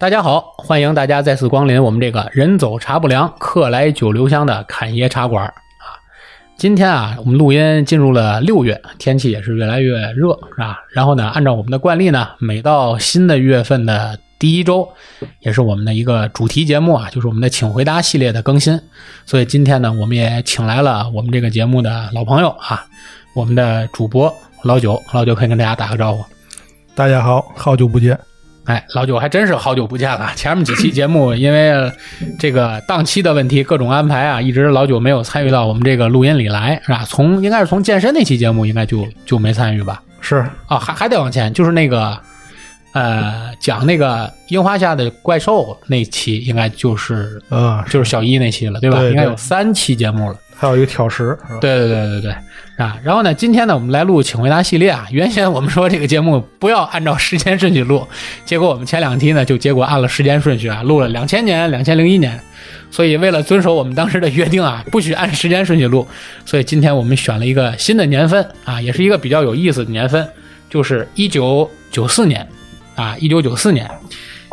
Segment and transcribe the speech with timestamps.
[0.00, 5.52] 大家好，欢迎大家再次光临我们这个人走茶不凉，客来酒留香的侃爷茶馆啊。
[6.56, 10.78] 今天啊，我们录音进入了六月，天气也是越来越热，是吧？
[10.94, 14.88] 然后呢，按照我们的惯例呢，每到新的月份的第一周，
[15.40, 18.80] 也是我们的一个主题节目啊，就是我们的请回答系列的更新。
[19.26, 22.86] 所以今天呢，我们也请来了我们这个节目的老朋友啊，
[23.34, 26.24] 我们的主播老九，老九可以跟大家打个招呼。
[26.94, 28.18] 大家好，好久不见。
[28.64, 30.30] 哎，老九还真是好久不见了。
[30.36, 31.90] 前面几期节目因为
[32.38, 37.04] 这个档期的问题，各种安排啊，一直老九没有参与到我们这个录音里来，是吧？
[37.08, 40.02] 从应该是从健身那期节目，应该就就没参与吧？
[40.20, 42.16] 是啊，还还得往前，就是那个
[42.92, 48.98] 呃，讲那个樱花下的怪兽那期，应该就是呃，就是小一那期了，对吧？
[48.98, 50.36] 对应该有三期节目了。
[50.60, 55.08] 还有一个挑食，对对对对对，啊，然后呢，今天呢，我们来录请回答系列啊。
[55.10, 58.06] 原先我们说这个节目不要按照时间顺序录，
[58.44, 62.38] 结果我们前两期呢，就结果按了时间顺序啊，录了两千年、两千零一年。
[62.90, 66.06] 所以为了遵守我们当时的约定啊，不许按时间顺序录，
[66.44, 70.28] 所以今天我们选了一个新的年份啊，也是一个比较有意思的年份，
[70.68, 72.46] 就是一九九四年
[72.96, 73.90] 啊，一九九四年，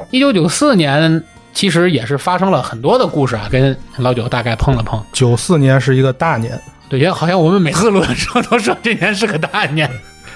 [0.10, 1.22] 一九九四年
[1.58, 5.04] 其实也是发生了很多的故事啊，跟老九大概碰了碰。
[5.12, 9.90] 九四年是一个大年，对，因为好像我们每次录的时候都说这年是个大年。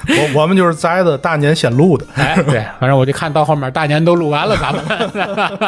[0.08, 2.04] 我我们就是栽的大年先录的。
[2.16, 4.84] 哎，对，反正我就看到后面大年都录完了，咱们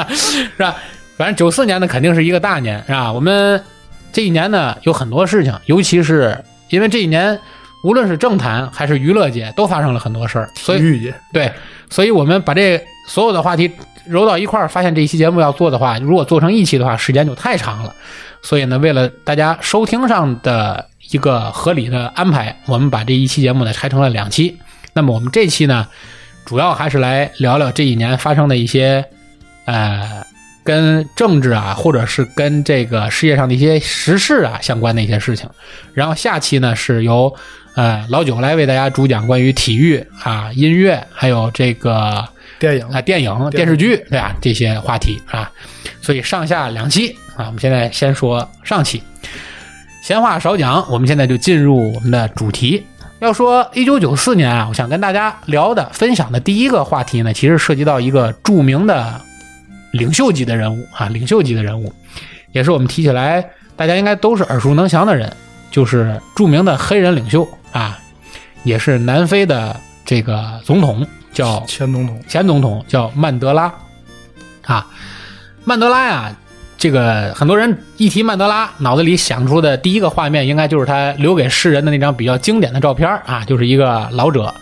[0.18, 0.76] 是吧？
[1.16, 3.14] 反正九四年呢，肯定是一个大年，是吧？
[3.14, 3.64] 我们
[4.12, 6.36] 这一年呢有很多事情，尤其是
[6.70, 7.40] 因为这一年，
[7.84, 11.54] 无论是政坛还是娱乐界，都发生了很多事儿，所以对，
[11.92, 13.72] 所以我们把这所有的话题
[14.06, 17.94] 揉到一块儿，发现这一期节目要做的话，如果做成一期的话，时间就太长了。
[18.42, 24.58] 所以呢，为了大家收听上的一个合理的安排，我们把这一期节目呢拆成了两期。
[24.94, 25.88] 那么我们这期呢，
[26.46, 29.06] 主要还是来聊聊这一年发生的一些
[29.66, 30.24] 呃
[30.64, 35.50] 跟政治啊，或者是跟这个世界上的一些时事啊相关的一些事情。
[35.94, 37.34] 然后下期呢是由
[37.76, 42.28] 呃老九来为大家主讲关于体育啊、音乐，还有这个
[42.64, 42.88] 电影。
[42.88, 44.34] 啊电影、电视剧对吧？
[44.42, 45.52] 这些话题啊，
[46.02, 49.04] 所以上下两期啊，我们现在先说上期。
[50.02, 52.82] 闲话少讲，我们现在就进入我们的主题。
[53.20, 59.20] 要说一九九四年啊，我想跟大家聊的、分享的第一个话题呢，其实涉及到一个著名的
[59.92, 61.92] 领袖级的人物啊，领袖级的人物，
[62.54, 63.46] 也是我们提起来
[63.76, 65.32] 大家应该都是耳熟能详的人，
[65.70, 68.00] 就是著名的黑人领袖啊，
[68.64, 69.76] 也是南非的
[70.06, 73.74] 这个总统，叫前总统，前总统叫曼德拉，
[74.66, 74.88] 啊，
[75.66, 76.36] 曼德拉呀，
[76.78, 84.54] 这个很多人一提曼德拉，脑子里想出的第一个画面，应该就是他留给世人的那张比较经典的照片啊，就是一个老者，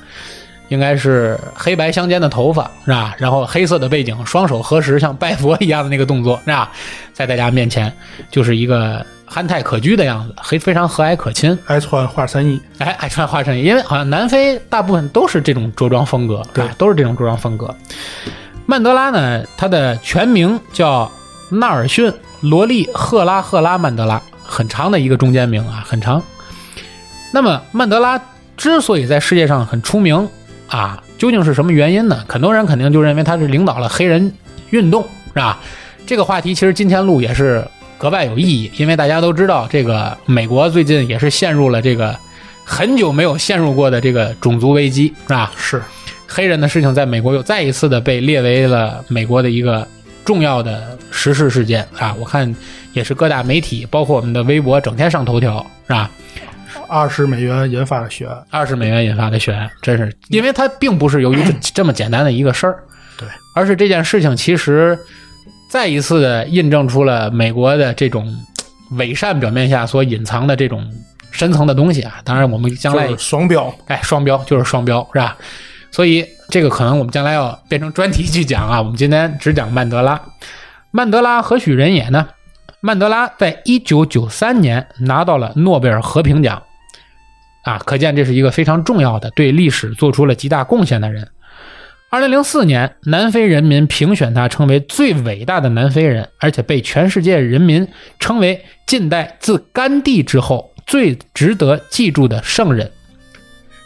[0.69, 3.13] 应该是黑白相间的头发是吧？
[3.17, 6.71] 然后黑色的背景，双手合十像拜佛一样的那个动作是吧？
[7.11, 7.91] 在大家面前
[8.29, 11.57] 就是一个憨态可掬的样子，非非常和蔼可亲。
[11.65, 17.73] 爱穿花衬衣，哎，爱穿花衬衣，因为好像南非大部分都是这种着装风格，对啊都是这种着装风格。
[18.65, 21.09] 曼德拉呢，他的全名叫
[21.49, 26.21] 纳尔逊·罗利·赫拉赫拉·曼德拉，很长的一个中间名啊，很长。
[27.31, 28.21] 那么曼德拉
[28.57, 30.27] 之所以在世界上很出名
[30.67, 32.25] 啊，究竟是什么原因呢？
[32.27, 34.33] 很多人肯定就认为他是领导了黑人
[34.71, 35.03] 运动，
[35.33, 35.57] 是吧？
[36.05, 37.65] 这个话题其实今天录也是
[38.01, 42.17] 格外有意义，因为大家都知道，这个美国最近也是陷入了这个
[42.65, 45.51] 很久没有陷入过的这个种族危机，是吧？
[45.55, 45.79] 是
[46.27, 49.87] 黑人的事情在美国又再一次的被列为了美国的一个
[50.25, 52.11] 重要的时事事件啊！
[52.19, 52.51] 我看
[52.93, 56.09] 也是各大媒体，包括我们的微博，整天上头条，是吧？
[56.87, 62.79] 二十美元引发的血案，二十美元引发的血案，真是，因为它并不是由于这 这么简单的一个事儿，
[63.15, 64.97] 对，而是这件事情其实
[65.71, 68.27] 再一次的印证出了美国的这种
[68.97, 70.85] 伪善表面下所隐藏的这种
[71.31, 72.19] 深层的东西啊。
[72.25, 75.37] 当然，我们将来就是双标，哎，双标就是双标，是吧？
[75.89, 78.81] 所以这个可能我们将来要变成专题去讲啊。
[78.81, 80.21] 我们今天只讲曼德拉。
[80.91, 82.27] 曼德拉何许人也呢？
[82.81, 86.61] 曼德拉在一九九三年拿到了诺贝尔和平奖，
[87.63, 91.29] 啊，可见这是一个非常重要的、对历史做出了极大贡献的人。
[92.13, 97.87] 二零零四年，南非人民评选他成为最伟大的南非人，而且被全世界人民
[98.19, 102.91] 称为近代自甘地之后最值得记住的圣人。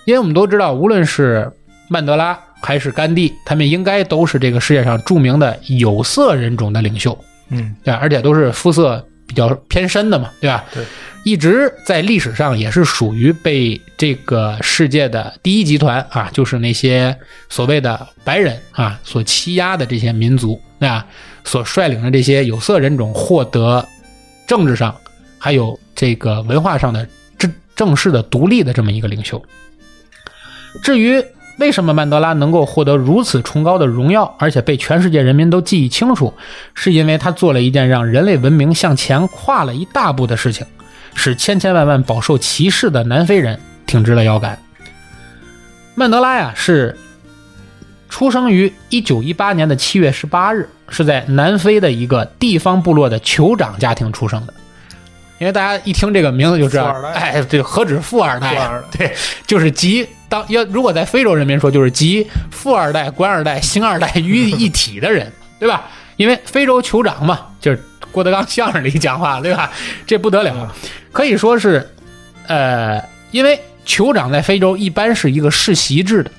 [0.06, 1.52] 因为我们都知道，无论是
[1.88, 7.16] 曼德拉还是甘地，他们应该都是这个世界上著名的有色人种的领袖，
[7.50, 10.64] 嗯，对，而且都是肤色比较偏深的嘛，对吧？
[10.74, 10.84] 对，
[11.24, 17.18] 一直在历史上也是属于被这个世界的第一集团啊，就是那些
[17.50, 21.06] 所谓的白人啊所欺压的这些民族啊，
[21.44, 23.86] 所率领的这些有色人种获得
[24.48, 24.96] 政治上
[25.40, 27.08] 还有这个文化上的
[27.38, 29.44] 正正式的独立的这么一个领袖。
[30.84, 31.24] 至于
[31.58, 36.34] 为什么曼德拉能够获得如此崇高的荣耀，而且被全世界人民都记忆清楚，
[36.74, 40.68] 是因为他做了一件让人类文明向前跨了一大步的事情，
[41.14, 44.60] 使千千万万饱受歧视的南非人挺直了腰杆。
[45.96, 46.98] 曼德拉呀，是
[48.10, 54.54] 出生于一九一八年的七月十八日，是在南非的一个地方部落的酋长家庭出生的。
[55.38, 58.56] 因为大家一听这个名字就知道哎，对，何止富二代啊？
[58.56, 59.16] 富二代，对，
[59.46, 65.86] 就是集当要如果在非洲人民说，就是集富二代、官二代、星二代于一体的人， 对吧？
[66.18, 69.70] 因为非洲酋长嘛，就是郭德纲相声里讲话，对吧？
[70.08, 70.74] 这不得了，
[71.12, 71.86] 可以说是，
[72.48, 76.32] 呃，因为酋长在非洲一般是一个世袭制的，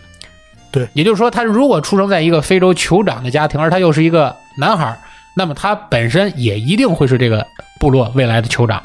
[0.72, 4.98] 对，也就是说，他如果出生在一个非洲酋长的家庭，而他又是一个男孩儿，
[5.38, 7.46] 那么他本身也一定会是这个
[7.78, 8.82] 部落未来的酋长。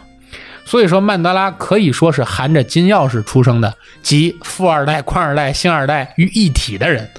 [0.65, 7.09] 所以说，曼德拉可以说是含着金钥匙出生的，集富二代、官二代、星二代于一体的人，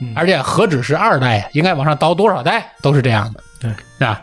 [0.00, 3.42] 嗯而且何止是二代呀，应该往上倒多少代都是这样的，
[3.98, 4.20] 对啊。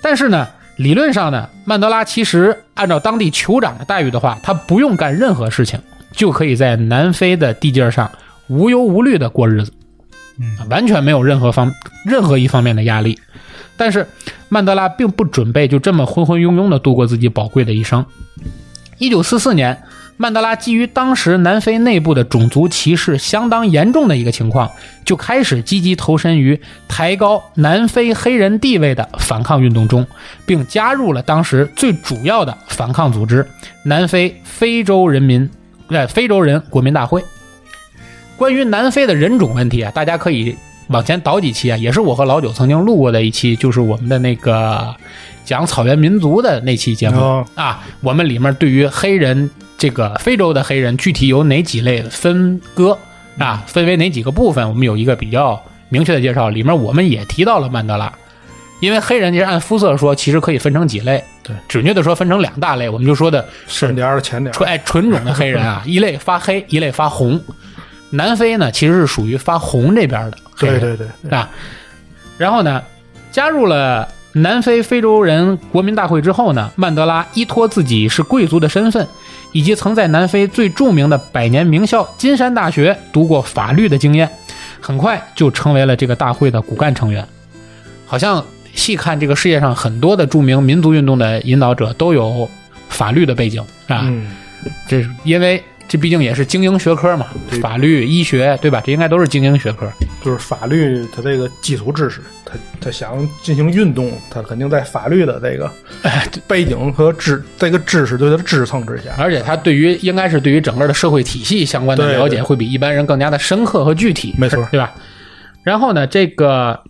[0.00, 5.80] 但是呢，理论上呢，曼德拉其实按照当地酋长的待遇的话，他不用干任何事情，
[6.12, 8.10] 就可以在南非的地界上
[8.46, 9.72] 无忧无虑的过日子，
[10.40, 11.72] 嗯啊完全没有任何方
[12.04, 13.18] 任何一方面的压力。
[13.78, 14.06] 但是
[14.50, 18.04] 曼德拉并不准备就这么浑浑庸庸的度过自己宝贵的一生。
[18.98, 19.80] 一九四四年，
[20.16, 24.68] 曼德拉基于当时南非内部的种族歧视相当严重的一个情况，
[25.04, 30.04] 就开始积极投身于抬高南非黑人地位的反抗运动中，
[30.44, 33.46] 并加入了当时最主要的反抗组织——
[33.86, 35.48] 南非非洲人民，
[35.86, 37.22] 呃，非洲人国民大会。
[38.36, 40.56] 关于南非的人种问题啊，大家可以
[40.88, 44.94] 往前倒几期啊，也是我和老九曾经录过的一期，就是我们的那个
[45.44, 47.20] 讲草原民族的那期节目。
[47.20, 52.96] 哦啊，我们里面对于黑人这个非洲的黑人具体有哪几类分割
[53.38, 56.48] 啊，分为哪几个部分，我们有一个比较明确的介绍。
[56.48, 58.12] 里面我们也提到了曼德拉，
[58.80, 67.40] 因为黑人其实按肤色说，其实可以分成几类，对，准确的说分成两大类，我们就说的是深点儿浅点儿纯哎纯种的黑人啊， 一类发黑，一类发红。
[68.10, 71.50] 南非呢，其实是属于发红这边的，对对对对，啊。
[72.36, 72.82] 然后呢，
[73.30, 79.06] 加入了南非非洲人国民大会之后呢，曼德拉依托自己是贵族的身份，
[79.52, 84.30] 以及曾在南非最著名的百年名校金山大学读过法律的经验，
[84.80, 87.26] 很快就成为了这个大会的骨干成员。
[88.06, 88.44] 好像
[88.74, 92.48] 细看这个世界上很多的著名民族运动的引导者都有
[92.88, 94.30] 法律的背景啊，嗯，
[94.86, 98.82] 这是因为这毕竟也是精英学科嘛，对法律、医学，对吧？
[98.84, 99.90] 这应该都是精英学科。
[100.22, 105.70] 就是法律它这个基础知识，他他想进行运动，他肯定在法律的这个
[106.46, 109.14] 背景和知这个知识对它的支撑之下。
[109.16, 114.92] 而且他对于应该是对于整个的社会体系相关的了解，会比一般人更加的深刻和具体，没错对吧？
[115.62, 116.82] 然后呢，这个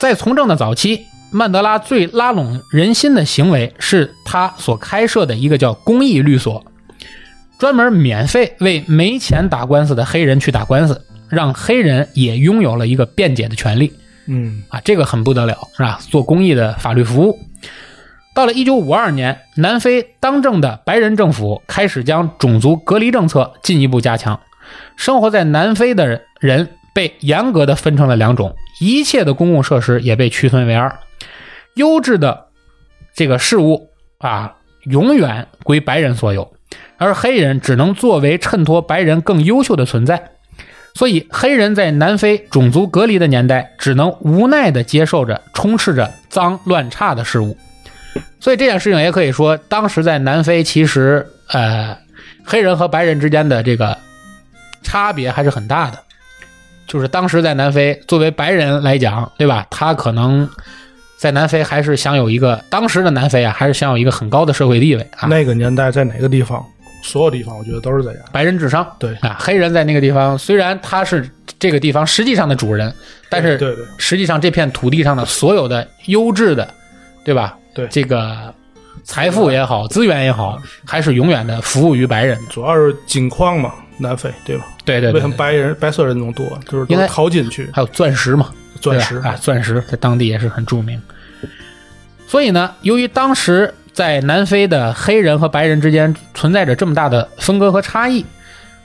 [0.00, 6.64] 在从政的早期，曼德拉最拉拢人心的行为是他所开设的一个叫公益律所，
[7.58, 13.92] 专门免费为没钱打官司的黑人去打官司，让黑人也拥有了一个辩解的权利。
[14.26, 15.98] 嗯啊，这个很不得了，是吧？
[16.10, 17.38] 做公益的法律服务。
[18.34, 24.38] 到了一九五二年，南非当政的白人政府开始将种族隔离政策进一步加强，
[24.96, 30.98] 生活在南非的人被严格的分成了两种，一切的公共设施也被区分为二，
[31.76, 32.46] 优质的
[33.14, 36.52] 这个事物啊，永远归白人所有，
[36.98, 40.30] 而黑人只能作为衬托白人更优秀的存在。
[40.94, 47.56] 所以，黑人在南非种族隔离的年代，只能无奈地接受着充斥着脏乱差的事物。
[48.40, 51.94] 所以这件事情也可以说，当时在南非，其实呃，
[52.44, 53.98] 黑人和白人之间的这个
[54.82, 55.98] 差别还是很大的。
[56.86, 59.66] 就是当时在南非，作为白人来讲，对吧？
[59.70, 60.48] 他可能
[61.18, 65.28] 在南非还是享有一个当时的南非啊，还是享有一个很高的社会地位啊。
[65.28, 66.64] 那个年代在哪个地方，
[67.06, 68.20] 所有地方我觉得都是这样。
[68.32, 72.92] 白人智商，对啊，黑人在那个地方虽然他是这个地方实际上的主人，
[73.30, 76.68] 但是对对实际上这片土地上的所有的优质的，
[77.24, 77.56] 对吧？
[77.74, 78.52] 对这个
[79.04, 82.38] 财富也好，资源也好，还是永远的服务于白人。
[82.50, 84.64] 主要是金矿嘛，南非对吧？
[84.84, 86.46] 对对对对，为什么白人白色人种多？
[86.68, 91.00] 就是因为淘金去，还有钻石嘛，钻石啊，钻石在当地也是很著名。
[92.26, 98.22] 所以呢，由于当时在南非的黑人和白人之间存在着这么大的分割和差异，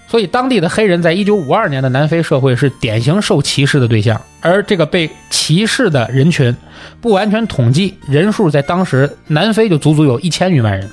[0.07, 4.21] 所以当地的黑人在一九五二年的南非社会是典型受歧视的对象。
[4.39, 6.55] 而这个被歧视的人群，
[7.01, 10.89] 不完全统计人数，在当时南非就足足有一千余万人。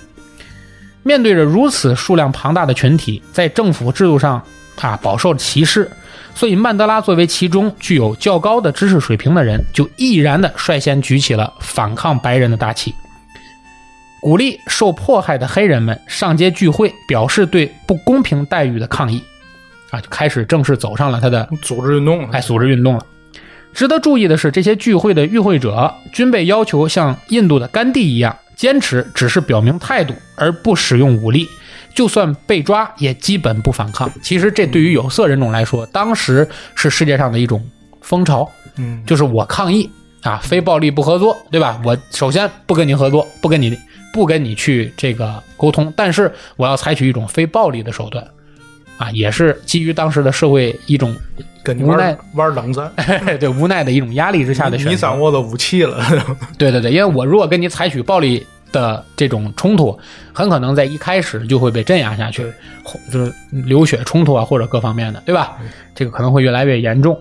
[1.04, 4.42] 面对着如此数量庞大的群体，在政府制度上
[4.80, 5.88] 啊饱受歧视，
[6.34, 12.92] 所以曼德拉作为其中具有较高的知识水平的人，就毅然的率先举起了反抗白人的大旗，
[14.20, 19.22] 鼓励受迫害的黑人们上街聚会，表示对不公平待遇的抗议，
[19.90, 23.06] 啊，就开始正式走上了他的组织运动了，哎，组织运动了。
[23.72, 31.48] 值得注意的是，这些聚会的与会者均被要求像印度的甘地一样，坚持只是表明态度，而不使用武力。
[31.94, 34.08] 就算被抓，也基本不反抗。
[34.22, 37.64] 其实，这对于有色人种来说，当时是世界上的一种
[38.00, 39.90] 风潮，嗯，就是我抗议
[40.22, 41.80] 啊，非暴力不合作，对吧？
[41.84, 43.76] 我首先不跟你合作，不跟你
[44.12, 48.26] 不跟你去这个沟通，但是我要采取一种非暴力的手段，
[48.96, 51.14] 啊，也是基于当时的社会一种
[51.62, 52.90] 跟你无奈玩玩冷战，
[53.38, 54.90] 对无奈的一种压力之下的选择。
[54.90, 56.04] 你掌握了武器了，
[56.58, 59.98] 对对对，因为我如果跟你采取暴力的这种冲突，
[60.32, 62.44] 很可能在一开始就会被镇压下去，
[62.82, 65.56] 或就是流血冲突啊，或者各方面的，对吧？
[65.94, 67.18] 这个可能会越来越严重。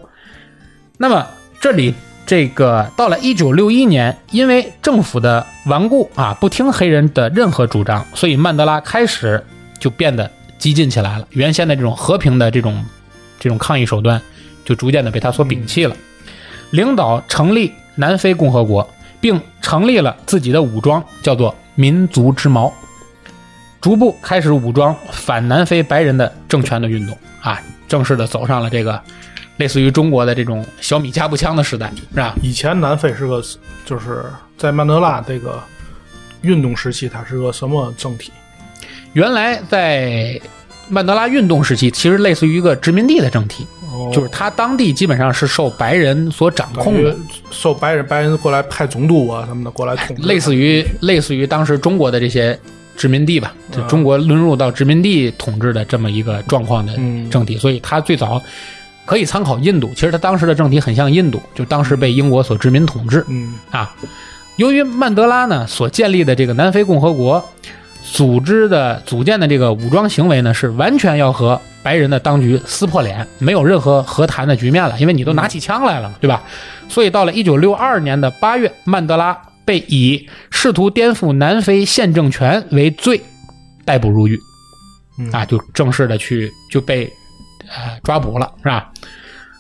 [0.98, 1.26] 那么
[1.60, 1.94] 这里
[2.28, 9.42] 这个到了一九六一年，因为政府的顽固啊，不听黑人的任何主张，所以曼德拉开始
[9.80, 10.30] 就变得
[10.60, 11.26] 激进起来了。
[11.32, 12.84] 原先的这种和平的这种
[13.40, 14.22] 这种抗议手段，
[14.66, 15.96] 就逐渐的被他所摒弃了。
[16.72, 18.86] 领导成立南非共和国，
[19.22, 22.74] 并成立了自己的武装，叫做民族之矛，
[23.80, 29.02] 逐步开始武装反南非白人的政权的运动啊，正式的走上了这个
[29.58, 32.36] 类似于中国的这种小米加步枪的时代，是吧？
[32.42, 33.44] 以前南非是个，
[33.86, 34.24] 就是
[34.58, 35.62] 在曼德拉这个
[36.42, 38.32] 运动时期，它是个什么政体？
[39.14, 40.40] 原来在
[40.90, 44.12] 曼德拉运动时期，其实类似于一个殖民地的政体，哦。
[44.14, 47.16] 就是它当地基本上是受白人所掌控的，
[47.50, 52.58] 受白人白人过来派总督啊什么的过来统治，类似于类似于当时中国的这些
[52.96, 57.28] 殖民地吧，就中国沦入到殖民地统治的这么一个状况的嗯。
[57.30, 58.42] 政体，所以它最早
[59.08, 59.92] 可以参考印度。
[59.96, 63.96] 其实他当时的政体很像印度，就当时被英国所殖民统治嗯啊。
[64.58, 67.44] 由于曼德拉呢所建立的这个南非共和国
[68.04, 76.44] 组织的组建的这个武装行为呢，是完全要和白人的当局撕破脸，没有任何和谈的局面了，因为你都拿起枪来了嘛，对吧？
[76.90, 83.22] 所以到了一九六二年的八月，曼德拉被以试图颠覆南非现政权为罪
[83.86, 84.40] 逮捕入狱，
[85.20, 87.12] 嗯啊，就正式的去就被
[87.70, 88.92] 呃抓捕了，是吧？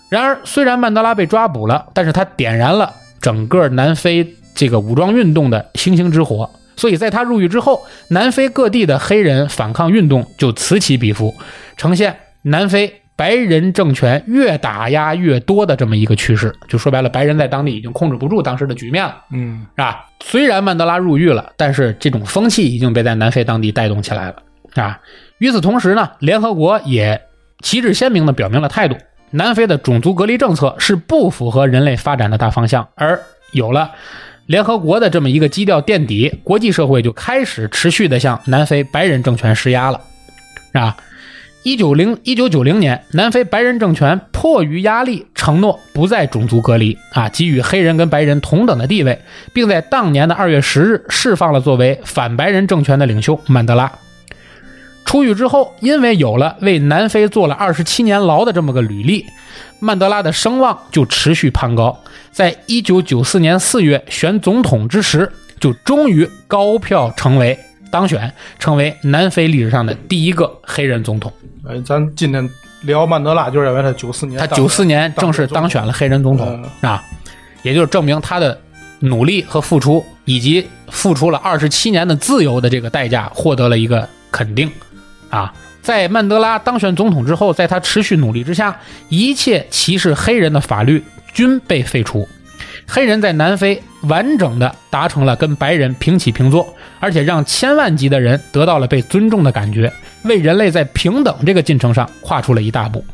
[0.10, 6.50] 然而，虽然曼德拉被抓捕了，但是他点燃了整个南非这个武装运动的星星之火。
[6.78, 11.34] 所以，在他入狱之后，南非各地的黑人反抗运动就此起彼伏，
[11.76, 16.56] 呈现南非白人政权越打压越多的这么一个趋势。
[16.70, 19.26] 就说白了，白人在当地已经控制不住当时的局面了。
[19.32, 20.06] 嗯是吧？
[20.24, 24.36] 虽然曼德拉入狱了，但是这种风气已经被在南非当地带动起来了
[24.76, 25.00] 啊。
[25.40, 27.20] 与此同时呢，联合国也
[27.64, 28.96] 旗帜鲜明地表明了态度：
[29.32, 32.88] 南非的种族隔离政策是不符合人类发展的大方向。
[32.96, 33.20] 而
[33.52, 33.92] 有了
[34.46, 40.02] 联合国的这么一个基调垫底，国际社会就开始持续地向南非白人政权施压了，
[40.74, 40.98] 啊。
[41.64, 49.20] 一九零一九九零年，南非白人政权迫于压力，承诺不再种族隔离啊，给予黑人跟白人同等的地位，
[49.52, 53.92] 并在当年的二月十日释放了作为反白人政权的领袖曼德拉。
[55.08, 59.26] 出狱之后，因为有了为南非坐了二十七年牢的这么个履历，
[59.80, 61.98] 曼德拉的声望就持续攀高。
[62.30, 67.58] 在一九九四年四月选总统之时，就终于高票成为
[67.90, 71.32] 当选，成为南非历史上的第一个黑人总统。
[71.66, 72.48] 哎，咱今天
[72.82, 77.02] 聊曼德拉，就认为他九四年他当九四年正式当选了黑人总统啊，
[77.64, 78.60] 也就是证明他的
[79.00, 84.70] 努力和付出，以及付出了二十七年的自由的这个代价，获得了一个肯定
[85.30, 85.54] 啊。
[85.82, 91.02] 在曼德拉当选总统之后，在他持续努力之下，一切歧视黑人的法律
[91.34, 92.28] 均被废除，
[92.86, 96.68] 黑人在南非完整的达成了跟白人平起平坐，
[97.00, 99.90] 而且让千万级的人得到了被尊重的感觉，
[100.24, 103.06] 为人类在平等这个进程上跨出了一大步。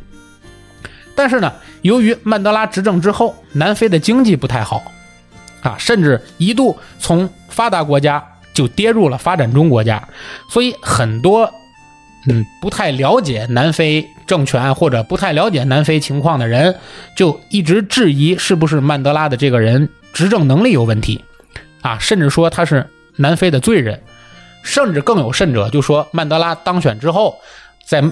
[1.13, 1.53] 但是呢，
[1.84, 4.82] 由于曼德拉执政之后，南非的经济不太好，
[5.62, 10.03] 啊，甚至一度从发达国家就跌入了发展中国家，
[10.50, 11.48] 所以很多
[12.27, 12.46] 嗯。
[12.62, 16.75] 不太了解南非政权或者不太了解南非情况的人，
[17.15, 21.24] 就一直质疑是不是曼德拉的这个人执政能力有问题，
[21.82, 24.01] 啊，甚至说他是南非的罪人，
[24.63, 27.36] 甚至更有甚者，就说曼德拉当选之后，
[27.86, 28.03] 在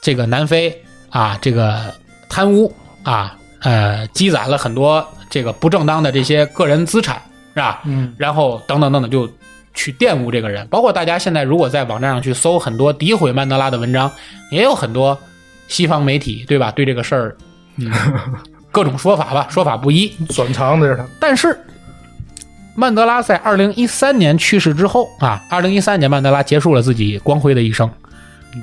[0.00, 0.76] 这个南非
[1.10, 1.94] 啊，这个
[2.28, 2.72] 贪污
[3.04, 7.22] 啊，呃，积攒了很多这个不正当的这些个人资产，
[7.54, 7.80] 是吧？
[7.84, 9.30] 嗯，然后等等等等，就
[9.74, 10.66] 去玷污这个人。
[10.68, 14.10] 包括大家现在如果在网站上去搜很多诋毁曼德拉的文章，
[14.50, 15.18] 也有很多
[15.68, 16.70] 西方媒体，对吧？
[16.70, 17.36] 对这个事儿，
[17.76, 17.90] 嗯，
[18.72, 20.08] 各种说法吧，说法不一。
[20.30, 21.58] 转长的是他，但是，
[22.74, 27.90] 曼德拉在二零一三年去世之后啊，二零一三年曼德拉结束了自己光辉的一生。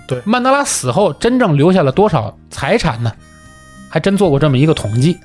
[0.08, 3.12] 对，曼德拉死后真正留下了多少财产呢？
[3.90, 5.18] 还真做过这么一个统计。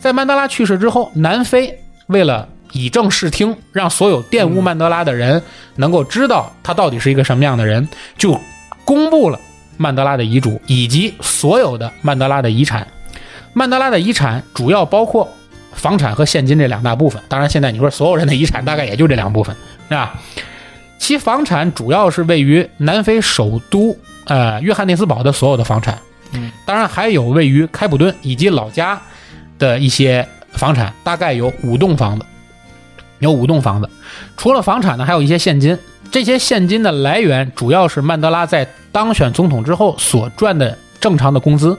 [0.00, 1.78] 在曼德拉去世之后，南非
[2.08, 5.42] 为了以正视听，让所有玷污曼德拉的人
[5.76, 7.88] 能够知道他到底是一个什么样的人，
[8.18, 8.38] 就
[8.84, 9.40] 公布了
[9.78, 12.86] 曼德拉的遗嘱以及所有的曼德拉的遗产。
[13.54, 15.26] 曼德拉的遗产主要包括
[15.72, 17.22] 房产和现金这两大部分。
[17.28, 19.56] 当然，现在你说所有人的遗产大概也就这两部分，
[19.88, 20.14] 是吧？
[20.98, 25.98] 其房产主要是位于南非首都呃约翰内斯堡的所有的房产，
[26.32, 29.00] 嗯，当然还有位于开普敦以及老家
[29.58, 32.24] 的一些房产，大概有五栋房子，
[33.24, 33.90] 有五栋房子。
[34.36, 35.76] 除了房产呢，还有一些现金。
[36.10, 41.76] 这些现金的来源主要是曼德拉在当选总统之后所赚的正常的工资，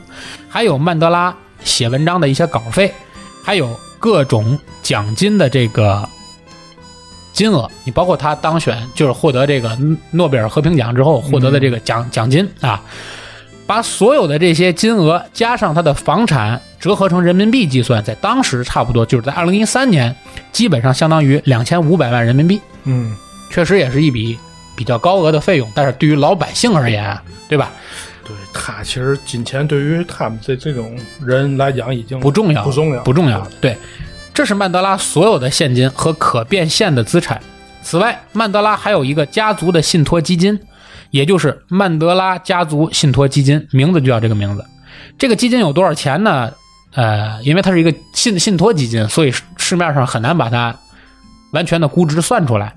[0.50, 1.34] 还有曼德拉
[1.64, 2.94] 写文章的一些稿费，
[3.46, 6.06] 还有各种奖金的这个
[7.32, 7.70] 金额。
[7.86, 9.78] 你包括他当选就是获得这个
[10.12, 12.82] 诺贝尔和平奖之后获得的这个奖、奖金啊，
[13.66, 20.16] 把所有的这些金额加上他的房产折合成人民币计算，在当时差不多就是在二零一三年，
[20.52, 22.62] 基本上相当于两千五百万人民币。
[22.84, 23.18] 嗯，
[23.50, 24.38] 确实也是一笔
[24.76, 27.18] 比较高额的费用，但是对于老百姓而言，
[27.50, 27.72] 对吧？
[28.24, 33.44] 对他其实金钱对于他们这这种人来讲已经不重要，不重要，不重要。
[33.60, 33.76] 对，
[34.32, 37.42] 这是曼德拉所有的现金和可变现的资产。
[37.82, 40.60] 此外，曼德拉还有一个家族的信托基金，
[41.10, 44.64] 也就是曼德拉家族信托基金，名字就叫这个名字。
[45.18, 46.52] 这个基金有多少钱呢？
[46.96, 50.76] 呃，因为它是一个信信托基金，所以市面上很难把它
[51.52, 52.74] 完全的估值算出来。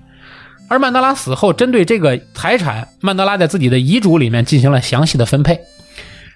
[0.68, 5.58] 而曼德拉死后，针对这个财产，曼德拉在自己的遗嘱里面进行了详细的分配。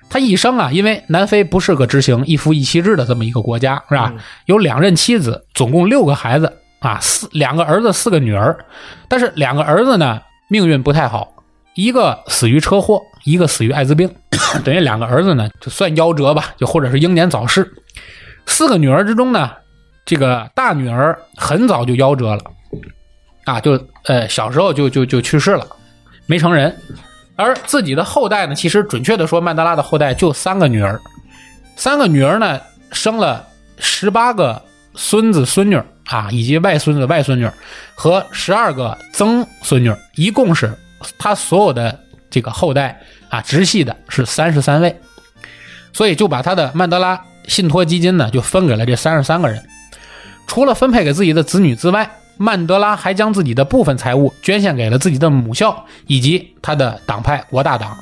[0.08, 4.10] 他一生啊，因为南非不是个执行一夫一妻制的这么一个国家，是吧？
[4.14, 8.56] 嗯有两任妻子，总共六个孩子啊，四两个儿子，四个女儿。
[9.08, 11.32] 但是两个儿子呢，命运不太好，
[11.74, 14.12] 一个死于车祸，一个死于艾滋病，
[14.64, 17.70] 等于两个儿子呢，就算夭折吧，就或者是英年早逝。
[18.46, 19.50] 四个女儿之中呢，
[20.04, 22.42] 这个大女儿很早就夭折了，
[23.44, 23.72] 啊，就
[24.04, 25.66] 呃小时候就就就去世了，
[26.26, 26.76] 没成人。
[27.34, 31.00] 而自己的后代呢，其实准确的说，曼德拉的后代就三个女儿，
[31.76, 32.60] 三个女儿呢
[32.92, 34.62] 生了十八个
[34.94, 37.48] 孙子孙女啊，以及外孙子外孙女
[37.94, 40.70] 和十二个曾孙女，一共是
[41.18, 41.98] 他所有的
[42.30, 45.00] 这个后代啊，直系的是三十三位，
[45.92, 49.62] 所以就把他的曼德拉信托基金呢就分给了这三十三个人。
[50.46, 57.96] 除了分配给自己的子女之外，曼德拉还将自己的部分财物捐献给了自己的母校以及他的党派国大党。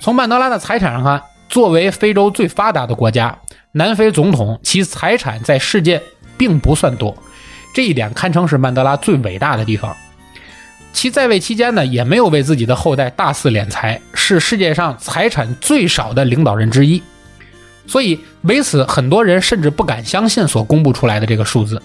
[0.00, 3.38] 从曼德拉的财产上看，作为非洲最发达的国家，
[3.72, 6.02] 南非总统其财产在世界
[6.36, 7.16] 并不算多，
[7.74, 9.94] 这一点堪称是曼德拉最伟大的地方。
[10.92, 17.02] 其在位期间呢，也没有为自己的后代大肆敛财，是世界上财产最少的领导人之一。
[17.86, 21.80] 所以，为此很多人甚至不敢相信所公布出来的这个数字。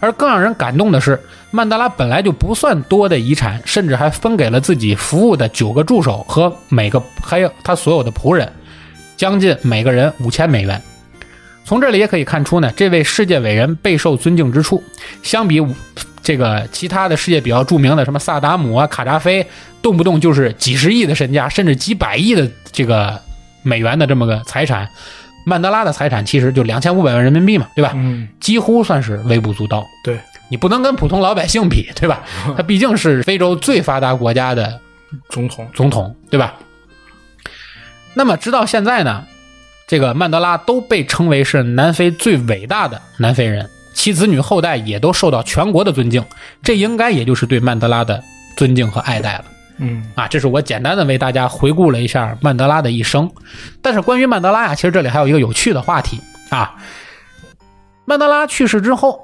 [0.00, 1.18] 而更让人感动的是，
[1.50, 8.52] 曼德拉本来就不算多的遗产，甚至还分给了自己服务的九个助手和每个还有他所有的仆人，
[9.16, 10.80] 将近每个人五千美元。
[11.64, 14.82] 从这里也可以看出呢，这位世界伟人备受尊敬之处，
[15.22, 15.60] 相比
[16.28, 19.46] 这个其他的世界比较著名的什么萨达姆啊、卡扎菲，
[19.80, 23.18] 动不动就是几十亿的身价，甚至几百亿的这个
[23.62, 24.86] 美元的这么个财产，
[25.46, 27.92] 曼德拉的财产其实就两千五百万人民币嘛，对吧？
[27.94, 29.86] 嗯，几乎算是微不足道。
[30.04, 32.20] 对，你不能跟普通老百姓比，对吧？
[32.54, 34.78] 他毕竟是非洲最发达国家的
[35.30, 36.56] 总统，总统，对吧？
[38.12, 39.24] 那么直到现在呢，
[39.86, 46.24] 这个曼德拉都被称为是南非最伟大的南非人，其子女后代也都受到全国的尊敬，
[46.62, 48.22] 这应该也就是对曼德拉的
[48.56, 49.44] 尊敬和爱戴了。
[49.78, 53.28] 嗯啊，这是我简单的为大家回顾了一下曼德拉的一生。
[53.82, 56.76] 但是关于曼德拉呀，其实这里还有一个有趣的话题啊。
[58.04, 59.20] 曼德拉去世之后，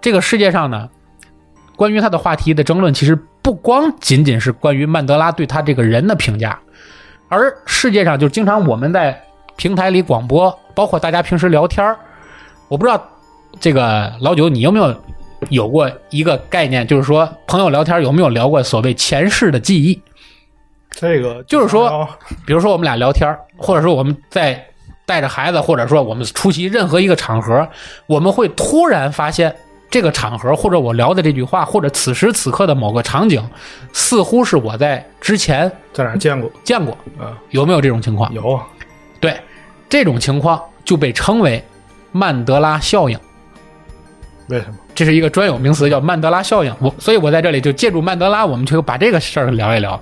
[0.00, 0.88] 这个世界上呢，
[1.76, 6.58] 关于他的话题的争论，其实不光仅仅是关于曼德拉对他这个人的评价，
[7.28, 9.22] 而世界上就经常我们在
[9.54, 11.96] 平台里广播，包括大家平时聊天儿
[12.66, 13.00] 我不知道
[13.60, 14.94] 这个老九你有没有
[15.50, 20.00] 有过一个概念，就是说朋友聊天有没有聊过所谓前世的记忆？
[20.90, 22.08] 这个就是说哦
[22.46, 24.64] 比如说我们俩聊天，或者说我们在
[25.06, 27.68] 带着孩子，或者说我们出席任何一个场合，
[28.06, 29.54] 我们会突然发现
[29.90, 33.42] 这个场合，或者我聊的这句话，或者此时此刻的某个场景，
[33.92, 37.36] 似乎是我在之前在哪见过见过，啊？
[37.50, 38.32] 有没有这种情况？
[38.32, 38.66] 有啊，
[39.20, 39.38] 对，
[39.88, 41.62] 这种情况就被称为
[42.12, 43.18] 曼德拉效应。
[44.48, 44.74] 为什么？
[44.94, 46.74] 这是一个专有名词，叫曼德拉效应。
[46.78, 50.00] 我所以，我在这里就借助曼德拉，我们就把这个事儿聊一聊。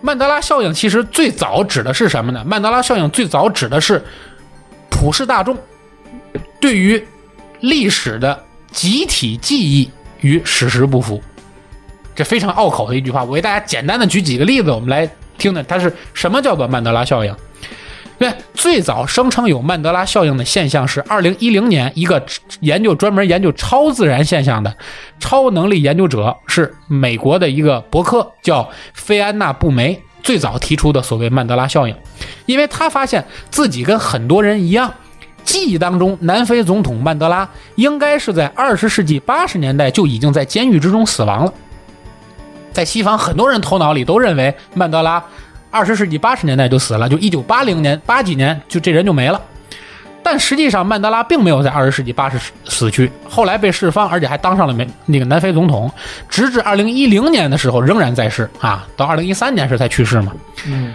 [0.00, 2.42] 曼德拉效应其实最早指的是什么呢？
[2.46, 4.02] 曼德拉效应最早指的是
[4.88, 5.56] 普世大众
[6.58, 7.02] 对于
[7.60, 8.42] 历史的
[8.72, 11.22] 集体记忆与史实不符。
[12.14, 17.34] 这非常拗口的一句话，我为大家简单的举几个例子，我们来听听它是什么叫做曼德拉效应。
[18.20, 22.22] 对，最早声称有曼德拉效应的现象是二零一零年一个
[22.60, 24.76] 研究专门研究超自然现象的
[25.18, 31.96] 超能力研究者，是美国的一个博客，叫菲安娜·布梅，最早提出的所谓曼德拉效应，
[32.44, 34.92] 因为他发现自己跟很多人一样。
[35.42, 41.54] 记忆当中，南非总统曼德拉应该是在二十世纪八十年代就已经在监狱之中死亡了。
[42.70, 45.24] 在西方，很多人头脑里都认为曼德拉
[45.70, 49.40] 二十世纪八十年代就死了，就一九八零年八几年就这人就没了。
[50.22, 55.90] 但实际上，曼德拉并没有在二十世纪八十死去，后来被释放，而且还当上了美那个南非总统，
[56.28, 60.32] 直至二零一零年的时候仍然在世啊，到二零一三年时才去世嘛。
[60.66, 60.92] 嗯，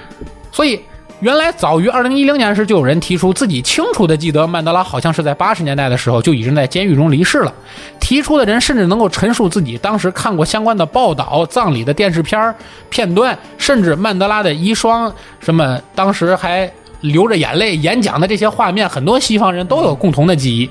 [0.52, 0.80] 所以
[1.22, 7.54] 原来早于二零一零年时，就有人提出自己清楚的记得曼德拉好像是在八十年代的时候就已经在监狱中离世了。
[8.02, 12.54] 提出的人甚至能够陈述自己当时看过相关的报道、葬礼的电视片儿
[12.90, 20.70] 片段，甚至曼德拉的遗孀，什么当时还流着眼泪演讲的这些画面，很多西方人都有共同的记忆。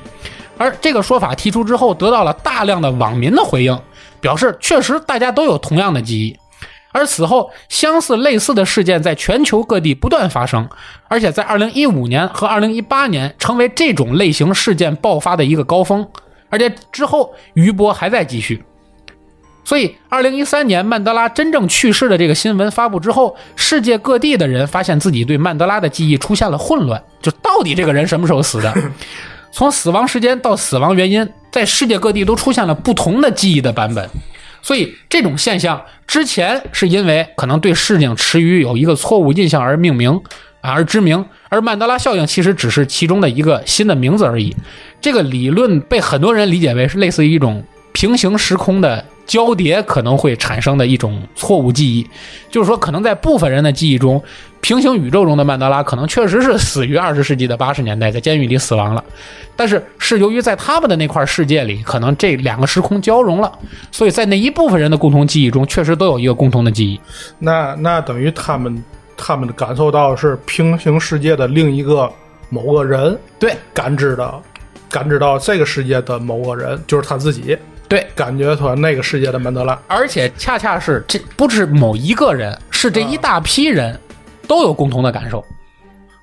[0.59, 3.77] 而这个说法提出之后，得到了大量的网民的回应，
[4.21, 6.37] 表示确实大家都有同样的记忆。
[6.97, 10.69] 而此后，相似类似的事件在全球各地不断发生，
[11.09, 16.07] 而且在2015年和2018年成为这种类型事件爆发的一个高峰，
[16.51, 18.63] 而且之后余波还在继续。
[19.65, 28.73] 所以，二零一三年曼德拉真正去世的这个新闻发布之后，世界各地的人发现自己对曼德拉的记忆出现了混乱，就到底这个人什么时候死的？
[29.51, 34.09] 从死亡时间到死亡原因，在世界各地都出现了不同的记忆的版本。
[34.65, 40.19] 所以这种现象之前是因为可能对事情持于有一个错误印象而命名
[40.63, 44.57] 而知名，而曼德拉效应其实只是其中的一个新的名字而已。
[45.03, 52.07] 这个理论被很多人理解为是类似于一种平行时空的交叠可能会产生的一种错误记忆，
[52.51, 54.23] 就是说可能在部分人的记忆中，
[54.61, 59.03] 平行宇宙中的曼德拉可能确实是死于二十世纪的八十年代，在监狱里死亡了。
[59.57, 63.51] 但是是由于在他们的那块世界里，可能这两个时空交融了，
[63.91, 67.01] 所以在那一部分人的共同记忆中，确实都有一个共同的记忆。
[67.39, 68.85] 那那等于他们
[69.17, 72.13] 他们感受到是平行世界的另一个
[72.51, 74.35] 某个人对感知的，
[74.91, 77.57] 感知到这个世界的某个人就是他自己，
[77.95, 79.79] 对，感觉出来那个世界的曼德拉。
[79.87, 83.97] 而且恰恰是这不是某一个人，是这一大批人
[84.49, 85.45] 都有共同的感受。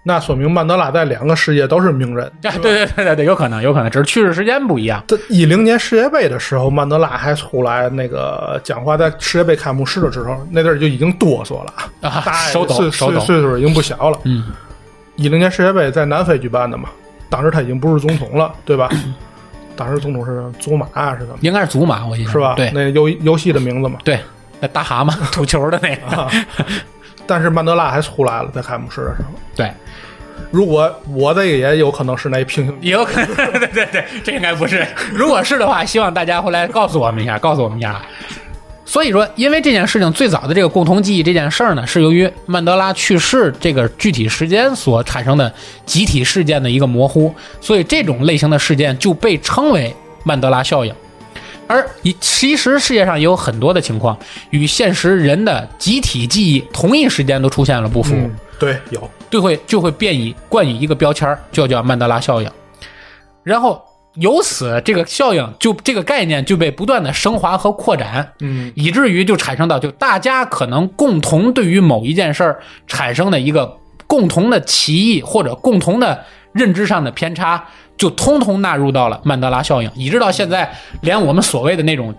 [0.03, 2.25] 那说明曼德拉在两个世界都是名人。
[2.43, 5.01] 啊，对对对对对，有可能，有可能，只是去世时间不一样。
[5.07, 14.19] 这一零年世界杯的时候，曼德拉还出来那个讲话，在世界杯开幕式的时候，那阵儿就已经哆嗦了，啊大爷手抖岁手抖岁岁数已经不小了。
[14.25, 14.51] 嗯，
[15.15, 16.89] 一零年世界杯在南非举办的嘛，
[17.29, 18.89] 当时他已经不是总统了，对吧？
[19.75, 21.37] 当时总统是祖玛啊是怎么？
[21.41, 22.53] 应该是祖玛，我记得是吧？
[22.55, 23.99] 对那游游戏的名字嘛。
[24.03, 24.19] 对，
[24.59, 26.29] 那大蛤蟆 吐球的那个，啊，
[27.25, 29.29] 但是曼德拉还出来了，在开幕式的时候。
[29.55, 29.71] 对，
[30.51, 34.85] 如果我这个也有可能是那平行也有可能， 对对对，这应该不是。
[35.13, 38.01] 如果是的话，希望大家回来告诉我们一下，告诉我们一下。
[38.91, 45.53] 所以说，因为这件事情最早的这个共同记忆这件事儿呢，是由于曼德拉去世这个具体时间所产生的
[45.85, 50.93] 集体事件的一个模糊，所以这种类型的事件就被称为曼德拉效应。
[51.67, 62.51] 而以其实世界上也有很多的情况与现实人的集体记忆同一时间都出现了不符，嗯，对，有，就会就会变以冠以一个标签，就叫曼德拉效应。
[63.41, 63.81] 然后
[64.15, 76.21] 由此这个效应就这个概念就被不断的升华和扩展，嗯，以至于就产生到就大家可能共同对于某一件事儿产生的一个共同的歧义或者共同的
[76.51, 77.63] 认知上的偏差，
[77.95, 80.69] 就通通纳入到了曼德拉效应，以致到现在
[81.01, 82.13] 连我们所谓的那种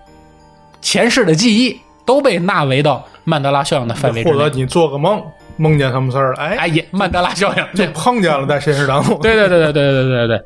[0.81, 4.35] 前世的记忆都被纳为到曼德拉效应的范围之内。
[4.35, 5.21] 或者你做个梦，
[5.57, 9.19] 梦见什么事儿了，哎，哎，也曼德拉效应，这碰见了，在现实当中。
[9.21, 10.43] 对对对对对对对对对。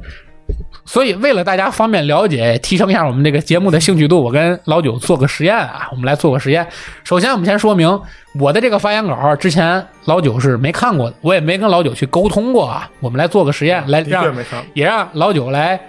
[0.85, 6.65] 所以为了大家方便了解，提升一下我们这个节目的兴趣度，我跟老九做个实验啊，我们来做个实验。
[7.03, 7.99] 首先，我们先说明
[8.39, 12.89] 我的这个发言稿之前老九是没看过的，我也没跟老九去沟通过啊。
[12.99, 14.33] 我们来做个实验，来让。
[14.73, 15.79] 也让老九来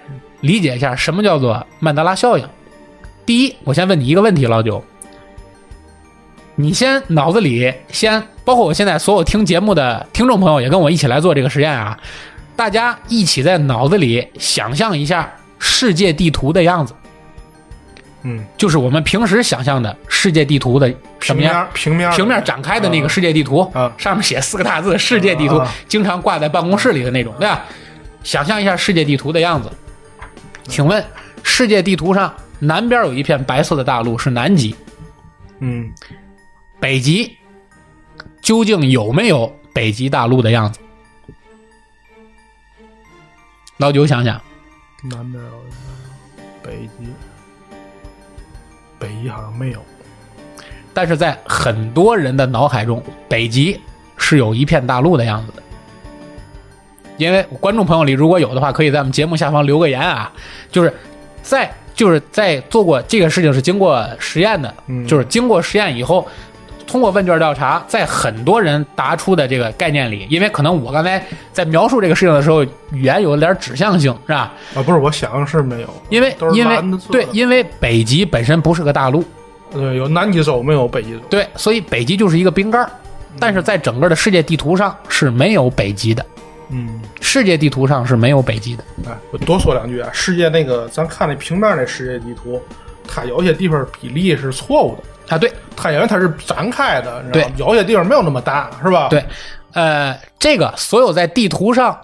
[0.40, 2.44] 理解一下什么叫做曼德拉效应。
[3.24, 4.82] 第一，我先问你一个问题，老九，
[6.56, 11.96] 你先脑子里先，包括我现在所有听节目的听众朋友，也跟我一起来做这个实验啊。
[12.58, 16.92] 大家一起在脑子里想象一下世界地图的样子，
[18.24, 20.88] 嗯，就是我们平时想象的世界地图的
[21.20, 21.54] 什平么样？
[21.54, 27.64] 面平面平面展开的那个世界地图，啊上面写四个大字“世界地图啊”，经常挂在办公室里的那种，对吧？
[28.24, 29.70] 想象一下世界地图的样子。
[30.64, 31.04] 请问，
[31.44, 34.74] 世界地图上南边有一片白色的大陆是南极，
[35.60, 35.88] 嗯，
[36.80, 37.36] 北极
[38.42, 40.80] 究竟有没有北极大陆的样子？
[43.78, 44.40] 老九想想，
[45.04, 45.50] 南边有
[46.62, 47.06] 北极，
[48.98, 49.80] 北极好像没有。
[50.92, 53.80] 但是在很多人的脑海中，北极
[54.16, 55.62] 是有一片大陆的样子的。
[57.18, 60.32] 因为观众朋友里如果有的话，可以在我们节目下方留个言啊。
[60.72, 60.92] 就是
[61.40, 66.26] 在就是在做过这个事情是经过实验的，嗯就是经过实验以后，
[66.88, 71.22] 通过问卷调查，在很多人答出的这个概念里，因为可能我刚才
[71.52, 74.52] 在描述这个事情的时候，语言有点指向性，是吧？
[74.74, 75.88] 啊，不是，我想是没有。
[76.08, 79.22] 因为因为对，因为北极本身不是个大陆，
[79.70, 81.20] 对，有南极洲，没有北极洲。
[81.28, 82.90] 对，所以北极就是一个冰盖儿，
[83.38, 86.24] 但是在整个的世界地图上是没有北极的，
[86.70, 88.84] 嗯，世界地图上是没有北极的。
[89.06, 90.08] 哎，我多说两句啊。
[90.12, 92.60] 世界那个，咱看那平面那世界地图，
[93.06, 95.02] 它有些地方比例是错误的。
[95.28, 95.52] 啊，对。
[95.76, 97.46] 它因为它是展开的，对。
[97.56, 99.06] 有些地方没有那么大，是吧？
[99.08, 99.24] 对，
[99.74, 101.96] 呃，这个所有在地图上，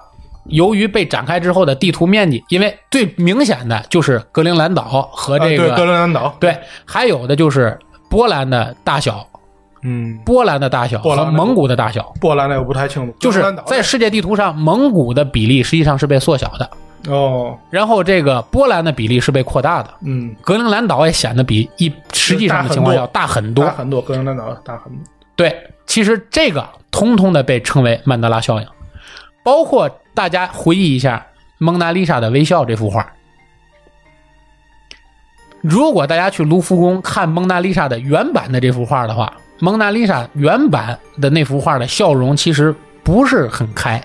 [0.45, 7.77] 由于被展开之后的地图面积，因为最明显的就是格陵兰岛和这个、格陵兰岛，对，还有的就是
[8.09, 9.27] 波兰的大小，
[9.83, 16.71] 嗯，波兰的大小波兰蒙古的大小，波兰那个不太清楚，就是在世界地图上，蒙古的比例实际上是被缩小的，
[17.09, 19.95] 哦，然后这个波兰的比例是被扩大的。
[20.05, 23.73] 嗯，格陵兰岛也显得比一实际上的情况要大很多大。
[23.73, 25.03] 很多，格陵兰岛大很多。
[25.37, 28.67] 对，其实这个通通的被称为曼德拉效应，
[29.43, 31.27] 包括大家回忆一下
[31.59, 33.13] 《蒙娜丽莎的微笑》这幅画。
[35.61, 44.03] 如果大家去卢浮宫看蒙娜丽莎的原版的这幅画的话，蒙娜丽莎原版的那幅画的笑容其实不是很开，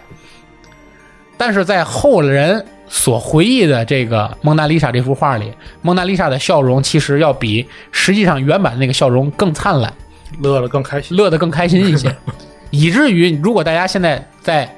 [1.38, 9.94] 但是在后人所回忆的这个蒙娜丽莎这幅画里，蒙娜丽莎的笑容其实要比实际上原版的那个笑容更灿烂。
[10.42, 11.16] 乐得更开心。
[11.16, 12.16] 乐得更开心一些，
[12.72, 14.70] 以至于如果大家现在在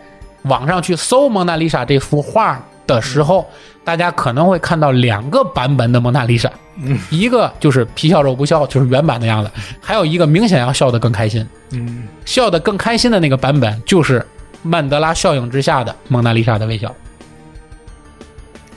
[0.44, 3.46] 网上去搜蒙娜丽莎这幅画的时候，
[3.84, 14.26] 大家可能会看到两个版本的蒙娜丽莎，嗯一个就是皮笑肉不笑，就是原版的样子，还有一个明显要笑得更开心，嗯，笑得更开心的那个版本就是
[14.64, 16.94] 曼德拉效应之下的蒙娜丽莎的微笑。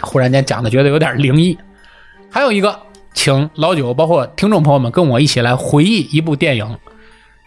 [0.05, 1.57] 忽然间讲的觉得有点灵异，
[2.31, 2.79] 还有一个，
[3.13, 6.79] 请老九包括听众朋友们跟我一起来回忆一部电影，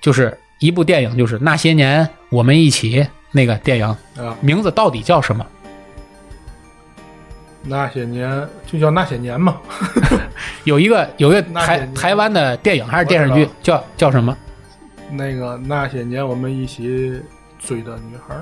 [0.01, 3.85] 就是一部电影，就是那些年我们一起那个电影，
[4.17, 5.45] 啊，名字到底叫什么？
[7.63, 9.57] 那些年就叫那些年嘛。
[10.63, 14.35] 有一个有一个台台湾的电影还是电视剧，叫叫什么？
[15.11, 17.21] 那个那些年我们一起
[17.59, 18.35] 追的女孩，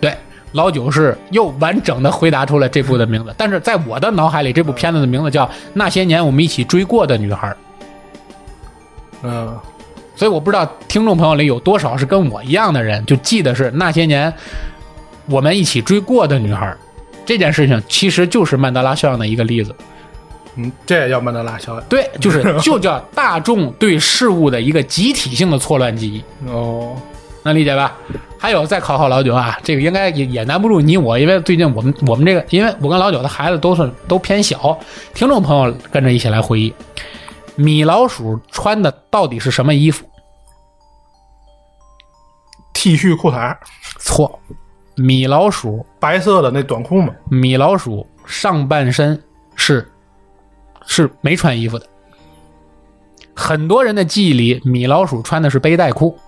[0.00, 0.16] 对，
[0.52, 7.48] 老九是又完整的回答出了这部的名字，但是在我的脑海里，这部片子的名字叫《那些年我们一起追过的女孩》。
[9.22, 9.56] 嗯，
[10.16, 14.32] 所以我不知道听众朋友里有多少是跟我一样的人，就记得是那些年
[15.26, 16.74] 我们一起追过的女孩。
[17.26, 19.72] 这件事情其实就是曼德拉效应的一个例子，
[20.56, 21.82] 嗯，这也叫曼德拉效应。
[21.88, 26.96] 对，就是 就叫大众对事物的一个集体性的错乱记忆，哦，
[27.42, 27.96] 能理解吧？
[28.38, 34.78] 还有再考考老九啊，这个应该也也难不住你我，因为最近我们我们这个，因为我跟老九的孩子都是都偏小，
[35.14, 36.72] 听众朋友跟着一起来回忆，
[37.56, 40.06] 米老鼠穿的到底是什么衣服
[42.72, 43.54] ？T 恤裤衩，
[43.98, 44.40] 错，
[44.96, 47.12] 米老鼠白色的那短裤嘛。
[47.28, 49.22] 米老鼠上半身
[49.54, 49.86] 是
[50.86, 51.86] 是没穿衣服的。
[53.34, 56.18] 很多人的记忆里，米老鼠穿的是背带裤。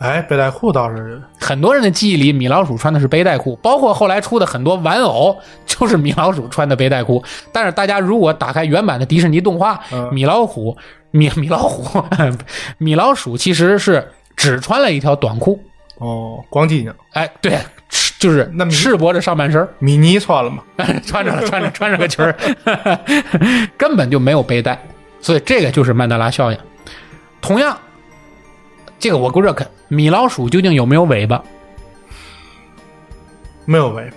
[0.00, 7.22] 哎，背带裤倒是，很多人的记忆里，米老鼠穿的是背带裤，包括后来出的很多玩偶，就是米老鼠穿的背带裤。
[7.52, 10.74] 但是大家如果打开原版的迪士尼动画，嗯米老虎、
[11.10, 12.02] 米米老虎、
[12.78, 15.62] 米老鼠其实是只穿了一条短裤。
[15.98, 16.94] 哦，光腚呢。
[17.12, 17.58] 哎，对，
[17.90, 20.62] 只就是那么赤膊着上半身，米妮穿了吗？
[21.04, 22.34] 穿着了，穿着穿着个裙儿，
[23.76, 24.80] 根本就没有背带，
[25.20, 26.56] 所以这个就是曼德拉效应。
[27.42, 27.76] 同样，
[29.00, 31.42] 这个我估着肯，米老鼠究竟有没有尾巴？
[33.64, 34.16] 没有尾巴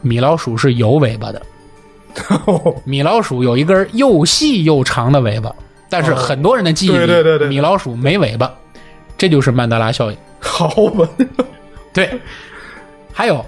[0.00, 1.42] 米老鼠是有尾巴的，
[2.84, 5.54] 米老鼠有一根又细又长的尾巴，
[5.88, 8.52] 但是哦很多人的记忆里，对对对对米老鼠没尾巴，
[9.16, 10.16] 这就是曼德拉效应。
[10.40, 11.08] 好吧，
[11.92, 12.18] 对，
[13.12, 13.44] 还有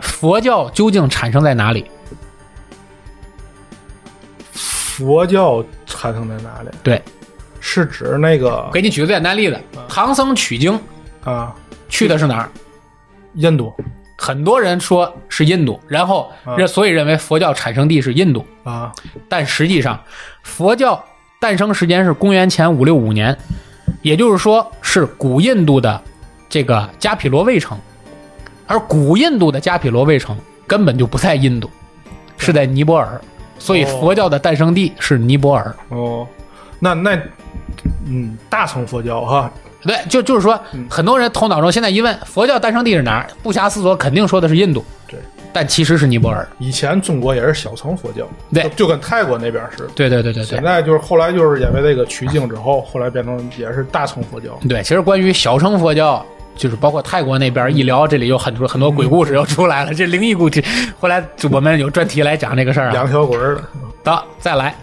[0.00, 1.84] 佛教究竟产生在哪里？
[4.52, 6.68] 佛教产生在哪里？
[6.82, 7.02] 对，
[7.60, 10.78] 是指那个给你举个最简单例子，唐僧取经
[11.24, 11.54] 啊，
[11.88, 12.50] 去的是哪儿？
[13.34, 13.72] 印度。
[14.20, 16.56] 很多人说是印度，然后啊。
[16.56, 18.92] 认所以认为佛教产生地是印度，啊，
[19.28, 20.00] 但实际上
[20.42, 21.02] 佛教
[21.40, 23.36] 诞生时间是公元前五六五年，
[24.02, 26.02] 也就是说是古印度的
[26.48, 27.78] 这个加毗罗卫城，
[28.66, 31.70] 而古印度的加毗罗卫城根本就不在印度，
[32.36, 33.20] 是在尼泊尔，
[33.56, 34.00] 所以哦。
[34.00, 35.76] 佛教的诞生地是尼泊尔。
[35.90, 36.26] 哦，
[36.78, 37.18] 那那
[38.06, 39.50] 嗯，大乘佛教哈，
[39.82, 44.84] 对，就就是说，嗯很多人头脑中现在一问佛教诞生地是哪儿，不暇思索，肯定说的是印度。
[45.06, 45.18] 对，
[45.52, 46.46] 但其实是尼泊尔。
[46.58, 49.90] 以前中国也是小乘佛教，对就就跟泰国那边似的。
[49.94, 54.58] 对对对对对现在就是后来就是因为这个取经之后，后来变成也是大乘佛教。
[54.68, 56.24] 对，其实关于小乘佛教，
[56.56, 60.62] 就是包括泰国那边一聊，这里有很多很多鬼故事又出来了，这灵异故事。
[60.98, 62.92] 后来我们有专题来讲这个事儿啊。
[62.92, 63.62] 两条鬼儿的，
[64.02, 64.74] 得，再来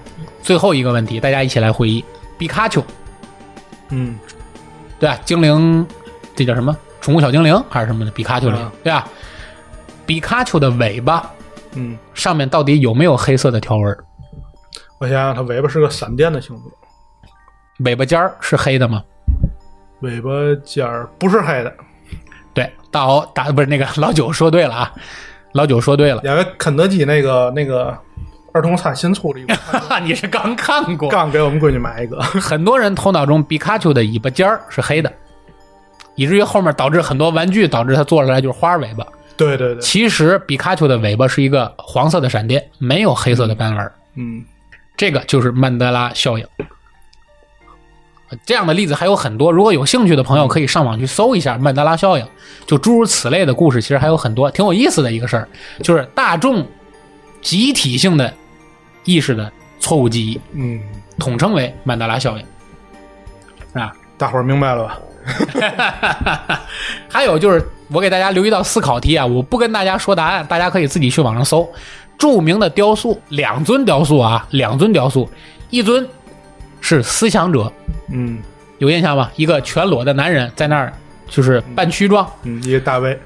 [0.46, 2.06] 最后一个问题，大家一起来回忆：
[2.38, 2.80] 比卡丘，
[3.90, 4.16] 嗯，
[5.00, 5.20] 对吧？
[5.26, 5.86] 精灵，
[6.36, 6.78] 这叫什么？
[7.02, 8.12] 宠物小精灵还是什么的？
[8.12, 8.52] 比卡丘
[8.84, 9.08] 对吧？
[10.06, 11.28] 比卡丘的尾巴
[11.74, 13.98] 嗯，上面到底有没有黑色的条纹？
[15.00, 16.68] 我想想，它尾巴是个闪电的形状，
[17.80, 19.04] 尾巴尖儿是黑的吗？
[20.02, 20.30] 尾巴
[20.64, 21.74] 尖儿不是黑的，
[22.54, 24.94] 对，大敖大不是那个老九说对了啊，
[25.54, 27.98] 老九说对了，因为肯德基那个那个
[28.56, 31.10] 儿童餐新出了一款， 你是刚看过。
[31.10, 35.12] 刚给我们闺女买一个， 很多人头脑中皮卡丘的尾巴尖儿是黑的，
[36.16, 39.06] 以至于后面导致很多玩具导致它做出来就是花尾巴。
[39.36, 43.92] 对对对，其实皮卡丘的尾巴是一个黄色的闪电，没有黑色的斑纹。
[44.16, 44.42] 嗯，
[44.96, 46.48] 这个就是曼德拉效应。
[48.46, 52.26] 这样的例子还有很多，如果有兴趣的朋友可以上网去搜一下曼德拉效应，
[52.66, 55.48] 就诸如此类的故事，其实还有很多，挺有意思的一个事儿，
[55.84, 56.66] 就是大众
[57.42, 58.34] 集体性的
[59.06, 60.80] 意识的错误记忆，嗯，
[61.18, 63.82] 统称为曼德拉效应。
[63.82, 65.00] 啊，大伙儿明白了吧？
[67.10, 71.68] 还有就是，我给大家留一道思考题啊，我不跟大家说答案，大家可以自己去网上搜。
[72.18, 75.30] 著名的雕塑，两尊雕塑啊，两尊雕塑，
[75.70, 76.08] 一尊
[76.80, 77.72] 是思想者，
[78.10, 78.40] 嗯
[78.78, 79.30] 有印象吗？
[79.36, 80.94] 一个全裸的男人在那儿，
[81.28, 83.20] 就是半屈状，嗯，一个大卫，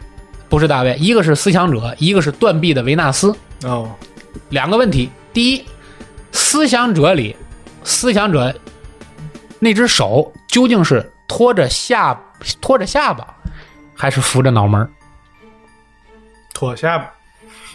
[0.47, 3.35] 不是大卫，一个是思想者，一个是断臂的维纳斯。
[3.63, 3.91] 哦，
[4.49, 5.65] 两个问题，第一，
[6.31, 7.35] 思想者里，
[7.83, 8.53] 思想者
[9.59, 12.19] 那只手究竟是托着下
[12.61, 13.27] 托着下巴，
[13.95, 14.89] 还是扶着脑门儿？
[16.53, 17.09] 脱下巴，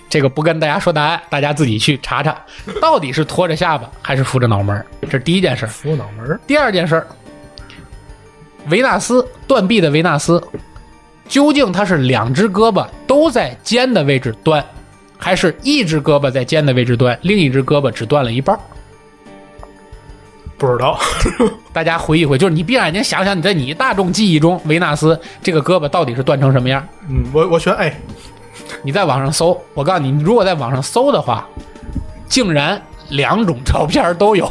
[0.09, 2.37] 这个不跟大家说答案，大家自己去查查，
[2.81, 4.85] 到底是托着下巴还是扶着脑门儿？
[5.03, 5.69] 这是第一件事儿。
[5.69, 7.07] 扶脑门儿，第二件事儿，
[8.69, 10.43] 维纳斯断臂的维纳斯，
[11.29, 14.65] 究竟他是两只胳膊都在肩的位置断，
[15.25, 18.61] 还是一只胳膊在肩的位置断，另一只胳膊只断了一半儿？
[20.59, 20.99] 不知道，
[21.73, 26.87] 大家回忆回，就是你闭上眼睛想想，你在你大众记忆中，维纳斯这个胳膊到底是断成什么样？
[27.09, 27.97] 嗯，我我选 A，
[28.85, 31.49] 你在网上搜，我告诉你，你如果在网上搜的话，
[32.29, 34.47] 竟然两种照片都有，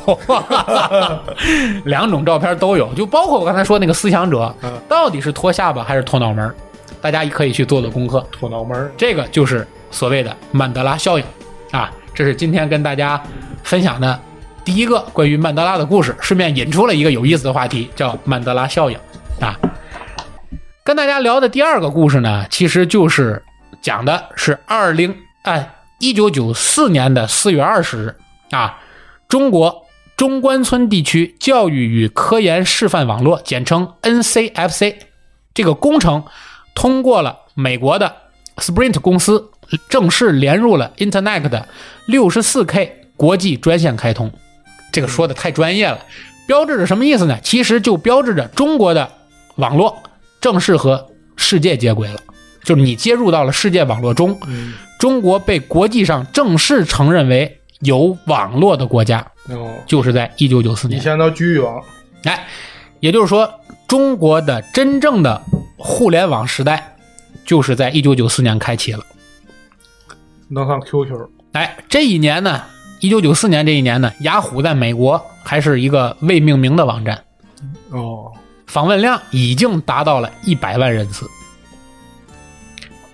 [1.85, 6.55] 两种照片都有，就包括我刚才说那个思想者嗯，到底是脱下巴还是脱脑门儿，
[6.99, 8.25] 大家可以去做做功课。
[8.31, 11.23] 脱脑门儿，这个就是所谓的曼德拉效应。
[11.71, 13.21] 啊，这是今天跟大家
[13.63, 14.19] 分享的
[14.65, 18.97] 第一个关于曼德拉的故事，顺便引出了一个有意思的话题，叫曼德拉效应。
[19.39, 19.57] 啊。
[20.83, 23.41] 跟大家聊的第二个故事呢，其实就是
[23.81, 28.15] 讲的是二零按一九九四年的四月二十日。
[28.51, 28.79] 啊，
[29.29, 29.85] 中国
[30.17, 34.95] 中关村地区教育与科研示范网络，简称 NCFC，
[35.53, 36.25] 这个工程
[36.75, 38.13] 通过了美国的
[38.57, 39.49] Sprint 公司，
[39.89, 41.67] 正式连入了 Internet 的
[42.07, 44.31] 64K 国际专线开通。
[44.91, 45.99] 这个说的太专业了，
[46.47, 47.37] 标志着什么意思呢？
[47.41, 49.11] 其实就标志着中国的
[49.55, 49.97] 网络
[50.39, 52.19] 正式和世界接轨了，
[52.63, 60.99] 就是你接入到了世界网络中，嗯，中国被国际上正式承认为有网络的国家，哦，就是在一九九四年。
[60.99, 61.81] 以前都局域网，
[62.25, 62.45] 哎，
[62.99, 63.51] 也就是说，
[63.87, 65.41] 中国的真正的
[65.77, 66.95] 互联网时代，
[67.45, 69.03] 就是在一九九四年开启了。
[70.53, 71.11] 能上 QQ。
[71.53, 72.61] 哎，这一年呢，
[72.99, 77.23] 一九九四年这一年呢，雅虎在美国还是一个未命名的网站，
[77.89, 78.31] 哦，
[78.67, 81.29] 访问量已经达到了一百万人次。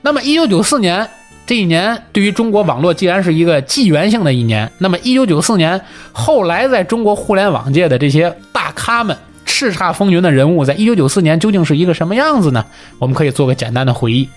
[0.02, 1.10] 那么，一九九四年
[1.46, 5.82] 这一年对于中国网络既然是一个纪元性的一年，那么一九九四年
[6.14, 12.66] 后来在中国互联网界的这些大咖们、叱咤风云的人物，在一九九四年究竟是一个什么样子呢？
[13.00, 14.30] 我们可以做个简单的回忆。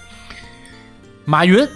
[1.25, 1.69] 马云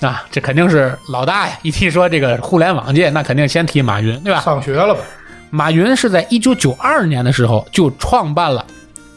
[0.00, 1.58] 啊，这肯定是老大呀！
[1.62, 4.40] 一提说这个互联网界，那肯定先提马云，对吧？
[4.40, 5.00] 上学了吧？
[5.48, 8.66] 马云是在一九九二年的时候就创办了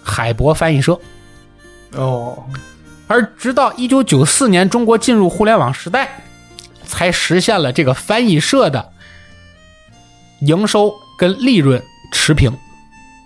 [0.03, 0.97] 海博翻译社，
[1.95, 2.41] 哦，
[3.07, 6.21] 而直到一九九四年中国进入互联网时代，
[6.85, 8.89] 才实现了这个翻译社的
[10.41, 11.81] 营收跟利润
[12.13, 12.55] 持平，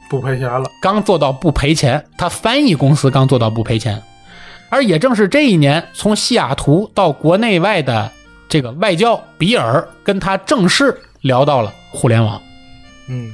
[0.10, 0.64] 不赔钱了。
[0.82, 2.04] 刚做到不赔钱。
[2.18, 4.02] 他翻译公司刚做到不赔钱，
[4.74, 8.10] 而也正是这一年，从西雅图到国内外的
[8.50, 12.42] 这个外教比尔跟他正式聊到了互联网。
[13.08, 13.32] 嗯，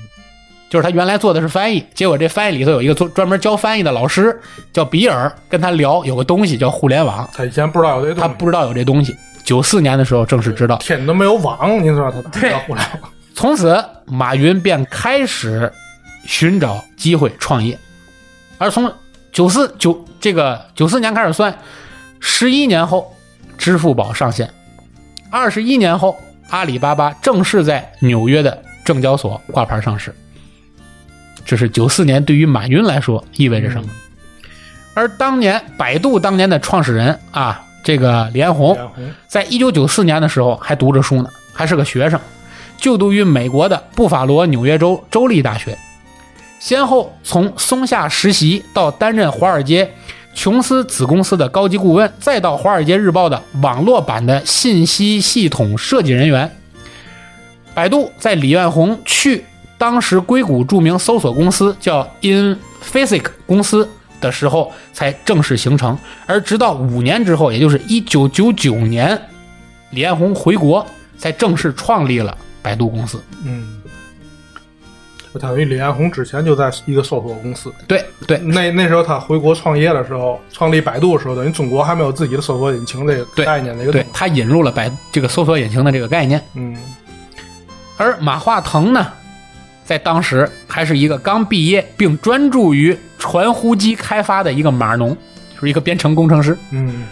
[0.69, 4.37] 就是他原来做的是翻译，结果这翻译里头有一个做专门教翻译的老师
[4.73, 9.15] 叫比尔，跟他聊有个东西叫互联网，他以前不知道有这东西，他不知道有这东西。
[9.45, 13.09] 九四年的时候正式知道，天都没有网，您说他咋对知道互联网？
[13.33, 15.71] 从此马云便开始
[16.25, 17.79] 寻找机会创业，
[18.57, 18.91] 而从
[19.31, 21.57] 九四九这个九四年开始算，
[22.20, 23.13] 十一年后，
[23.57, 24.49] 支付宝上线，
[25.30, 26.17] 二十一年后，
[26.49, 30.13] 阿里巴巴正式在纽约的证交所挂牌上市。
[31.45, 33.89] 这是九四年对于马云来说意味着什么？
[34.93, 38.78] 而当年百度当年的创始人啊，这个李彦宏，
[39.28, 42.20] 在一九九四年的时候还读着书呢，还是个学生，
[42.78, 45.78] 就读于美国的布法罗纽约州州立大学，
[46.60, 49.89] 先后从松下实习到担任华尔街
[50.36, 56.49] 琼斯子公司的高级顾问，再到《华尔街日报》的网络版的信息系统设计人员。
[57.74, 59.45] 百度在李彦宏去
[59.78, 63.88] 当时硅谷著名搜索公司叫 Infosic 公司
[64.20, 69.20] 的时候才正式形成，而直到五年之后，也就是一九九九年，
[69.91, 70.86] 李彦宏回国
[71.18, 73.22] 才正式创立了百度公司。
[73.45, 73.78] 嗯，
[75.32, 86.43] 我等于李彦宏之前就在一个搜索公司，对对那那时候他回国创业的时候，创立百度的时候，等于中国还没有自己的搜索引擎这个概念，这个对他引入了百这个搜索引擎的这个概念。
[86.55, 86.75] 嗯
[87.97, 89.07] 而马化腾呢，
[89.84, 95.13] 在当时还是一个刚毕业并专注于传呼机开发的一个码农，
[95.53, 96.57] 就是一个编程工程师。
[96.71, 97.03] 嗯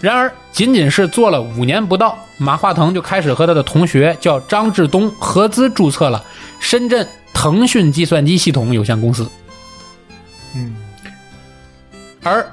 [0.00, 6.24] 然而，仅仅是做了五年不到，马化腾就开始和他的同学叫张志东合资注册了
[6.60, 9.28] 深圳腾讯计算机系统有限公司。
[10.54, 10.76] 嗯
[12.22, 12.44] 而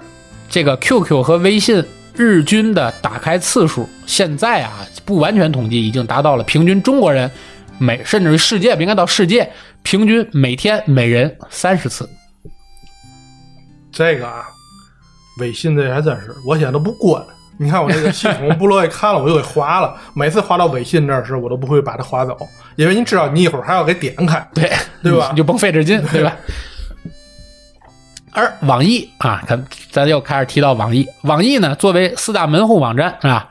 [0.47, 7.30] 这个 QQ 和微信日均的打开次数，现在啊不完全统计，已经达到了平均中国人
[7.78, 9.51] 每甚至于世界，应该到世界
[9.84, 12.07] 平均每天每人三十次。
[13.91, 14.45] 这个啊，
[15.39, 17.21] 微信这还真是，我现在都不关。
[17.57, 19.95] 你看我这个系统不乐意看了，我就给划了。
[20.13, 22.37] 每次划到微信这儿时，我都不会把它划走，
[22.75, 24.45] 因为你知道你一会儿还要给点开。
[24.53, 26.35] 对 对吧你就甭费这劲，对吧？
[28.33, 31.07] 而网易啊，咱咱又开始提到网易。
[31.23, 33.47] 网易呢，作为四大门户网站啊，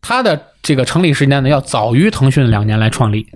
[0.00, 3.28] 它的这个成立时间呢，要早于腾讯两年来创立。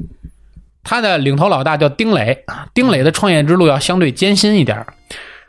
[0.83, 2.45] 它的领头老大叫丁磊，
[2.75, 4.87] 丁磊的创业之路要相对艰辛一点儿。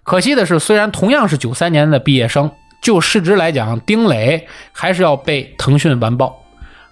[0.03, 2.51] 可惜的是，虽然同样是九三年的毕业生，
[2.83, 6.39] 就市值来讲，丁磊还是要被腾讯完爆。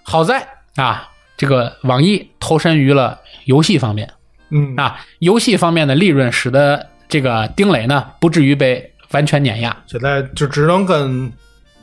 [0.02, 4.10] 好在啊，这个网易投身于了游戏方面。
[4.48, 9.76] 嗯啊，游戏方面的利润使得这个丁磊呢不至于被完全碾压。
[9.86, 11.30] 现在就只能跟，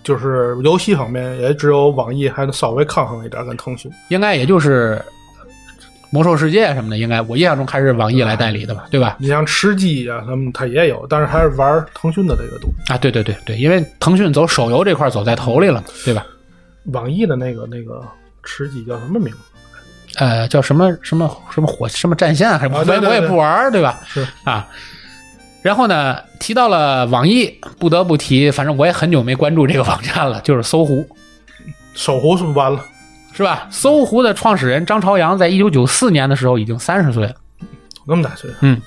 [0.04, 3.92] 就是游戏方面也只有网易还能稍微抗衡一点，跟腾讯。
[4.08, 5.00] 应该也就是
[6.12, 9.18] 魔兽世界什么的，应该我印象中还是网易来代理的吧，对吧？
[9.20, 12.70] 你像吃鸡啊什么，它也有，但是还是玩腾讯的这个多。
[12.88, 16.26] 啊，对对对对，因为腾讯走手游这块走在头里了，对吧？
[16.86, 18.02] 网易的那个那个
[18.44, 19.40] 吃鸡叫什么名字？
[20.16, 24.00] 呃，叫什么什么什么火什么战线还是我我也不玩，对吧？
[24.08, 24.68] 是啊。
[25.62, 27.46] 然后呢，提到了网易，
[27.78, 31.08] 不得不提，反正我也很久没关注这个网站了，就是搜狐。
[31.94, 32.84] 搜狐是不是完了？
[33.40, 33.70] 是吧？
[33.72, 37.34] 搜狐的创始人张朝阳在一九九四年的时候已经三十岁了，
[38.06, 38.58] 那么大岁数？
[38.60, 38.82] 嗯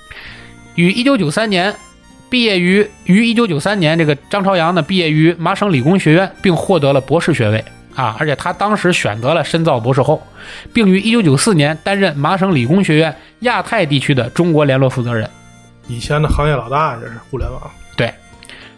[0.74, 1.74] 于一九九三年
[2.28, 10.22] 毕业于于一九九三年，这个张朝阳呢毕业于麻省理工学院，并获得了博士学位啊，而且他当时选择了深造博士后，
[10.70, 15.26] 并于一九九四年担任麻省理工学院亚太地区的中国联络负责人。
[15.88, 17.58] 以前的行业老大这是互联网。
[17.96, 18.12] 对，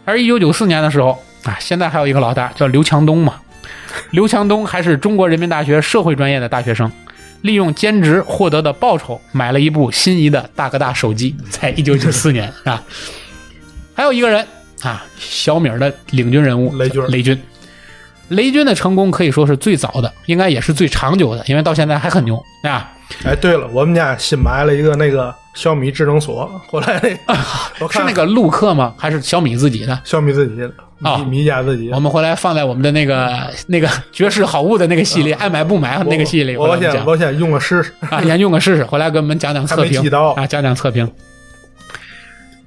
[0.05, 3.33] 而一九九四年的时候啊，现在还有一个老大叫刘强东嘛，
[4.11, 6.91] 刘强东还是中国人民大学社会专业的大学生，
[7.41, 12.83] 利用兼职获得的报酬买了一部心仪的大哥大手机，在一九九四年啊。
[13.93, 14.45] 还有一个人
[14.81, 17.41] 啊，小米儿的领军人物雷军雷军，
[18.29, 22.91] 雷军的成功可以说是最早的，应该也是最长久的，因为到现在还很牛啊。
[23.23, 26.99] 哎，对了，我们家新买了一个那个小米智能锁，后来
[27.79, 28.95] 那 个是那个陆克吗？
[28.97, 30.01] 还是小米自己的？
[30.03, 31.99] 小米自己的，啊米米家自己我。
[31.99, 37.91] 们回来放在我们的那个那个绝世好物的那个系列，爱买不买那个系列，我先我先用个试试。
[38.09, 39.99] 啊，先用个试试，回来给我们讲讲测评
[40.35, 41.09] 啊，讲讲测评。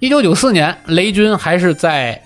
[0.01, 2.23] 一九九四年，雷军还是在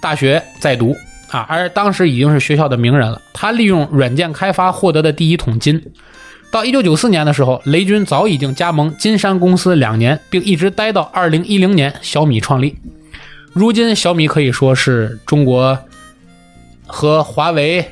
[0.00, 0.94] 大学在读
[1.30, 3.20] 啊，而当时已经是学校的名人了。
[3.32, 5.82] 他利用软件开发获得的第一桶金。
[6.50, 12.76] 到一九九四年的时候，雷军早已经加盟金山公司两年，并一直待到二零一零年小米创立。
[13.52, 15.76] 如今，小米可以说是中国
[16.86, 17.84] 和华为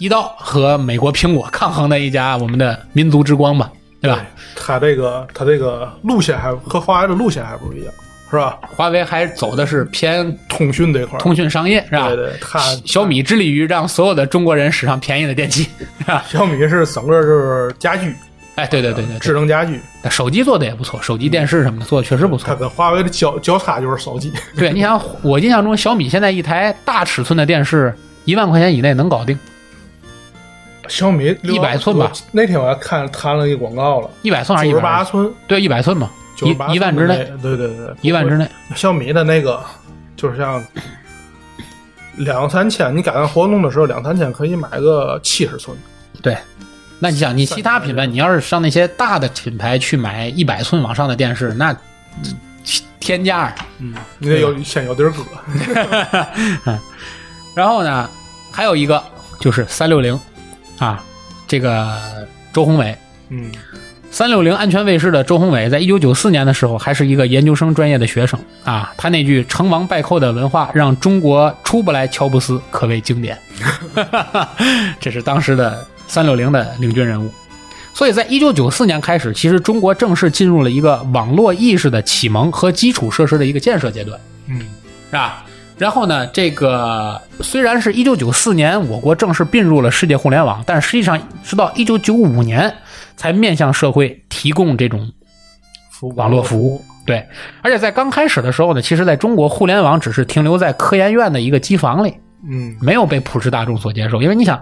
[0.00, 3.70] 一道和美国苹果抗衡的一家我们的民族之光吧，
[4.00, 4.24] 对吧？
[4.56, 7.92] 它这个它这个路线还和华为的路线还不一样，
[8.30, 8.58] 是吧？
[8.62, 12.08] 华为还走的是偏通讯这块儿，通讯商业，是吧？
[12.08, 15.68] 对对，它小米致力于让所有的中国人使上便宜的电器，
[15.98, 16.24] 是吧？
[16.28, 18.14] 小米是整个就是家居
[18.58, 22.48] 哎，对对对对智，能家居，但手机做的也不错，手机、电视什么的做的确实不错。
[22.48, 24.32] 它跟华为的交交叉就是手机。
[24.56, 27.94] 对，你想，我印象中小米现在一台大尺寸的电视
[28.24, 29.38] 一万块钱以内能搞定，
[30.88, 32.10] 小米100寸吧。
[32.32, 34.88] 那天我还看谈了一个广告了，一百寸还是九一百？
[34.88, 36.10] 十八寸，对，一百寸嘛，
[36.42, 38.48] 一一万之内，，对对对，一万之内。
[38.74, 39.62] 小米的那个
[40.16, 40.64] 就是像
[42.16, 45.76] 两三千，你赶上活动的时候两三千可以买个七十寸，
[46.20, 46.36] 对，
[47.00, 51.76] 那你想，你其他品牌，你要是上那些大的品牌去买一百寸往上的电视，那
[53.00, 53.54] 天价啊！
[53.78, 55.12] 嗯，你得有先有地儿
[56.66, 56.78] 嗯。
[57.54, 58.08] 然后呢，
[58.50, 59.02] 还有一个
[59.40, 60.18] 就是三六零
[60.78, 61.02] 啊，
[61.46, 62.96] 这个周宏伟，
[63.30, 63.50] 嗯，
[64.10, 68.92] 三六零安全卫士的周宏伟，在一九九四年的时候还是一个研究生专业的学生啊。
[68.96, 73.38] 他那句“成王败寇”的文化，让中国出不来乔布斯，可谓经典。
[75.00, 77.30] 这是当时的三六零的领军人物。
[77.94, 84.18] 所以在一九九四年开始，其实中国正式进入了一个网络意识的启蒙和基础设施的一个建设阶段。
[84.46, 84.60] 嗯，
[85.10, 85.44] 是吧？
[85.76, 92.72] 然后呢，这个虽然是一九九四年我国正式并入了世界互联网，但实际上直到一九九五年
[93.16, 95.10] 才面向社会提供这种
[95.90, 96.80] 服网络服务。
[97.06, 97.24] 对，
[97.62, 102.14] 而且在刚开始的时候呢，其实在中国互联网只是停留在科研院的一个机房里，
[102.48, 104.20] 嗯，没有被普世大众所接受。
[104.20, 104.60] 因为你想，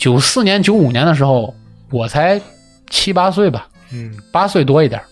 [0.00, 1.54] 九四年、九五年的时候，
[1.90, 2.40] 我才
[2.88, 5.04] 七八岁吧，嗯，八岁多一点儿，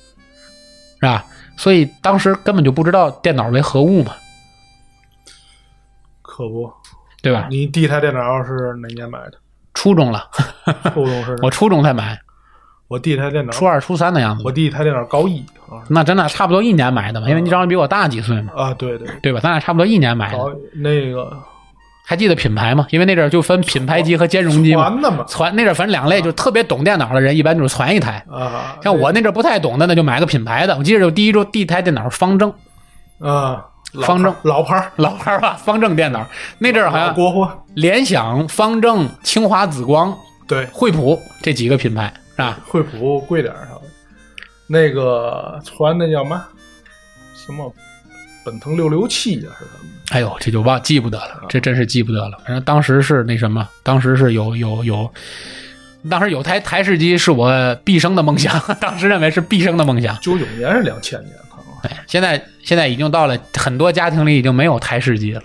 [0.99, 1.24] 是吧？
[1.59, 4.14] 所以当时根本就不知道电脑为何物嘛，
[6.22, 6.72] 可不。
[7.20, 7.49] 对吧？
[7.51, 9.32] 你第一台电脑是哪年买的？
[9.74, 10.24] 初中了，
[10.95, 11.36] 初中是？
[11.43, 12.16] 我初中才买，
[12.86, 14.53] 我第一台电脑，初二、初三的样子我。
[14.53, 19.41] 第一台电脑高一啊那真的差不多一年买的嘛，因为你长得比我大几岁嘛，啊，对对，对吧？
[19.41, 20.39] 咱俩差不多一年买的。
[20.39, 21.36] 高那个
[22.09, 22.86] 还记得品牌吗？
[22.88, 24.88] 因为那阵儿就分品牌机和兼容机嘛。
[24.88, 28.24] 传的嘛传那阵儿分两类，就特别懂电脑的人，一般就是传一台。
[28.30, 30.74] 啊，像我那阵儿不太懂的，那就买个品牌的。
[30.78, 32.50] 我记得就第一周第一台电脑是方正，
[33.18, 33.62] 啊，
[34.04, 36.26] 方正老牌儿老牌儿吧，方正电脑。
[36.59, 42.59] 那阵儿好像国货，联想、方正、清华紫光、对，惠普这几个品牌是吧？
[42.66, 43.68] 惠普贵点儿。
[44.66, 46.46] 那个传那叫嘛？
[47.36, 47.70] 什么
[48.46, 49.90] 奔腾六六七呀，是什么？
[50.11, 52.38] 哎呦，这就忘记不得了，这真是记不得了。
[52.44, 55.12] 反正当时是那什么，当时是有有有，
[56.09, 60.18] 当时有台台式机是我毕生的梦想， 当时认为是毕生的梦想。
[60.20, 65.42] 九九年是两千年，可能哎，现在现在已经到了很多家庭里已经没有台式机了，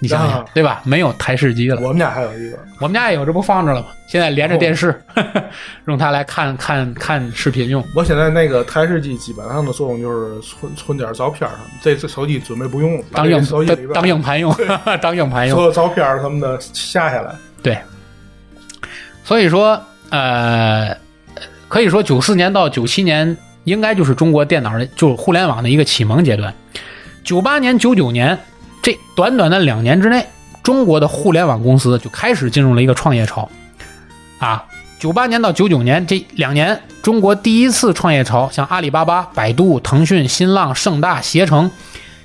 [0.00, 0.80] 你想想啊对吧？
[0.84, 1.80] 没有台式机了。
[1.80, 3.88] 我们家还有一个，我们家也有，这不放着了吗？
[4.06, 5.02] 现在连着电视，
[5.86, 7.84] 用它来看看看视频用。
[7.94, 14.54] 我现在那个台式机基本上的作用就是存存点照片什么，这次手机准备不用了，当硬当手机里边当硬盘用，
[15.02, 15.66] 当硬盘用所。
[15.66, 17.76] 有照片什么的下下来，对，
[19.24, 20.96] 所以说，呃，
[21.68, 26.54] 可以说九四年到九七年应该就是中国电脑的，就是互联网的一个启蒙阶段。
[27.24, 28.38] 九八年、九九年
[28.82, 30.26] 这短短的两年之内，
[30.62, 33.48] 中国的互联网公司就开始进入了一个创业潮。
[34.38, 34.64] 啊，
[34.98, 41.70] 九八年到九九年这两年，中国第一次创业潮，像阿里巴巴、百度、腾讯、新浪、盛大、携程，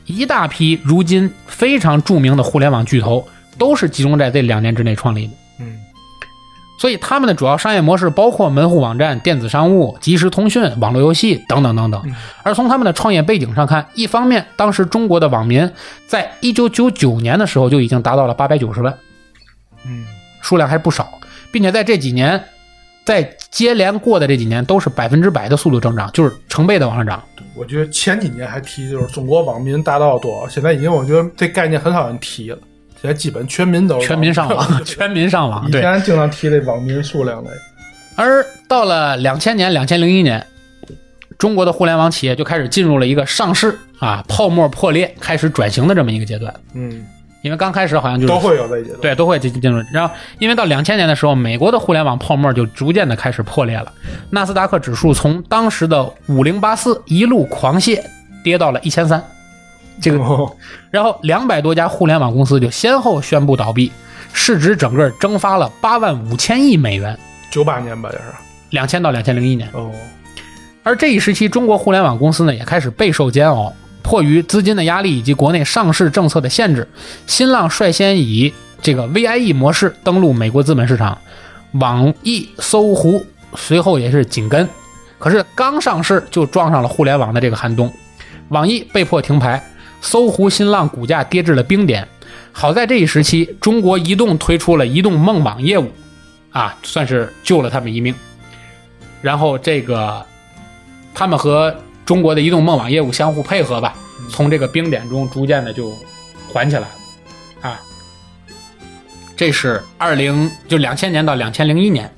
[0.05, 3.27] 一大批如今非常著名的互联网巨头，
[3.57, 5.33] 都是集中在这两年之内创立的。
[6.83, 12.03] 嗯，所以他们的主要商业模式包括门户网站、电子商务、即时通讯、网络游戏等等等等。
[12.43, 15.71] 而从他们的创业背景上看，一方面，当时中国的网民
[16.05, 18.93] 在一九九九年的时候就已经达到了八百九十万，
[19.85, 20.05] 嗯，
[20.41, 21.07] 数量还不少，
[21.53, 22.43] 并且在这几年，
[23.05, 27.23] 在接连过的这几年都是百分之百的速度增长，就是成倍的往上涨。
[27.55, 32.57] 我觉得前几年还提就是中国网民达到多少，现在已经我觉得这概念很少人提了，
[33.03, 35.69] 现在基本全民都是全民上网， 全民上网。
[35.69, 37.51] 对，以前经常提这网民数量的。
[38.15, 40.41] 而到了两千年、两千零一年，
[41.37, 46.53] 中国的互联网企业就开始进入了一个上市啊泡沫破裂、开始转型的这么一个阶段。
[46.75, 47.05] 嗯，
[47.41, 49.01] 因为刚开始好像就是都会有这一阶段。
[49.01, 49.83] 对，都会进进入。
[49.91, 53.91] 然后，因为到两千年的时候，美国的互联网泡沫就逐渐的开始破裂了，
[54.29, 58.01] 纳斯达克指数从当时的五零八四一路狂泻，
[58.45, 59.21] 跌到了一千三。
[60.01, 60.55] 这个，哦
[60.91, 63.91] 然后两百多家互联网公司就先后宣布倒闭，
[64.33, 67.17] 市值整个蒸发了八万五千亿美元。
[67.51, 68.23] 九八年吧，也是。
[68.71, 69.91] 两千到两千零一年，哦，
[70.81, 73.71] 而这一时期，中国互联网公司呢也开始备受煎熬。
[74.01, 76.85] 迫于资金的压力以及国内上市政策的限制，
[77.25, 81.17] 新浪率先以这个 VIE 模式登陆美国资本市场，
[81.73, 83.25] 网易、搜狐
[83.55, 84.67] 随后也是紧跟。
[85.17, 87.89] 可是刚上市就撞上了互联网的这个寒冬，
[88.49, 89.63] 网易被迫停牌，
[90.03, 92.07] 搜狐、新浪股价跌至了冰点。
[92.51, 95.89] 好在这一时期，中国移动推出了移动梦网业务，
[96.51, 98.13] 啊，算是救了他们一命。
[99.21, 100.23] 然后这个
[101.15, 101.73] 他们和
[102.05, 103.95] 中国的移动梦网业务相互配合吧，
[104.29, 105.91] 从这个冰点中逐渐的就
[106.51, 106.87] 缓起来了，
[107.61, 107.79] 啊，
[109.37, 112.13] 这是二零就两千年到两千零一年，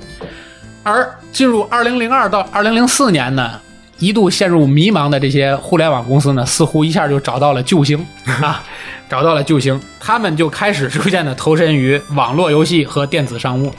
[0.84, 3.62] 而进入二零零二到二零零四年呢，
[4.00, 8.06] 一度陷入迷茫的这些互联网公司呢，似乎一下就找到了救星
[8.42, 8.64] 啊，
[9.10, 13.76] 找到了救星，他们就开始逐渐的投身于网络游戏和电子商务了。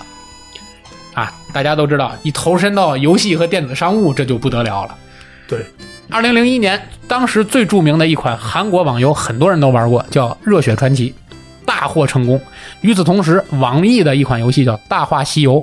[1.14, 4.94] 啊，大家都知道，一投身到游戏和电子商务，这就不得了了。
[5.48, 5.64] 对，
[6.10, 11.14] 二零零一年，当时最著名的一款韩国网游，很多人都玩过，叫《热血传奇》，
[11.64, 12.40] 大获成功。
[12.80, 15.54] 与此同时，网易的一款游戏叫《大话西游》，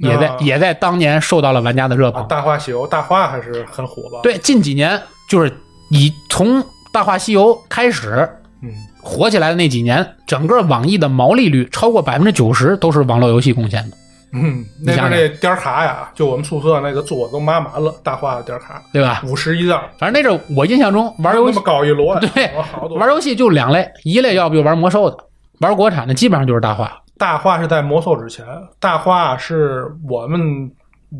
[0.00, 2.22] 也在、啊也在当年受到了玩家的热捧。
[2.22, 5.52] 啊，大话西游，大话还是很火吧？，对，近几年就是
[5.90, 8.28] 以从《大话西游》开始
[8.62, 8.70] 嗯，
[9.02, 13.96] 火起来的那几年，整个网易的毛利率超过百分之九十都是网络游戏贡献的，
[14.32, 19.22] 嗯，那边那点卡呀，就我们宿舍那个桌子都码满了，大话的点卡，对吧？
[19.26, 22.50] 五十一张，反正那阵我印象中玩游戏那么高一摞，对。
[22.96, 25.16] 玩游戏就两类，一类要不就玩魔兽的，
[25.60, 27.00] 玩国产的基本上就是大话。
[27.18, 28.44] 大话是在魔兽之前，
[28.78, 30.70] 大话是我们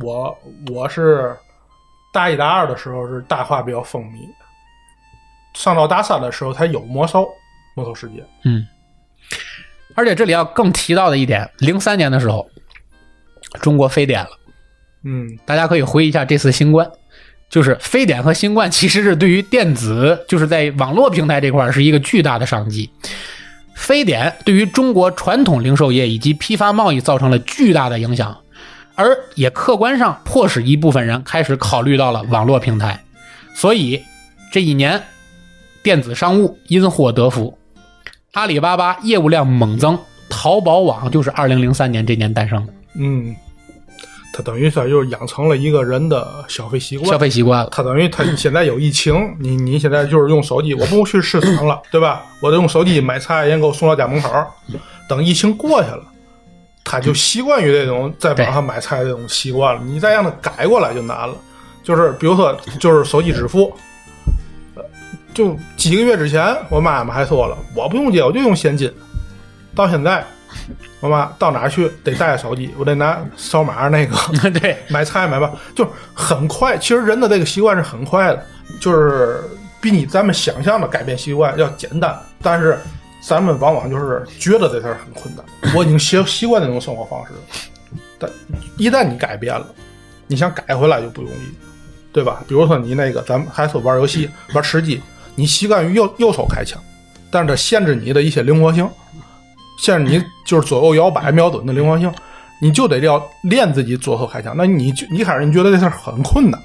[0.02, 0.38] 我
[0.70, 1.34] 我是
[2.12, 4.18] 大一大二的时候是大话比较风靡，
[5.54, 7.26] 上到大三的时候才有魔兽
[7.74, 8.22] 魔兽世界。
[8.44, 8.66] 嗯，
[9.94, 12.46] 而且这里要更提到的一点，零三年的时候，
[13.60, 14.30] 中国非典了，
[15.04, 16.90] 嗯，大家可以回忆一下这次新冠。
[17.48, 22.90] 就是非典和新冠其实是对于电子，就是在网络平台这块儿是一个巨大的商机。
[23.76, 28.36] 非典对于中国传统零售业以及批发贸易造成了巨大的影响，
[28.96, 33.00] 而也客观上迫使一部分人开始考虑到了网络平台。
[33.54, 34.02] 所以
[34.50, 35.00] 这一年，
[35.82, 37.56] 电子商务因祸得福，
[38.32, 39.96] 阿里巴巴业务量猛增，
[40.28, 43.36] 淘宝网就是二零零三年这年诞生的嗯，
[44.36, 47.08] 它等于说就是养成了一个人的消费习惯。
[47.10, 47.70] 消费习惯了。
[47.72, 52.26] 它等于他现在有疫情，你你现在就是用手机，我不去市场了，对吧？
[52.42, 54.30] 我得用手机买菜，人给我送到家门口。
[55.08, 56.02] 等疫情过去了，
[56.84, 59.80] 他就习惯于这种在网上买菜这种习惯了。
[59.86, 61.34] 你再让他改过来就难了。
[61.82, 63.72] 就是比如说，就是手机支付，
[64.74, 64.84] 呃
[65.32, 68.92] 就几个月之前，我妈妈还说了，我不用借，我就用现金。
[69.74, 70.22] 到现在，
[71.00, 74.16] 我妈到哪儿去得带着手机，我得拿扫码那个。
[74.50, 76.76] 对， 买菜买吧，就是很快。
[76.78, 78.46] 其实人的这个习惯是很快的，
[78.80, 79.42] 就是
[79.80, 82.18] 比你咱们想象的改变习惯要简单。
[82.42, 82.78] 但是
[83.22, 85.44] 咱们往往就是觉得这事儿很困难。
[85.74, 87.38] 我已经习习惯那种生活方式了，
[88.18, 88.30] 但
[88.76, 89.66] 一旦你改变了，
[90.26, 91.54] 你想改回来就不容易，
[92.12, 92.42] 对吧？
[92.46, 95.02] 比如说你那个，咱们还说玩游戏、玩吃鸡，
[95.34, 96.80] 你习惯于右右手开枪，
[97.30, 98.88] 但是它限制你的一些灵活性，
[99.78, 102.12] 限制你就是左右摇摆、瞄准的灵活性。
[102.58, 104.54] 你就得要练自己左手开枪。
[104.56, 106.58] 那你就你开始你觉得这事很困难，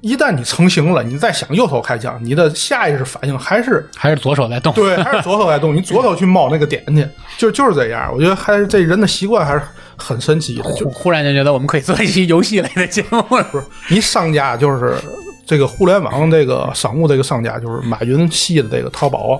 [0.00, 4.72] 一旦你成型了，你再想右手开枪，你的下意识反应还是还是左手在动。
[4.72, 8.10] 对，还是左手在动，你左手去冒那个点去，就就是这样。
[8.10, 9.60] 我觉得还是这人的习惯还是
[9.98, 10.72] 很神奇的。
[10.72, 13.42] 就忽忽然间觉得我们可以做一期游戏类的节目了。
[13.52, 14.96] 不是你商家就是
[15.44, 19.38] 这个互联网这个商务这个商家，就是马云系的这个淘宝，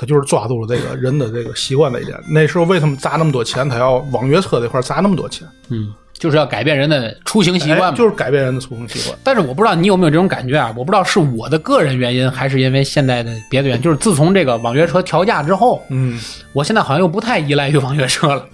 [0.00, 2.18] 他就是抓住了这个人的这个习惯的一点。
[2.26, 3.68] 那时候为什么砸那么多钱？
[3.68, 5.46] 他要网约车这块砸那么多钱？
[5.68, 7.92] 嗯，就是要改变人的出行习惯。
[7.92, 9.18] 哎就是改变人的出行习惯。
[9.22, 10.72] 但是我不知道你有没有这种感觉啊？
[10.74, 13.82] 我不知道是我的个人原因，还是因为现在的别的原因。
[13.82, 16.18] 就是自从这个网约车调价之后，嗯，
[16.54, 18.46] 我现在好像又不太依赖于网约车了。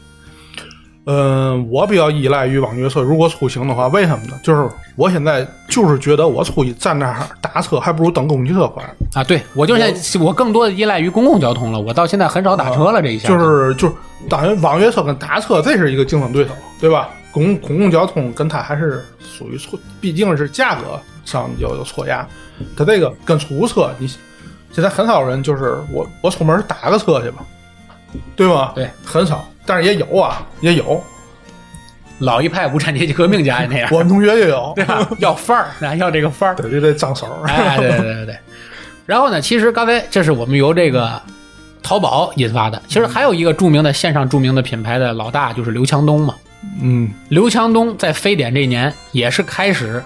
[1.07, 3.00] 嗯，我比较依赖于网约车。
[3.00, 4.38] 如果出行的话，为什么呢？
[4.42, 8.82] 就是我现在就是觉得我出去站那儿打车，还不如等公交车快。
[9.14, 11.80] 啊，对我就现在我更多的依赖于公共交通了。
[11.80, 13.94] 我到现在很少打车了，这一下就是就是，
[14.28, 16.50] 当然网约车跟打车这是一个竞争对手，
[16.80, 17.09] 对吧？
[17.30, 22.26] 公公共交通跟它还是属于错，毕竟是价格上有有错压。
[22.76, 24.09] 它这个跟出租车，你
[24.72, 27.44] 现在很少人就是我我出门打个车去吧，
[28.35, 28.73] 对吗？
[28.75, 31.03] 对，很少，但是也有啊，也有。
[32.19, 35.07] 老一派无产阶级革命家也那样，我们同学也有， 对吧？
[35.19, 36.57] 要范儿，啊，要这个范儿。
[36.57, 37.27] 对，就得张手。
[37.47, 38.39] 哎，对对对对对。
[39.05, 41.21] 然后呢，其实刚才这是我们由这个
[41.83, 46.35] 淘宝引发的，其实还有一个著名的线上著名的品牌的老大就是刘强东嘛。
[46.81, 50.03] 嗯刘强东在非典这一年也是开始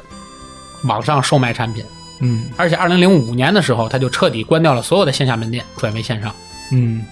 [0.84, 1.84] 网上售卖产品，
[2.20, 6.34] 嗯而且二零零五年的时候，他就彻底关掉了所有的线下门店，转为线上。
[6.72, 7.04] 嗯，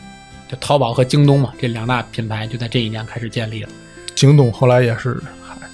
[0.48, 3.68] 就淘宝和京东嘛，这两大品牌就在这一年开始建立了。
[4.14, 5.20] 京东后来也是，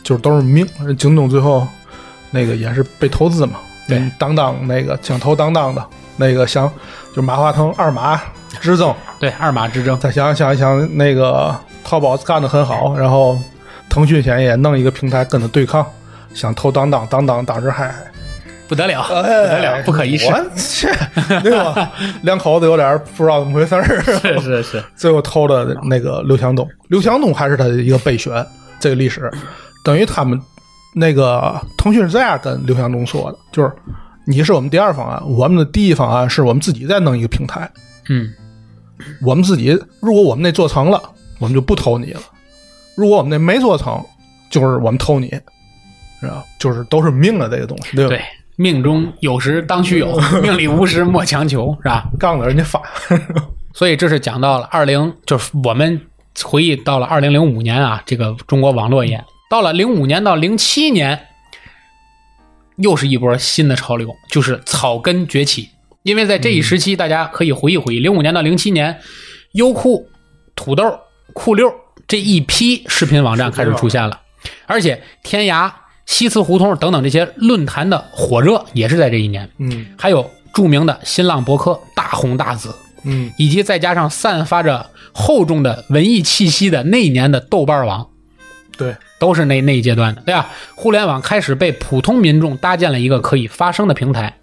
[0.03, 0.66] 就是都是命。
[0.99, 1.66] 京东最后
[2.31, 5.83] 那个也是被投资嘛，对嗯当当那个想投当当的
[6.16, 6.70] 那个想，
[7.14, 8.20] 就马化腾二马
[8.61, 13.39] 之争，对，二马之争，再想想一想那个淘宝干得很好，然后
[13.89, 15.87] 腾讯现在也弄一个平台跟他对抗，
[16.35, 17.95] 想投当当，当当当时还
[18.68, 20.26] 不得了，哎不得了，不可一世。
[20.26, 20.88] 我去，
[21.42, 21.92] 对吧？
[22.22, 28.44] 两口子有点不知道怎么回事儿，是是是，最后投的那个刘强东，刘强东还是他的一个备选，
[28.80, 29.30] 这个历史
[29.84, 30.40] 等于他们
[30.94, 33.70] 那个腾讯是这样跟刘强东说的，就是
[34.26, 37.70] 你是我们第二方案，我们的第一方案是我们自己再弄一个平台，
[38.08, 38.32] 嗯，
[39.20, 41.02] 我们自己如果我们那做成了，
[41.38, 42.20] 我们就不投你了；
[42.96, 44.02] 如果我们那没做成，
[44.48, 45.28] 就是我们投你，
[46.20, 46.42] 是吧？
[46.58, 48.08] 就是都是命的这个东西，对吧？
[48.08, 48.22] 对，
[48.57, 52.05] 命中有时当须有， 命里无时莫强求，是吧？
[52.18, 52.80] 杠了人家发，
[53.74, 56.00] 所以这是讲到了二零，就是我们
[56.42, 61.26] 回忆到了二零零五年啊，这个中国网络业到了零五年到零七年，
[62.76, 65.68] 又是一波新的潮流，就是草根崛起。
[66.02, 69.00] 因为在这一时期，大家可以回忆回忆，零五年到零七年，
[69.52, 70.09] 优酷、
[70.55, 70.98] 土豆、
[71.32, 71.72] 酷六
[72.07, 74.20] 这一批视频网站开始出现了，
[74.66, 75.72] 而且天涯、
[76.07, 79.48] 西祠胡同等等这些论坛的火热也是在这一年。
[79.59, 82.74] 嗯还有著名的新浪博客大红大紫，
[83.05, 88.07] 嗯以及再加上散发着厚重的文艺气息的那一年的豆瓣网，
[88.76, 90.50] 对，都是那那一阶段的，对吧？
[90.74, 94.36] 互联网开始被普通民众搭建了一个可以发声的平台，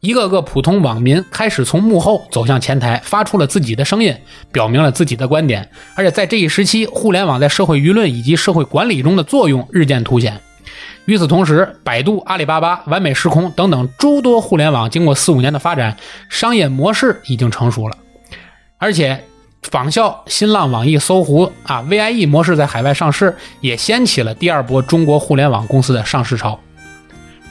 [0.00, 4.14] 一个个普通网民开始从幕后走向前台，发出了自己的声音，
[4.52, 5.68] 表明了自己的观点。
[5.94, 10.40] 而且在这一时期，互联网在社会舆论以及社会管理中的作用日渐凸显。
[11.06, 15.96] 与此同时，百度、阿里巴巴、完美时空等等诸多互联网经过四五年的发展，
[16.28, 17.96] 商业模式已经成熟了，
[18.78, 19.24] 而且
[19.62, 26.58] 仿效新浪、网易、搜狐啊 VIE 模式在海外上市，也掀起了第二波中国互联网公司的上市潮。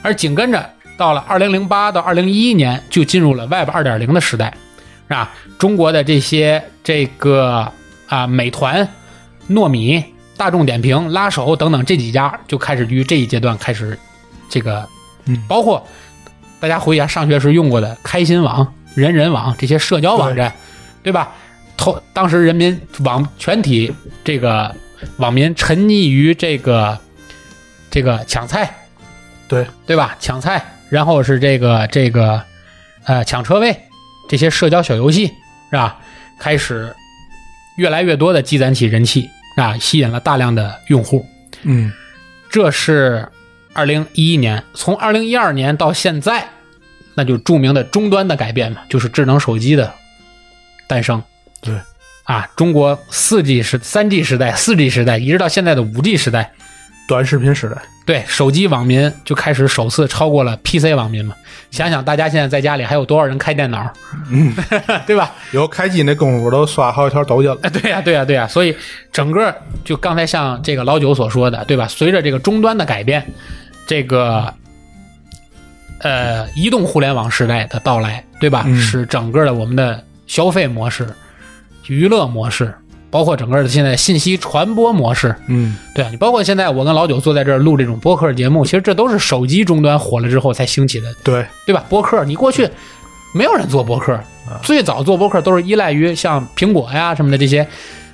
[0.02, 4.54] 而紧跟着到了二零零八到二零一一年，就进入了 Web 二点零的时代，
[5.08, 7.70] 啊，中国的这些这个
[8.06, 8.88] 啊美团、
[9.50, 10.02] 糯米、
[10.40, 13.98] 大众点评、拉手等等这几家就开始于这一阶段开始
[14.48, 14.88] 这个，
[15.26, 15.86] 嗯包括
[16.58, 20.50] 大家回忆一下上学时用过的开心网、人人网这些社交网站，
[21.02, 21.34] 对吧？
[21.76, 23.92] 投当时人民网全体
[24.24, 24.74] 这个
[25.18, 26.98] 网民沉溺于这个
[27.90, 28.74] 这个抢菜，
[29.46, 30.16] 对对吧？
[30.18, 32.42] 抢菜，然后是这个这个
[33.04, 33.78] 呃抢车位
[34.26, 35.26] 这些社交小游戏
[35.70, 35.98] 是吧？
[36.38, 36.96] 开始
[37.76, 41.26] 越来越多的积攒起人气啊，吸引了大量的用户。
[41.62, 41.92] 嗯
[42.50, 43.28] 这是
[43.72, 46.48] 二零一一年，从二零一二年到现在，
[47.14, 49.92] 那就著名的终端的改变嘛，就是智能手机的
[50.88, 51.22] 诞生。
[51.60, 51.74] 对
[52.24, 56.52] 啊，中国四 G 时、三 G 时代、四 G 时代，一直到现在的五 G 时代，
[57.10, 61.34] 短视频时代，对手机网民就开始首次超过了 PC 网民嘛。
[61.72, 63.92] 想想大家现在在家里还有多少人开电脑，
[64.30, 64.54] 嗯，
[65.08, 65.32] 对吧？
[65.50, 67.58] 有开机那功夫都刷好几条抖音了。
[67.62, 68.72] 哎， 对呀、对呀、对呀、所以
[69.12, 69.52] 整个
[69.84, 71.88] 就刚才像这个老九所说的，对吧？
[71.88, 73.26] 随着这个终端的改变，
[73.88, 74.54] 这个
[75.98, 78.62] 呃移动互联网时代的到来，对吧？
[78.66, 81.08] 嗯使整个的我们的消费模式、
[81.88, 82.72] 娱乐模式，
[83.10, 91.84] 包括整个的现在信息传播模式，嗯，对啊，你包括现在我跟老九坐在这儿录这种播客节目，其实这都是手机终端火了之后才兴起的，对，对吧？
[91.88, 92.68] 播客你过去
[93.34, 94.18] 没有人做播客，
[94.62, 97.66] 最早做播客都是依赖于像苹果呀什么的这些，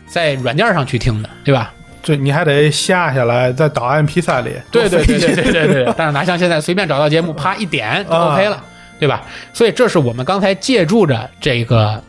[0.07, 1.73] 在软件上去听的，对吧？
[2.03, 5.95] 对，你还得下下来在档案披萨里，对对对对对对。
[5.97, 8.65] 但是哪像现在随便找到节目，啪一点就 OK 了，
[8.99, 9.25] 对吧？
[9.53, 12.03] 所以这是我们刚才借助着这个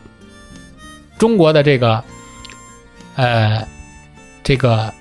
[1.18, 2.02] 中国的这个。
[3.18, 3.66] 呃
[4.44, 4.94] 这个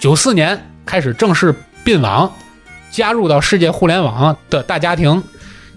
[0.00, 1.54] 九四年开始正式
[1.84, 2.32] 并网，
[2.90, 5.22] 加入到世界互联网的大家庭，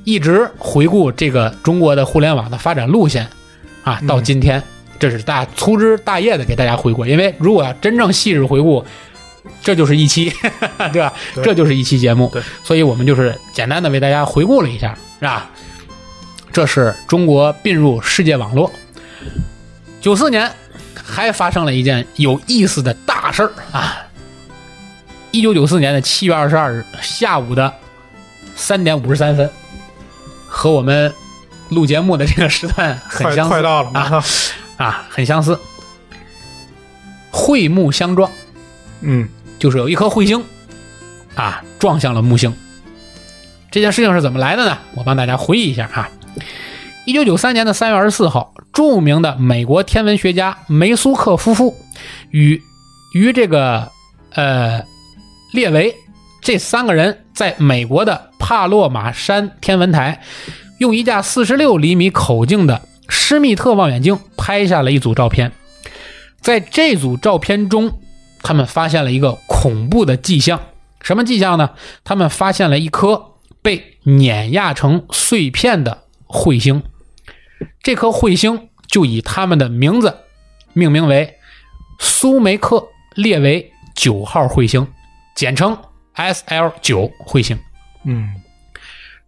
[0.06, 3.28] 一直回顾这个中国的互联网的发展路线
[3.84, 4.64] 啊，到今天。
[4.98, 8.86] 这是大粗枝大叶的给大家回顾，因为如果要真正细致回顾，
[9.64, 10.32] 这就是一期，
[10.94, 11.12] 对吧？
[11.34, 12.32] 对这就是一期节目，
[12.64, 15.50] 所以我们就是简单的为大家回顾了一下，是吧？
[16.54, 18.72] 这是中国并入世界网络。
[20.00, 20.52] 九四年
[21.04, 23.97] 还发生了一件有意思的大事儿啊！
[25.32, 27.74] 一九九四年的七月二十二日下午的
[28.56, 29.49] 三点五十三分，
[30.47, 31.14] 和我们
[31.70, 34.24] 录节目的这个时段很相似快到了。
[34.78, 35.58] 啊，很相似。
[37.32, 38.30] 彗木相撞，
[39.02, 40.43] 嗯就是有一颗彗星
[41.36, 42.54] 啊撞向了木星。
[43.70, 44.78] 这件事情是怎么来的呢？
[44.95, 46.10] 我帮大家回忆一下啊。
[47.04, 51.76] 一九九三年的三月二十四号，著名的美国天文学家梅苏克夫妇
[52.30, 52.62] 与
[53.16, 53.91] 与这个
[54.36, 54.84] 呃
[55.52, 55.95] 列维
[56.41, 60.22] 这三个人在美国的帕洛马山天文台，
[60.78, 62.80] 用一架四十六厘米口径的
[63.10, 65.52] 施密特望远镜拍下了一组照片。
[66.39, 67.99] 在这组照片中，
[68.43, 70.60] 他们发现了一个恐怖的迹象。
[71.02, 71.72] 什么迹象呢？
[72.04, 73.24] 他们发现了一颗
[73.64, 76.84] 被碾压成碎片的彗星。
[77.82, 80.16] 这颗彗星就以他们的名字
[80.74, 81.38] 命名为
[81.99, 84.88] 苏梅克列维九号彗星，
[85.36, 85.78] 简称
[86.16, 87.57] SL 九彗星。
[88.05, 88.30] 嗯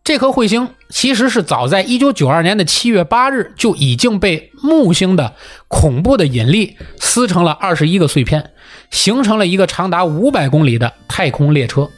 [0.04, 5.36] 这颗彗星其实是早在1992年的7月8日就已经被木星的
[5.70, 8.52] 恐怖的引力撕成了21个碎片，
[8.92, 11.90] 形成了一个长达500公里的太空列车。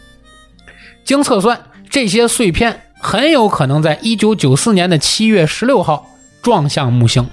[1.03, 1.59] 经测算，
[1.89, 6.07] 这些碎片很有可能在1994年的7月16号
[6.45, 7.27] 撞向木星，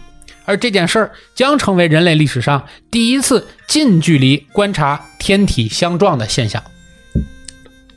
[0.46, 6.62] 而这件事儿将成为人类历史上第一次近距离观察天体相撞的现象。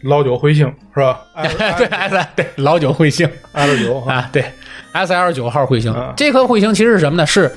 [0.02, 1.22] 老九彗星是吧？
[1.78, 3.30] 对，S 对老九彗星。
[3.54, 4.44] ，L 九 啊，对
[4.92, 7.26] ，S L 九号彗星啊，这颗彗星其实是什么呢？
[7.26, 7.56] 是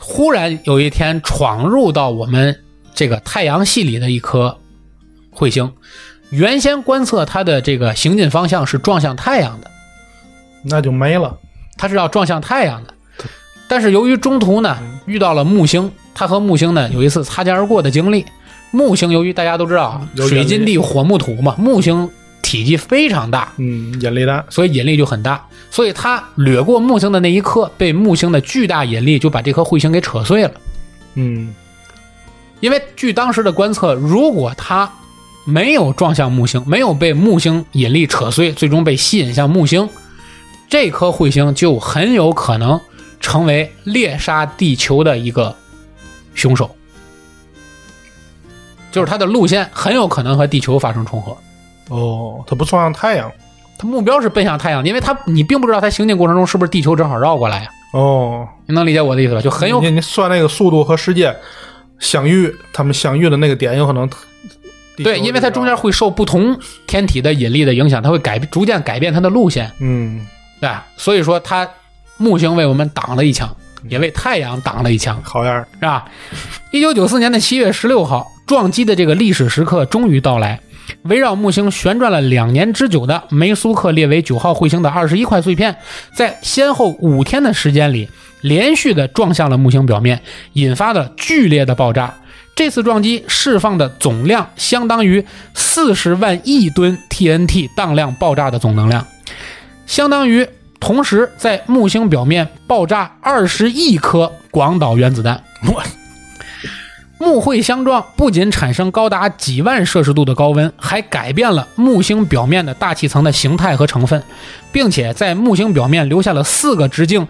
[0.00, 2.58] 忽然有一天闯入到我们
[2.94, 4.58] 这个太阳系里的一颗
[5.34, 5.70] 彗星。
[6.30, 9.70] 原先观测它的这个行进方向是撞向太阳的，
[10.64, 11.38] 那就没了。
[11.78, 12.92] 它是要撞向太阳的。
[13.68, 14.76] 但是由于中途呢
[15.06, 18.26] 遇到了木星，它和木星呢有一次擦肩而过的经历。
[18.70, 22.10] 木星由于大家都知道啊，水金地火木土嘛，木星
[22.42, 24.44] 体积非常大，嗯，引力大。
[24.50, 30.50] 所以引力就很大，所以它掠过木星的那一刻，被木星的巨大引力就把这颗彗星给扯碎了。
[31.14, 31.54] 嗯
[32.60, 34.90] 因为据当时的观测，如果它
[35.44, 39.88] 没有撞向木星，没有被木星引力扯碎，最终被吸引向木星，
[40.68, 42.80] 这颗彗星就很有可能
[43.20, 45.54] 成为猎杀地球的一个
[46.34, 46.70] 凶手，
[48.92, 51.36] 就是它的路线很有可能和地球发生重合。
[51.88, 53.30] 哦，它不撞向太阳。
[53.78, 59.40] 它目标是奔向太阳，因为它你并不知道它行进过程中是不是地球正好绕过来呀、哦，你能理解我的意思吧？
[59.40, 61.34] 就很有你你算那个速度和时间
[62.00, 64.10] 相遇，他们相遇的那个点有可能
[64.96, 66.58] 对，因为它中间会受不同
[66.88, 70.26] 天体的引力的影响，它会改逐渐改变它的路线，嗯
[70.60, 70.70] 对？
[70.96, 71.68] 所以说它
[72.16, 73.48] 木星为我们挡了一枪，
[73.88, 75.66] 也为太阳挡了一枪，好样儿。
[75.74, 76.04] 是吧？
[76.72, 80.60] 一九九四年的七月十六号，撞击的这个历史时刻终于到来。
[81.02, 85.76] 围绕木星旋转了两年之久的梅苏克列维九号彗星的二十一块碎片，
[86.14, 88.08] 在先后五天的时间里，
[88.40, 90.20] 连续的撞向了木星表面，
[90.54, 92.14] 引发了剧烈的爆炸。
[92.56, 99.06] 这次撞击释放的总量相当于四十万亿吨 TNT 当量爆炸的总能量，
[99.88, 100.46] 相当于
[100.78, 105.42] 同时在木星表面爆炸二十亿颗广岛原子弹。
[105.66, 105.82] 我
[107.18, 114.22] 木彗相撞不仅产生高达几万摄氏度的高温，还改变了木星表面的大气层的形态和成分，
[114.70, 117.26] 并且在木星表面留下了四个直径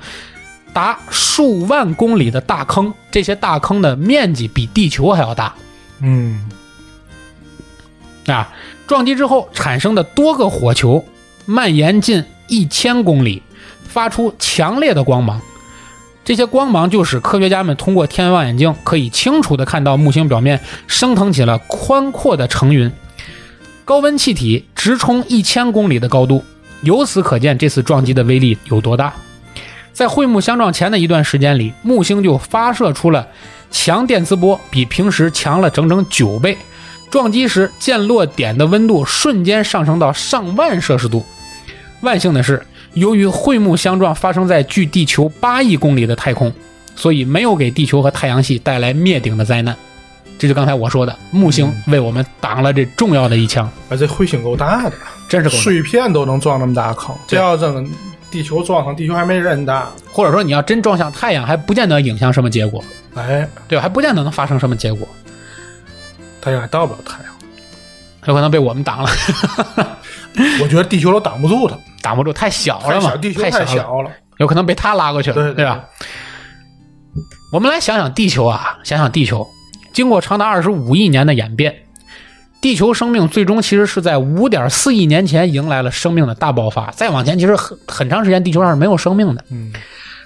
[0.75, 2.93] 达数万公里的大坑。
[3.11, 5.55] 这些大坑的面积比地球还要大
[6.01, 6.47] 嗯
[8.27, 8.53] 啊！
[8.87, 11.03] 撞击之后产生的多个火球
[11.47, 13.43] 蔓延近一千公里，
[13.87, 15.41] 发出强烈的光芒。
[16.25, 22.93] 这些光芒就使科学家们通过天文望远镜可以清楚地看到木星表面升腾起了宽阔的层云，
[23.85, 26.45] 高温气体直冲一千公里的高度。
[26.83, 29.15] 由此可见，这次撞击的威力有多大。
[29.93, 33.27] 在彗木相撞前的一段时间里，木星就发射出了
[33.71, 36.57] 强电磁波比平时强了整整九倍，
[37.11, 41.25] 撞击时溅落点的温度瞬间上升到上万摄氏度。
[42.01, 46.53] 万幸的是，由于彗木相撞发生在距地球八亿公里的太空，
[46.95, 49.77] 所以没有给地球和太阳系带来灭顶的灾难。
[50.39, 54.93] 这就刚才我说的，木星为我们挡了这重要的一枪，而这彗星够大的，
[55.29, 55.63] 真是够大。
[55.63, 57.91] 碎片都能撞那么大坑，这要真
[58.31, 59.91] 地球撞上，地球还没人大。
[60.13, 62.85] 或者说你要真撞向太阳，还不见得影响什么结果，
[63.17, 63.83] 哎，对吧？
[63.83, 65.09] 还不见得能发生什么结果，
[66.41, 67.33] 太阳还到不了太阳，
[68.27, 69.11] 有可能被我们挡了。
[70.63, 71.77] 我觉得地球都挡不住它，
[72.09, 74.11] 挡不住，太小了嘛，太小，地球太太小了，小了。
[74.39, 75.85] 有可能被他拉过去了，对对吧？
[77.53, 79.47] 我们来想想地球啊，想想地球，
[79.93, 81.75] 经过长达二十五亿年的演变，
[82.63, 86.91] 地球生命最终其实是在五点四亿年前迎来了生命的大爆发。
[86.93, 89.71] 再往前，其实很很长时间地球上是没有生命的，嗯，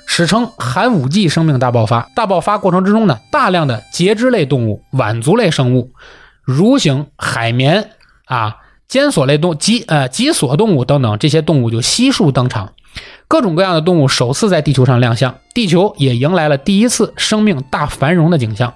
[0.06, 2.08] 史称寒武纪生命大爆发。
[2.14, 5.90] 大爆发过程之中呢，大量的节肢类动物、腕足类生物、
[6.46, 7.90] 蠕形、海绵
[8.26, 8.56] 啊、
[8.92, 12.74] 尖索类动脊呃脊索动物等等这些动物就悉数登场。
[13.26, 18.74] 各种各样的动物首次在地球上亮相，地球也迎来了第一次生命大繁荣的景象。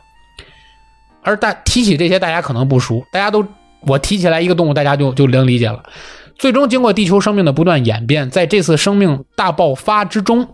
[1.21, 3.47] 而大提起这些，大家可能不熟，大家都
[3.81, 5.83] 我提起来一个动物，大家就就能理解了。
[6.39, 10.49] 最终经过地球生命的不断演变，在这次生命大爆发之中，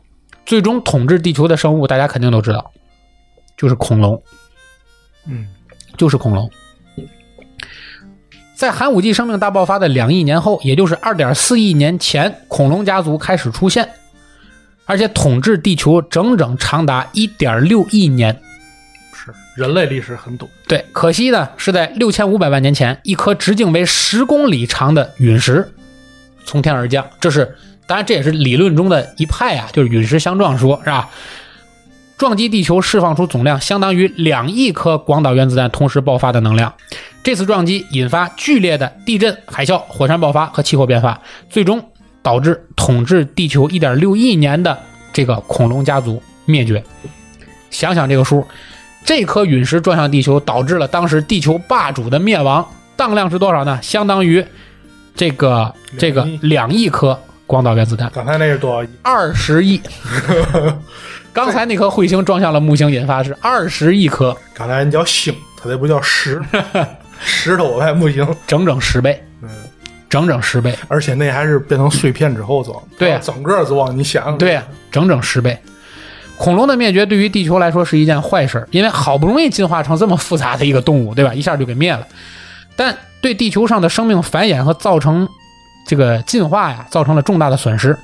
[0.45, 2.73] 最终统治地球的生物，大家肯定都知道，
[3.57, 4.21] 就是恐龙，
[5.29, 5.47] 嗯，
[5.97, 6.51] 就是恐龙。
[8.55, 13.89] 在寒武纪生命大爆发的两亿年后，也就是二点四亿年前，恐龙家族开始出现，
[14.85, 18.39] 而且统治地球整整长达一点六亿年。
[19.15, 20.51] 是人类历史很短。
[20.69, 25.73] 对，可惜呢，是在六千五百万年前，一颗直径为十公里长的陨石
[26.45, 27.05] 从天而降。
[27.21, 31.11] 这是，当然这也是理论中的一派啊，就是陨石相撞说，是吧？
[32.19, 36.73] 撞击地球，释放出总量相当于两亿颗广岛原子弹同时爆发的能量。
[37.23, 41.83] 这次撞击引发剧烈的地震、海啸、火山爆发和气候变化，最终
[42.23, 44.77] 导致统治地球1.6亿年的
[45.13, 46.83] 这个恐龙家族灭绝。
[47.71, 48.47] 想想这个数，
[49.05, 52.67] 这颗陨石撞向地球，导致了当时地球霸主的灭亡，
[52.97, 53.79] 当量是多少呢？
[53.81, 54.45] 相当于
[55.15, 58.89] 这个这个两亿颗广岛原子弹，刚才那是多少亿？
[59.03, 59.81] 二十亿。
[61.33, 66.43] 刚才那颗彗星撞向了木星，引发是二十亿颗，刚才人叫星，它这不叫石，
[67.25, 68.27] 石头我还不行。
[68.47, 69.49] 整整十倍，嗯，
[70.09, 70.77] 整整十倍。
[70.89, 72.77] 而且那还是变成碎片之后装。
[72.99, 75.59] 对呀整个装，你想，对呀，整整十倍。
[76.37, 81.33] 恐龙的灭绝对于地球来说是一件坏事儿，因为好不容易进化成这么复杂的一个动物，对吧？
[81.33, 82.07] 一下就给灭了。
[82.75, 85.29] 但对地球上的生命繁衍和造成
[85.87, 87.97] 这个进化呀，造成了重大的损失。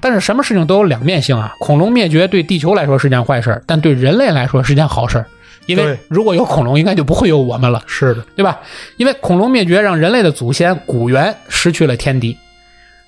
[0.00, 5.26] 但是什么事情都有两面性啊，恐龙灭绝对地球来说是件坏事儿，但对人类来说是件好事儿，
[5.66, 7.82] 因为如果有恐龙，应该就不会有我们了。
[7.86, 8.60] 是的，对吧？
[8.96, 12.36] 因为恐龙灭绝让人类的祖先古猿失去了天敌，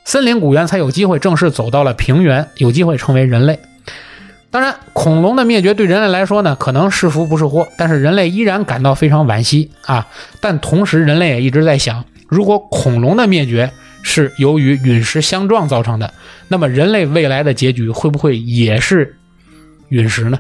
[0.05, 3.59] 森林古猿才有机会正式走到了平原，有机会成为人类。
[4.51, 10.07] 当然，恐龙的灭绝对人类来说呢，可能是福不是祸，但是人类依然感到非常惋惜啊。
[10.41, 13.69] 但同时，人类也一直在想，如果恐龙的灭绝
[14.05, 16.15] 是由于陨石相撞造成的，
[16.47, 19.17] 那么人类未来的结局会不会也是
[19.89, 20.39] 陨石呢？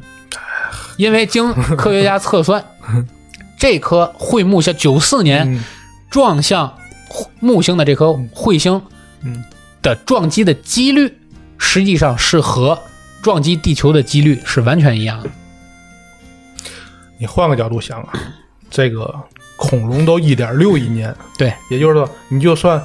[0.96, 2.64] 因为经 科学家测算，
[3.58, 5.64] 这颗彗木像九四年嗯。
[6.10, 6.72] 撞向
[7.40, 8.80] 木星的这颗彗星
[9.22, 9.42] 嗯，
[9.82, 11.12] 的撞击的几率，
[11.58, 12.78] 实际上是和
[13.20, 15.30] 撞击地球的几率是完全一样的。
[17.18, 18.12] 你换个角度想啊，
[18.70, 19.12] 这个
[19.56, 22.80] 恐龙都一点六亿年，对，也就是说，你就算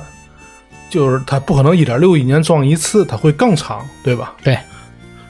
[0.89, 4.34] 就是它不可能一点六亿年撞一次，它会更长，对吧？
[4.43, 4.57] 对，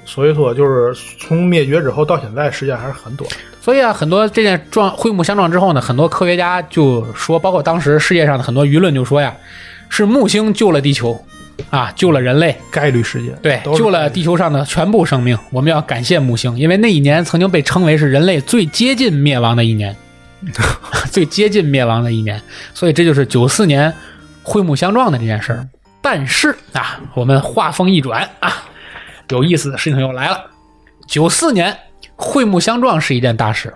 [0.10, 3.30] 所以说，就是从灭绝之后到现在，时间还是很短。
[3.62, 9.32] 所以啊，很多这件撞彗木相撞之后呢，很多科学家就说，包括当时世界上的很多舆论就说呀，
[9.88, 11.24] 是木星救了地球，
[11.70, 15.38] 啊，救了人类，概率事件，对，救了地球上的全部生命。
[15.52, 19.96] 我们要感谢木星，因为那一年曾经被称为是人类最接近灭亡的一年，
[21.12, 22.42] 最接近灭亡的一年。
[22.74, 23.94] 所以这就是九四年
[24.44, 25.68] 彗木相撞的这件事儿。
[26.02, 28.64] 但是啊，我们话锋一转啊，
[29.30, 30.46] 有意思的事情又来了。
[31.08, 31.76] 九四年
[32.16, 33.74] 会木相撞是一件大事，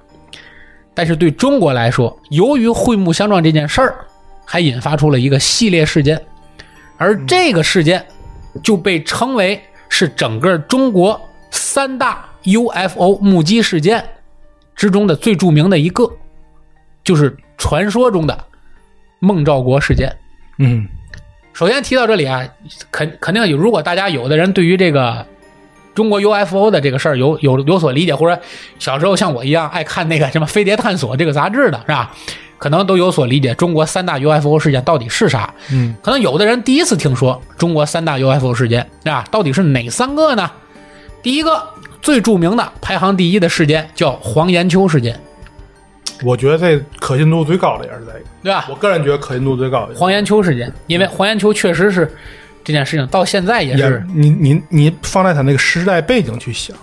[0.93, 4.05] 但是对中国来说，由于会木相撞这件事儿，
[4.45, 6.21] 还引发出了一个系列事件，
[6.97, 8.05] 而这个事件
[8.61, 14.03] 就被称为是整个中国三大 UFO 目击事件
[14.75, 16.11] 之中的最著名的一个，
[17.03, 18.45] 就是传说中的
[19.19, 20.15] 孟兆国事件。
[20.59, 20.87] 嗯，
[21.53, 22.47] 首先提到这里啊，
[22.91, 25.25] 肯肯定有，如果大家有的人对于这个
[25.95, 28.41] 中国 UFO 的这个事儿有有有所理解，或者
[28.79, 32.11] 小时候像我一样爱看那个什么《飞碟探索》这个杂志的是吧？
[32.57, 35.53] 可能都有所理解，中国三大 UFO 事件到底是啥？
[35.71, 40.49] 嗯，可能有的人第一次听说中国三大 UFO 事件啊，到底是哪三个呢？
[41.21, 41.61] 第一个
[42.01, 45.19] 最著名的排行第一的事件叫黄延秋事件，
[46.23, 48.65] 我觉得这可信度最高的也是这个，对吧？
[48.69, 49.95] 我个人觉得可信度最高的。
[49.95, 52.09] 黄延秋事件，因为黄延秋确实是
[52.63, 56.75] 这件事情到现在也也是你你你放在他那个时代背景去想，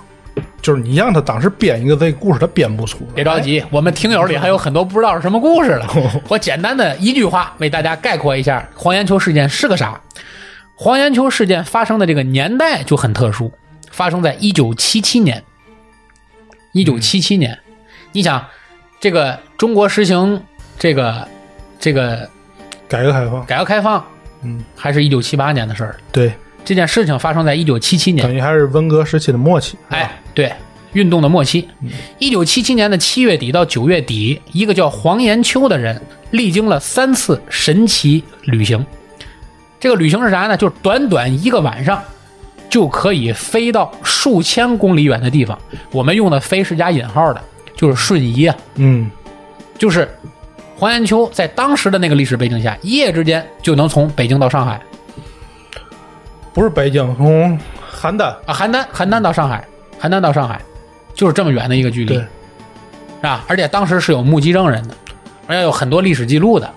[0.60, 3.14] 就是你让他当时编一个这个故事，他编不出来。
[3.14, 5.88] 别着急，我们听友里还有很多不知道是什么故事了。
[6.28, 10.00] 我简单的一句话为大家概括一下黄延秋事件是个啥。
[10.74, 13.52] 黄延秋事件发生的这个年代就很特殊，
[13.90, 15.42] 发生在一九七七年。
[16.72, 17.58] 一九七七年，
[18.12, 18.46] 你想，
[19.00, 20.40] 这个中国实行
[20.78, 21.26] 这个
[21.80, 22.30] 这个
[22.88, 24.06] 改革开放，改革开放，
[24.42, 25.96] 嗯，还是一九七八年的事儿。
[26.12, 26.32] 对，
[26.64, 29.76] 这件事情发生在一九七七年等，于还是文革时期的末期。
[29.88, 30.52] 哎，对，
[30.92, 38.84] 运动的末期，嗯一九七七年的七月底到九月底，一个叫黄延秋的人历经了三次神奇旅行。
[39.78, 40.56] 这个旅行是啥呢？
[40.56, 42.02] 就是短短一个晚上
[42.68, 45.58] 就可以飞到数千公里远的地方。
[45.90, 47.42] 我们用的“飞”是加引号的，
[47.74, 49.10] 就是瞬移啊，嗯，
[49.78, 50.06] 就是
[50.80, 54.80] 黄延秋在当时的那个历史背景下，一夜之间就能从北京到上海
[56.54, 57.50] 不是北京，从
[58.00, 58.24] 邯郸。
[58.46, 59.62] 啊，邯郸，邯郸到上海，
[60.00, 60.58] 邯郸到上海，
[61.12, 62.14] 就是这么远的一个距离。
[62.14, 62.26] 对，是
[63.20, 63.44] 吧？
[63.46, 64.94] 而且当时是有目击证人的，
[65.46, 66.70] 而且有很多历史记录的。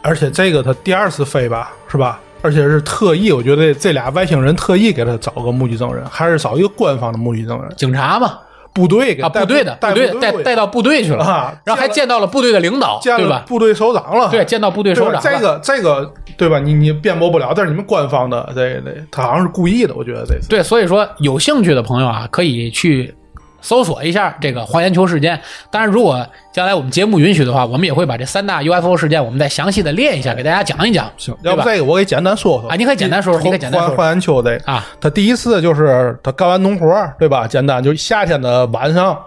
[0.00, 2.18] 而且这个他第二次飞吧，是吧？
[2.40, 8.38] 而且是特意，我觉得这俩外星人特意给他找个目击证人，还是找一个官方的目击证人，警察嘛，
[8.72, 13.36] 部队给部队的，带部队带带到部队去了，啊然后还见到了部队的领导，见对吧？
[13.36, 16.58] 了部队首长了，对，见到部队首长这个这个对吧？
[16.58, 20.48] 你你辩驳不了，但是你们官方的这这，他好像是故意的，我觉得这次。
[20.48, 23.14] 对，所以说有兴趣的朋友啊，可以去
[23.60, 25.40] 搜索一下这个黄延秋事件。
[25.70, 31.10] 当然，如果将来我们节目允许的话，我们也会把这三大 UFO 事件，我们再详细的列一下，给大家讲一讲。
[31.16, 32.70] 行，要不这个我给简单说说。
[32.70, 33.88] 啊你可以简单说说你可以简单说。
[33.88, 37.46] 说换换完秋这个啊，他第一次就是他干完农活儿，对吧？
[37.46, 39.18] 简单，就是夏天的晚上，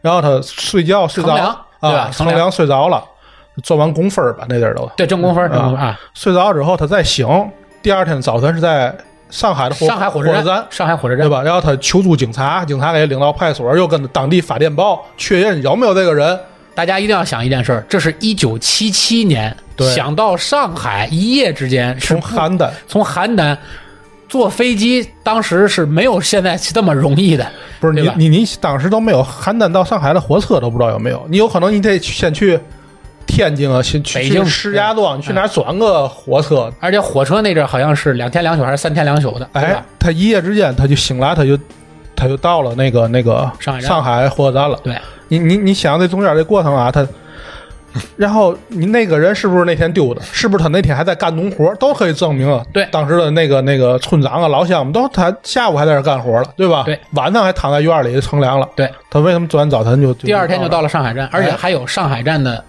[0.00, 2.50] 然后他睡觉睡着了啊，乘凉。
[2.50, 3.02] 睡着了，
[3.62, 4.90] 做完工分儿吧，那地儿都。
[4.96, 7.26] 对，挣工分，郑公分啊，睡着之后他再醒，
[7.82, 8.94] 第二天早晨是在
[9.32, 10.64] 上海的火上海火车站。
[10.70, 11.28] 上海火车站对？
[11.28, 11.42] 吧？
[11.42, 16.38] 然后他求助警察，警察给领到派出所，又跟当地发电报确认有没有这个人。
[16.74, 23.56] 大家一定要想一件事儿，这是一九七七年，对想到上海一夜之间是从邯郸，从邯郸
[24.26, 27.46] 坐飞机，当时是没有现在这么容易的，
[27.78, 32.58] 不是你你你当时都没有邯郸到上海的火车都不知道有没有，你有可能你得先去
[33.26, 36.72] 天津啊，新去北京去石家庄，你去哪儿转个火车？
[36.80, 41.58] 而且火车那阵儿好像是两天两宿还是三天两宿的，对哎？，他一夜之间他就醒来，他就
[42.14, 44.78] 他就到了那个那个上海站上海火车站了。
[44.82, 44.96] 对，
[45.28, 47.06] 你你你想这中间这过程啊，他。
[48.16, 50.22] 然后你那个人是不是那天丢的？
[50.22, 51.74] 是不是他那天还在干农活？
[51.74, 52.64] 都可以证明啊。
[52.72, 56.84] 对当时的那个那个村长啊、老乡们都他下午还在这干活了，对吧？
[56.86, 58.66] 对，晚上还躺在院里乘凉了。
[58.74, 60.88] 对，他为什么昨天早晨就第二天就到了？
[60.88, 62.64] 上海站，而且哎还有上海站的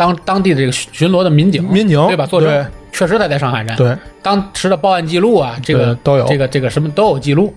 [0.00, 2.24] 当当地的这个巡逻的民警，民警对吧？
[2.24, 6.26] 作证对，确实他在上海站，对，当时的报案记录啊，这个都有。
[6.26, 7.52] 这个这个什么都有记录，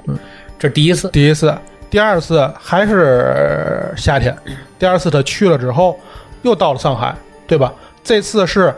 [0.60, 1.58] 这是第一次，第一次，
[1.90, 4.36] 第二次还是夏天，
[4.78, 5.98] 第二次他去了之后，
[6.42, 7.16] 又到了上海，
[7.48, 7.72] 对吧？
[8.04, 8.76] 这次是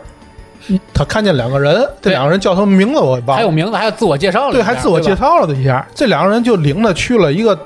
[0.94, 7.58] 他看见两个人，这两个人叫什么名字我也忘了，还有名字，还有自我介绍了对，还自我介，绍了一下，这两个人就领他去了一个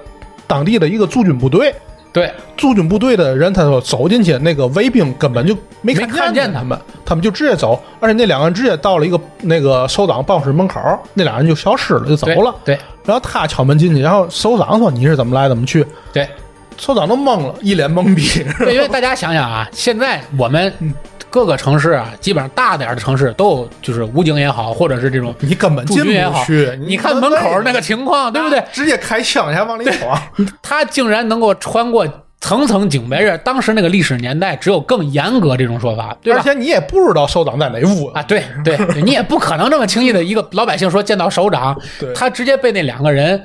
[0.46, 1.74] 当地的一个驻军部队。
[2.13, 10.81] 对，驻军部队的人，他说走进去，那个卫兵根本就没没看见他他们，他们就直接走，而且那两个人直接到了一个那个首长办公室门口，
[11.15, 12.55] 那俩人就消失了，就走对了。
[12.65, 16.28] 对然后他敲门进去，然后首长说：“你是怎么来，怎么去对，？”
[16.77, 18.45] 首长都懵了，一脸懵逼。
[18.59, 20.93] 对，因为大家想想啊，现在我们嗯
[21.31, 28.62] 各个城市啊，基本上大点儿的城市都有，就是武警也好，或者是这种你根本进驻军也好不去，你看门口那个情况，对不对？
[28.73, 30.20] 直接开枪先往里闯。
[30.61, 32.07] 他竟然能够穿过
[32.40, 36.40] 层层警备人，当时那个历史年代只有更严格这种说法，对吧？
[36.40, 41.78] 而且你也不知道首长在哪屋啊，对对对， 你也不可能这么轻易的一个老百姓说见到首长，
[42.15, 43.40] 他直接被那两个人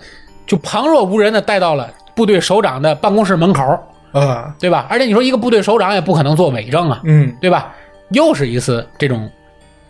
[0.47, 3.77] 就旁若无人的带到了部队首长的办公室门口，
[4.21, 4.87] 啊，对吧？
[4.89, 7.73] 而且你说一个部队首长也不可能做伪证啊，嗯，对吧？
[8.09, 9.29] 又是一次这种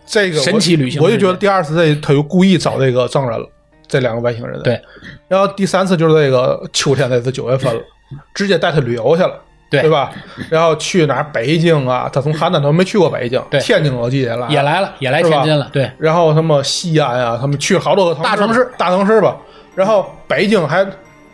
[0.06, 3.46] 这个神奇旅行我就觉得第二次这他就故意找这个证人了，
[3.86, 4.62] 这两个外星人。
[4.62, 4.80] 对，
[5.28, 7.80] 然后第三次就是这个秋天，那次九月份了，
[8.34, 9.40] 直接带他旅游去了。
[9.68, 10.12] 对对吧？
[10.48, 11.26] 然后去哪儿？
[11.32, 19.36] 北京啊，他从邯郸他没去过北京，对天津我记得了，也来了，也来天津了，对然后什么西安啊，他们去了好多个大城市大城市吧。
[19.74, 20.86] 然后北京还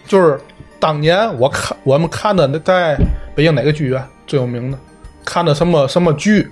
[0.08, 0.40] 就是
[0.82, 2.98] 当年我看我们看的那在
[3.36, 4.76] 北京哪个剧院最有名的？
[5.24, 6.50] 看的什么什么剧？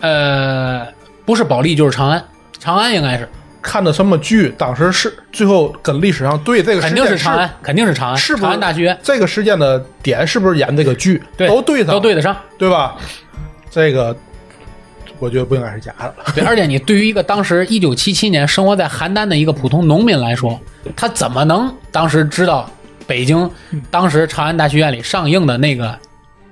[0.00, 0.84] 呃，
[1.24, 2.24] 不是保利就是长安，
[2.58, 3.28] 长安应该是，
[3.62, 4.52] 看的什么剧？
[4.58, 11.22] 当时是最后跟历史上对这个肯事件定是长安，肯定是长安，是不是长安大剧院，这个事件的点是不是演这个剧？
[11.36, 12.36] 对，都对上，都对得上。
[12.58, 12.96] 对吧？
[13.70, 14.16] 这个
[15.20, 16.12] 我觉得不应该是假的。
[16.34, 20.58] 对，而且你对于一个当时一九七七年生活在邯郸的一个普通农民来说，
[20.96, 22.68] 他怎么能当时知道
[23.08, 23.50] 北京
[23.90, 25.98] 当时长安大剧院里上映的那个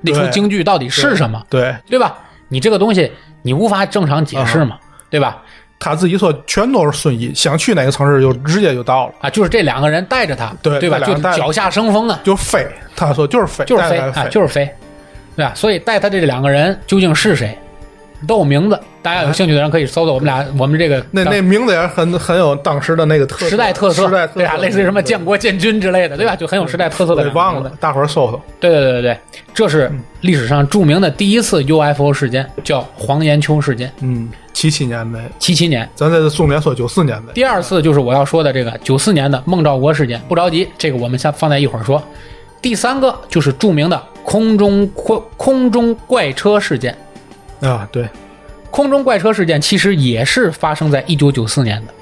[0.01, 2.19] 那出京剧到底是什么，对对吧？
[2.49, 3.13] 你这个东西
[3.43, 4.79] 你无法正常解释嘛，
[5.11, 5.43] 对吧？
[5.79, 10.99] 他自己说，全都是顺义，想去哪个城市就直接就到了，啊，就是这两个人带着他，对对吧？
[11.01, 12.67] 就脚下生风啊，就飞。
[12.97, 14.65] 他说就是飞，就是飞啊，就是飞，
[15.37, 15.53] 对吧？
[15.55, 17.57] 所以带他这两个人究竟是谁，
[18.27, 24.57] 都有名字，大家有兴趣的人可以搜搜我们俩我们这个那那名字也很很有当时的那个特色时代特色，对吧？
[24.57, 26.37] 类似于什么建国建军之类的，对吧？
[26.37, 28.41] 就很有时代特色的对，两个名字忘了，大伙儿搜搜。
[28.61, 29.19] 对对对对对，
[29.53, 29.91] 这是
[30.21, 35.89] 历史上著名的第一次 UFO 事件，叫黄岩秋事件，嗯，七七年呗，七七年。
[35.95, 37.33] 咱这是重点说九四年的。
[37.33, 42.03] 第二次就是我要说的这个九四年的孟兆国事件，不着急，这个我们先放在一会儿说。
[42.63, 46.97] 第三个就是著名的空中空空中怪车事件。
[47.61, 48.09] 啊，对，
[48.71, 51.95] 空中怪车事件其实也是发生在一九九四年的，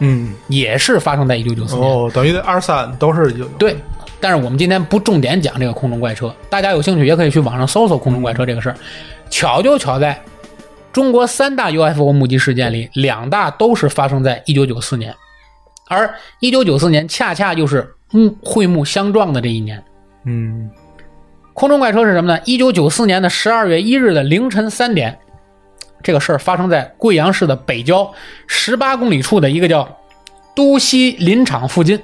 [0.00, 1.90] 嗯，也是发生在一九九四年。
[1.90, 3.46] 哦，等于这二三都是有。
[3.58, 3.76] 对，
[4.20, 8.76] 但是我们今天不重点讲这个空中怪车，大家有兴趣也可以去网上搜搜空中怪车这个事儿。
[9.30, 10.20] 巧就巧在，
[10.92, 15.14] 中国三大 UFO 目击事件里，两大都是发生在一九九四年，
[15.88, 19.82] 而一九九四年恰恰就是嗯会幕相撞的这一年。
[20.26, 20.70] 嗯
[21.54, 22.40] 空中怪车是什么呢？
[22.44, 25.16] 一九九四年的十二月一日的凌晨三点，
[26.02, 28.12] 这个事儿发生在贵阳市的北郊
[28.48, 29.88] 十八公里处的一个叫
[30.56, 32.00] 都西林场附近。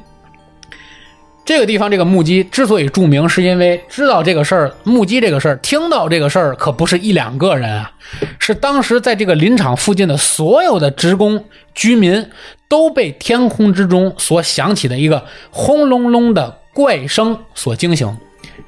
[1.44, 7.90] 这个地方这个目击之所以著名，是因为知道这个事儿，目击这个事儿，听到这个事儿，可不是一两个人啊，
[8.38, 11.44] 是当时在这个林场附近的所有的职工、
[11.74, 12.24] 居民
[12.68, 18.16] 都被天空之中所响起的一个轰隆隆的怪声所惊醒。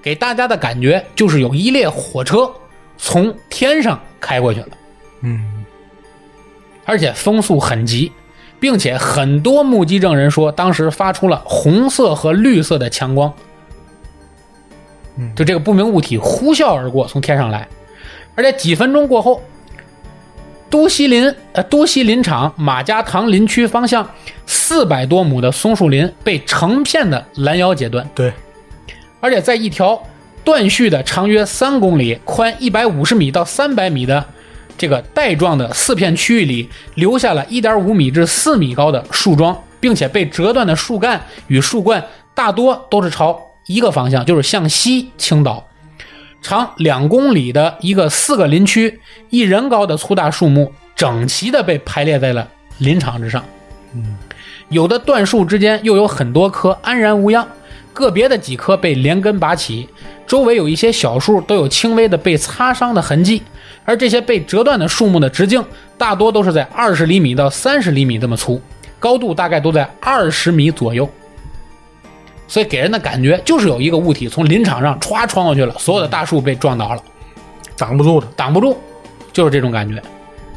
[0.02, 2.50] 给大家的感觉就是有一列火车
[2.98, 4.68] 从天上开过去了，
[5.20, 5.64] 嗯。
[6.84, 8.10] 而且风速很急，
[8.58, 13.32] 并且很多目击证人说，当时发出了红色和绿色的强光，
[15.16, 15.32] 嗯。
[15.36, 17.68] 就这个不明物体呼啸而过，从天上来，
[18.34, 19.40] 而且几分钟过后，
[20.68, 24.08] 都西林呃都西林场马家塘林区方向
[24.46, 28.08] 四百多亩的松树林被成片的拦腰截断。
[28.14, 28.32] 对，
[29.23, 30.03] 而且在一条
[30.43, 34.27] 断续的长约三公里、宽一百五十米到三百米的
[34.77, 42.05] 这个带状的四片区域里，留下了一点五米至四米高的树桩，并且被折断的树干与树冠
[42.35, 45.65] 大多都是朝一个方向，就是向西倾倒。
[46.43, 49.01] 长两公里的一个四个林区，
[49.31, 53.44] 一人高的粗大树木，整齐的被排列在了林场之上。
[53.94, 54.19] 嗯
[54.69, 57.47] 有的断树之间又有很多棵安然无恙，
[57.93, 59.89] 个别的几棵被连根拔起，
[60.27, 63.43] 周围有一些小树都有轻微的被擦伤的痕迹。
[63.85, 65.64] 而这些被折断的树木的直径
[65.98, 68.60] 大多都是在二十厘米到三十厘米这么粗，
[68.98, 71.09] 高度大概都在二十米左右。
[72.47, 77.02] 所以给人的感觉就是有一个物体从林场上歘穿过去了，所有的大树被撞倒了。
[77.77, 78.27] 挡不住的。
[78.36, 78.77] 挡不住，
[79.32, 80.01] 就是这种感觉。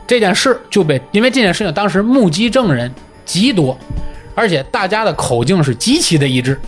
[0.05, 2.93] 这件事就被因为这件事情当时目击证人
[3.25, 3.75] 极多，
[4.35, 6.59] 而且大家的口径是极其的一致。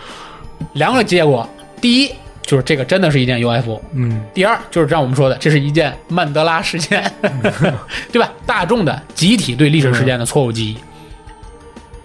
[0.74, 1.48] 两个结果，
[1.80, 2.12] 第一
[2.42, 7.10] 就是这个真的是一件 UFO，嗯第二就是像我们说的，这是一件曼德拉事件，
[8.12, 8.30] 对吧？
[8.44, 10.78] 大众的集体对历史事件的错误记忆，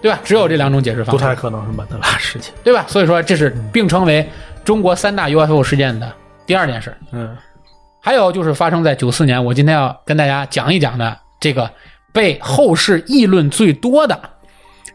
[0.00, 0.20] 对吧？
[0.22, 2.52] 只有这两种解释方式，不太可能是曼德拉事件。
[2.62, 2.84] 对吧？
[2.86, 4.28] 所以说这是并称为
[4.64, 6.10] 中国三大 UFO 事件的
[6.46, 6.96] 第二件事。
[7.12, 7.36] 嗯
[8.00, 11.70] 还有就是发生在九四年，我今天要跟大家讲一讲的这个
[12.12, 14.20] 被后世议论最多的，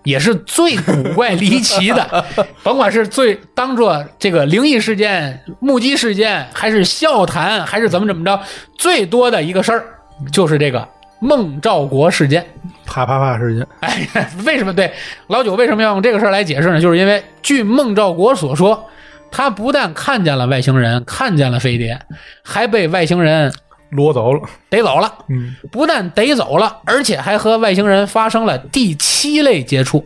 [0.03, 2.25] 也是最古怪离奇的，
[2.63, 8.39] 甭管是最当做这个灵异事件、目击事件，还是笑谈，还是怎么怎么着，
[8.77, 9.85] 最多的一个事儿
[10.31, 10.87] 就是这个
[11.19, 12.45] 孟兆国事件。
[12.85, 13.67] 啪啪啪事件。
[13.81, 14.91] 哎，为什么对
[15.27, 16.81] 老九为什么要用这个事儿来解释呢？
[16.81, 18.89] 就是因为据孟兆国所说，
[19.29, 21.99] 他不但看见了外星人，看见了飞碟，
[22.43, 23.53] 还被外星人
[23.91, 24.41] 攞走了。
[24.69, 25.13] 逮走了。
[25.29, 30.05] 嗯不但逮走了，而且还和外星人发生了第七类接触。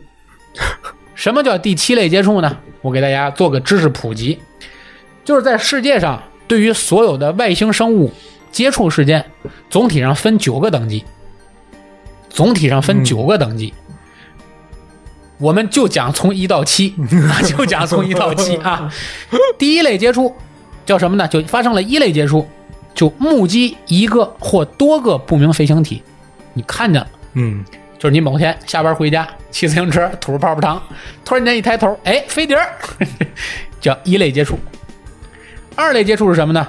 [1.14, 2.56] 什么叫第七类接触呢？
[2.80, 4.38] 我给大家做个知识普及，
[5.24, 8.12] 就是在世界上对于所有的外星生物
[8.50, 9.24] 接触事件，
[9.70, 11.04] 总体上分九个等级，
[12.28, 13.72] 总体上分九个等级。
[15.38, 16.94] 我们就讲从一到七，
[17.30, 18.92] 啊就讲从一到七啊。
[19.58, 20.34] 第一类接触
[20.84, 21.26] 叫什么呢？
[21.26, 22.46] 就发生了一类接触，
[22.94, 26.02] 就目击一个或多个不明飞行体，
[26.52, 27.08] 你看见了。
[27.34, 27.64] 嗯
[27.98, 30.82] 就是你某天下班回家，骑自行车吐着泡泡糖，
[31.24, 32.68] 突然间一抬头，哎，飞碟儿，
[33.80, 34.58] 叫一类接触。
[35.74, 36.66] 二类接触是什么呢？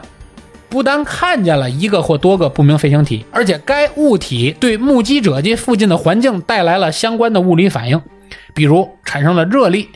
[0.69, 8.01] 不单看见了一个或多个不明飞行体，而且该物体对目击者及附近的环境带来了相关的物理反应，
[8.53, 9.89] 比如产生了热力、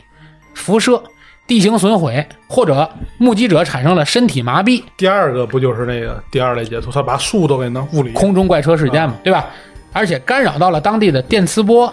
[0.54, 1.02] 辐射、
[1.50, 9.46] 地形损毁，或者目击者产生了身体麻痹、第二个不就是那个第二类接触，他把树都给弄物理空中怪车事件嘛，对吧？
[9.92, 11.92] 而且干扰到了当地的电磁波、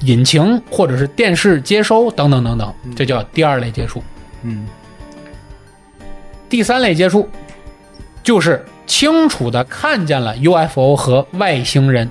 [0.00, 4.04] 引擎或者是电视接收等等等等，这叫第二类接触。
[4.42, 4.66] 嗯
[6.50, 7.26] 第三类接触
[8.22, 12.10] 就是清楚的看见了 UFO 和外星人，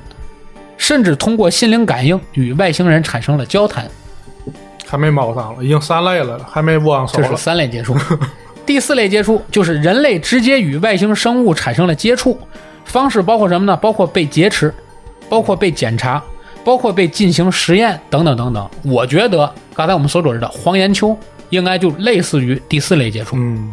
[0.78, 3.88] 甚至通过心灵感应与外星人产生了交谈，
[4.88, 7.38] 还没猫上了，已经三类了，还没握上手这是。
[7.38, 7.96] 三类接触。
[8.66, 12.38] 第四类接触就是人类直接与外星生物产生了接触，
[12.86, 13.76] 方式包括什么呢？
[13.78, 14.74] 包括被劫持，
[15.30, 16.22] 包括被检查，
[16.64, 18.70] 包括被进行实验等等等等。
[18.84, 21.18] 我觉得刚才我们所说的黄岩丘
[21.50, 23.36] 应该就类似于第四类接触。
[23.38, 23.72] 嗯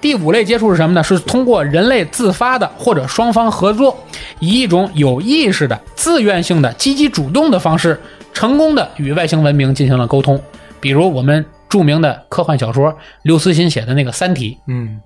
[0.00, 1.02] 第五类接触是什么呢？
[1.02, 3.98] 是通过人类自发的或者双方合作，
[4.38, 8.00] 以一种有意识的、自愿性的、积极主动的方式，
[8.32, 10.40] 成功的与外星文明进行了沟通。
[10.80, 15.00] 比如我们著名的科幻小说刘慈欣写的那个《三体》，嗯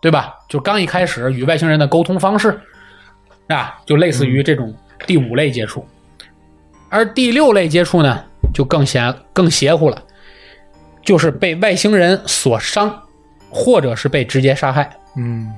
[0.00, 0.34] 对吧？
[0.48, 2.60] 就刚一开始与外星人的沟通方式，
[3.48, 4.72] 啊，就类似于这种
[5.06, 5.84] 第五类接触。
[6.88, 10.00] 而第六类接触呢，就更邪更邪乎了，
[11.02, 13.02] 就是被外星人所伤，
[13.50, 14.88] 或者是被直接杀害。
[15.16, 15.52] 嗯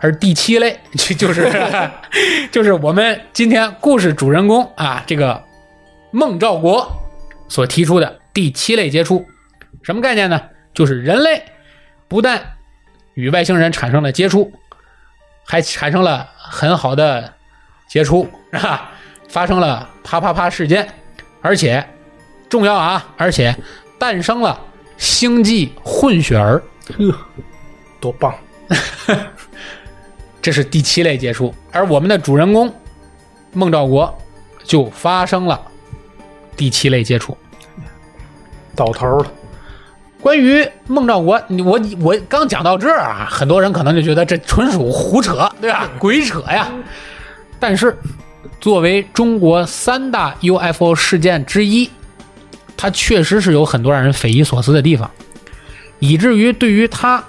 [0.00, 1.50] 而第七类就 就是
[2.50, 5.42] 就是我们今天故事主人公啊，这个
[6.14, 6.88] 孟兆国
[7.48, 9.26] 所提出的第七类接触，
[9.82, 10.40] 什么概念呢？
[10.72, 11.42] 就是人类
[12.06, 12.40] 不但
[13.14, 14.52] 与外星人产生了接触，
[15.44, 17.34] 还产生了很好的
[17.88, 18.92] 接触，是吧？
[19.28, 20.88] 发生了啪啪啪事件，
[21.42, 21.84] 而且
[22.48, 23.52] 重要啊，而且
[23.98, 24.56] 诞生了
[24.96, 26.62] 星际混血儿。
[26.96, 27.18] 呵，
[27.98, 28.32] 多棒！
[30.40, 32.72] 这是第七类接触，而我们的主人公
[33.52, 34.16] 孟兆国
[34.62, 35.60] 就发生了
[36.56, 37.36] 第七类接触。
[38.74, 39.26] 到头了。
[40.20, 45.88] 关于孟兆国，你我我刚讲到这儿啊，很多人可能就觉得这纯属胡扯，对吧？
[46.00, 46.72] 鬼扯呀！
[47.60, 47.94] 但是，
[48.58, 51.90] 作为中国三大 UFO 事件之一，
[52.74, 55.10] 它确实是有很多让人匪夷所思的地方，
[55.98, 57.22] 以至于对于它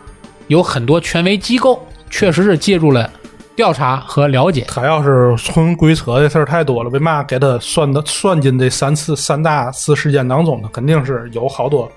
[0.48, 3.12] 有很多权威机构确实是借助了
[3.56, 4.66] 调查和了解。
[4.68, 10.70] 他要是纯鬼扯的事儿太多了，为嘛给他算的算进这三次三大次事件当中呢？
[10.74, 11.90] 肯定是有好多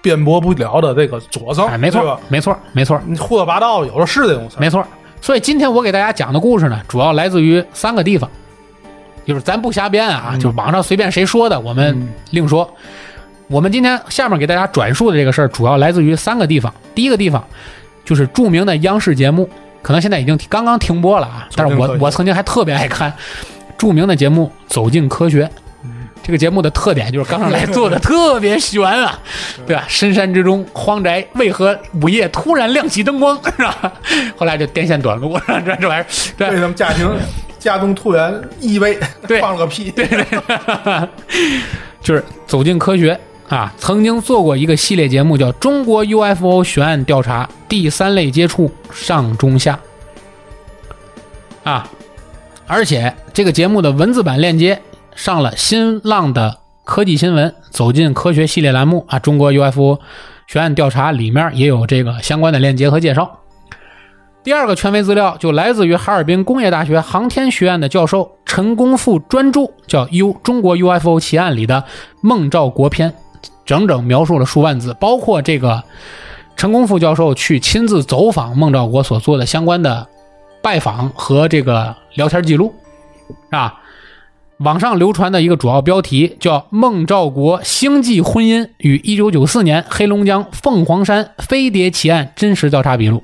[0.00, 2.20] 辩驳不了的这个佐证，哎，没错，？
[2.28, 4.60] 没错，没错，你胡说八道有的是这种事儿。
[4.60, 4.84] 没错。
[5.20, 8.28] 所以今天我给大家讲的故事呢，主要来自于三个地方，
[9.24, 12.68] 就是咱不瞎编啊，嗯就是网上随便谁说的，我们嗯另说。
[13.48, 16.72] 我们今天下面给大家转述的这个事儿，主要来自于三个地方。
[16.94, 17.44] 第一个地方
[18.02, 19.46] 就是著名的央视节目，
[19.82, 23.12] 可能现在已经刚刚停播了啊，但是我我曾经还特别爱看
[23.76, 25.44] 著名的节目《走进科学》。
[26.24, 29.18] 这个节目的特点就是刚上来做的特别悬啊，
[29.66, 29.84] 对吧？
[29.88, 33.92] 深山之中，荒宅为何午夜突然亮起灯光， 是吧？
[34.36, 35.36] 后来就电线短路，
[35.66, 36.06] 这这玩意儿，
[36.38, 37.10] 对为什么家庭
[37.58, 38.96] 家中突然异味，
[39.26, 39.90] 对放了个屁？
[39.90, 40.24] 对对，
[42.00, 43.18] 就是走进科学
[43.52, 49.78] 啊，曾经做过一个系列节目，叫《中国 UFO 悬案调查第三类接触上中下》
[51.70, 51.86] 啊，
[52.66, 54.80] 而且这个节目的文字版链接
[55.14, 60.00] 上了新浪的科技新闻“走进科学”系列栏目啊，中国 UFO
[60.46, 63.40] 悬案调查里面也有这个相关的链接和介绍。
[64.42, 71.84] 第二个权威资料就来自于哈尔滨工业大学航天学院的教授陈功富专著，叫《U 中国 UFO 奇案》里的
[72.22, 73.12] 孟兆国篇，
[73.64, 75.82] 整整描述了数万字，包括这个
[76.56, 80.06] 陈功富教授去亲自走访孟兆国所做的相关的
[80.62, 82.74] 拜访和这个聊天记录，
[83.50, 83.78] 啊。
[84.58, 93.18] 网上流传的一个主要标题叫《孟兆国星际婚姻与1994年黑龙江凤凰山飞碟奇案真实调查笔录》。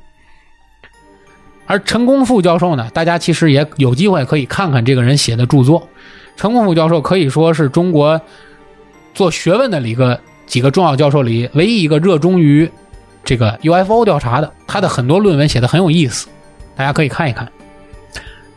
[1.66, 5.86] 而陈功富教授呢，大家其实也有机会可以看看这个人写的著作。
[6.34, 8.20] 陈功富教授可以说是中国
[9.18, 12.70] 做学问的一个几个重要教授里唯一一个热衷于
[13.24, 14.52] 这个 UFO 调查的。
[14.64, 16.28] 他的很多论文写的很有意思，
[16.76, 17.50] 大家可以看一看。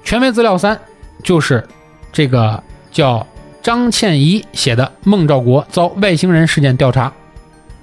[0.03, 0.79] 权威资料三
[1.23, 1.67] 就是
[2.11, 2.61] 这个
[2.91, 3.25] 叫
[3.63, 7.09] 张倩怡写的《孟兆国遭外星人事件调查》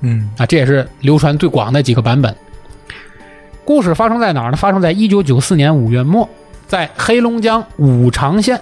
[0.03, 2.33] 嗯啊，这也是流传最广的几个版本。
[3.65, 4.57] 故事发生在哪儿呢？
[4.57, 6.29] 发生在一九九四年五月末，
[6.69, 8.57] 在黑龙江五常县，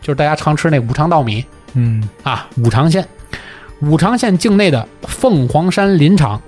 [0.00, 3.06] 就是大家常吃那五常稻米嗯啊，五常县，
[3.82, 6.40] 五常县境内的凤凰山林场。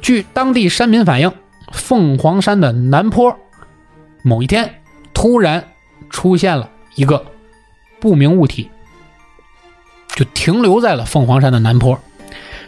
[0.00, 1.32] 据当地山民反映，
[1.72, 3.34] 凤凰山的南坡
[4.22, 4.82] 某一天
[5.12, 5.64] 突然
[6.10, 7.24] 出现了一个
[8.00, 8.70] 不明物体，
[10.14, 11.98] 就停留在了凤凰山的南坡，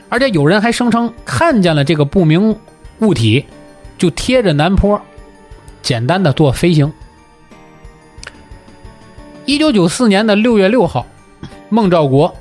[0.08, 2.58] 而且有人还声称看见了这个不明
[3.00, 3.44] 物体，
[3.98, 5.00] 就贴着南坡
[5.82, 6.92] 简单的做飞行。
[9.44, 11.06] 一九九四年的六月六号，
[11.68, 12.34] 孟兆国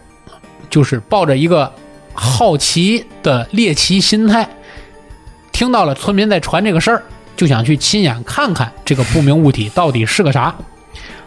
[0.76, 1.72] 就是抱着一个
[2.14, 4.45] 好奇的猎奇心态，
[5.53, 7.02] 听到了村民在传这个事儿，
[7.38, 10.53] 就想去亲眼看看这个不明物体到底是个啥。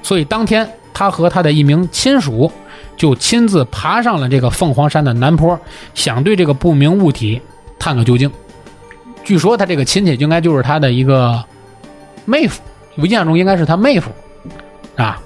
[0.03, 2.53] 所以当天，他和他的一名亲属
[2.95, 5.59] 就亲自爬上了这个凤凰山的南坡，
[5.95, 7.41] 想对这个不明物体
[7.79, 8.31] 探个究竟。
[9.25, 11.43] 据说他这个亲戚应该就是他的一个
[12.27, 12.61] 妹夫，
[12.97, 14.11] 我印象中应该是他妹夫
[14.97, 15.19] 啊。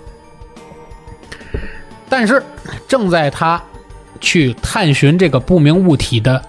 [2.08, 2.40] 但是，
[2.86, 3.60] 正在他
[4.22, 6.40] 去探寻这个不明物体的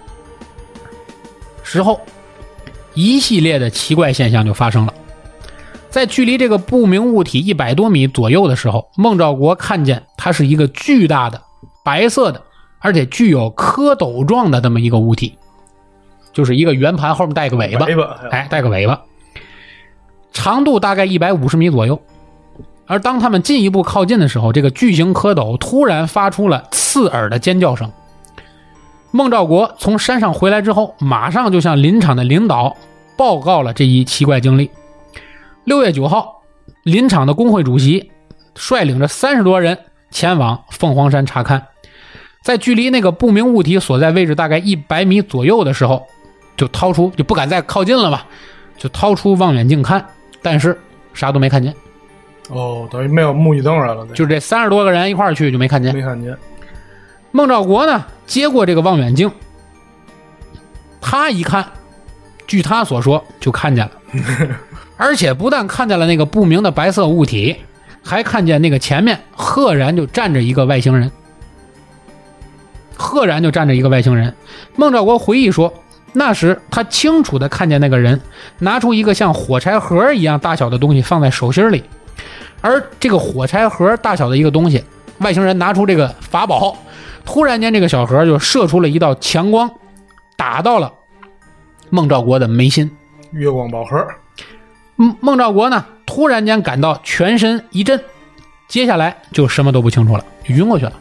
[1.64, 2.00] 时候，
[2.94, 4.94] 一系列的奇怪现象就发生了。
[5.90, 11.42] 在距离这个不明物体一百多米左右的时候，孟兆国看见它是一个巨大的
[11.84, 12.42] 白色的，
[12.80, 15.38] 而且具有蝌蚪状的这么一个物体，
[16.32, 19.02] 就是一个圆盘后面带个尾巴，尾巴哎，带个尾巴，
[20.32, 22.00] 长度大概一百五十米左右。
[22.86, 27.92] 而当他们进一步靠近的时候，这个巨型蝌蚪突然发出了刺耳的尖叫声。
[29.12, 32.76] 孟兆国从山上回来之后，马上就向林场的领导
[33.16, 34.70] 报告了这一奇怪经历。
[35.64, 36.42] 六月九号，
[36.84, 38.12] 林场的工会主席
[38.56, 39.78] 率领着三十多人
[40.12, 41.68] 前往凤凰山查看，
[42.44, 46.04] 在距离那个不明物体所在位置大概一百米左右的时候，
[46.58, 48.22] 就掏出就不敢再靠近了嘛，
[48.78, 50.06] 就掏出望远镜看，
[50.42, 50.78] 但是
[51.14, 51.74] 啥都没看见。
[52.50, 55.94] 哦，等于没有目击证人了，就这三十多个人一块儿去就没看见。
[55.94, 56.36] 没看见。
[57.32, 59.32] 孟兆国呢，接过这个望远镜，
[61.02, 61.66] 他一看，
[62.46, 63.92] 据他所说就看见了，
[64.98, 67.56] 而且不但看见了那个不明的白色物体，
[68.04, 71.10] 还看见那个前面赫然就站着一个外星人，
[72.96, 74.36] 赫然就站着一个外星人。
[74.76, 75.74] 孟兆国回忆说，
[76.12, 78.22] 那时他清楚的看见那个人
[78.60, 81.84] 拿出一个像火柴盒一样大小的东西放在手心里，
[82.62, 84.84] 而这个火柴盒大小的一个东西，
[85.20, 86.78] 外星人拿出这个法宝。
[87.26, 89.72] 突然间，这个小盒就射出了一道强光，
[90.36, 90.92] 打到了
[91.90, 92.92] 孟兆国的眉心。
[93.32, 94.06] 月光宝盒，
[94.96, 98.00] 孟孟兆国呢，突然间感到全身一震，
[98.68, 100.94] 接下来就什么都不清楚了，晕过去了。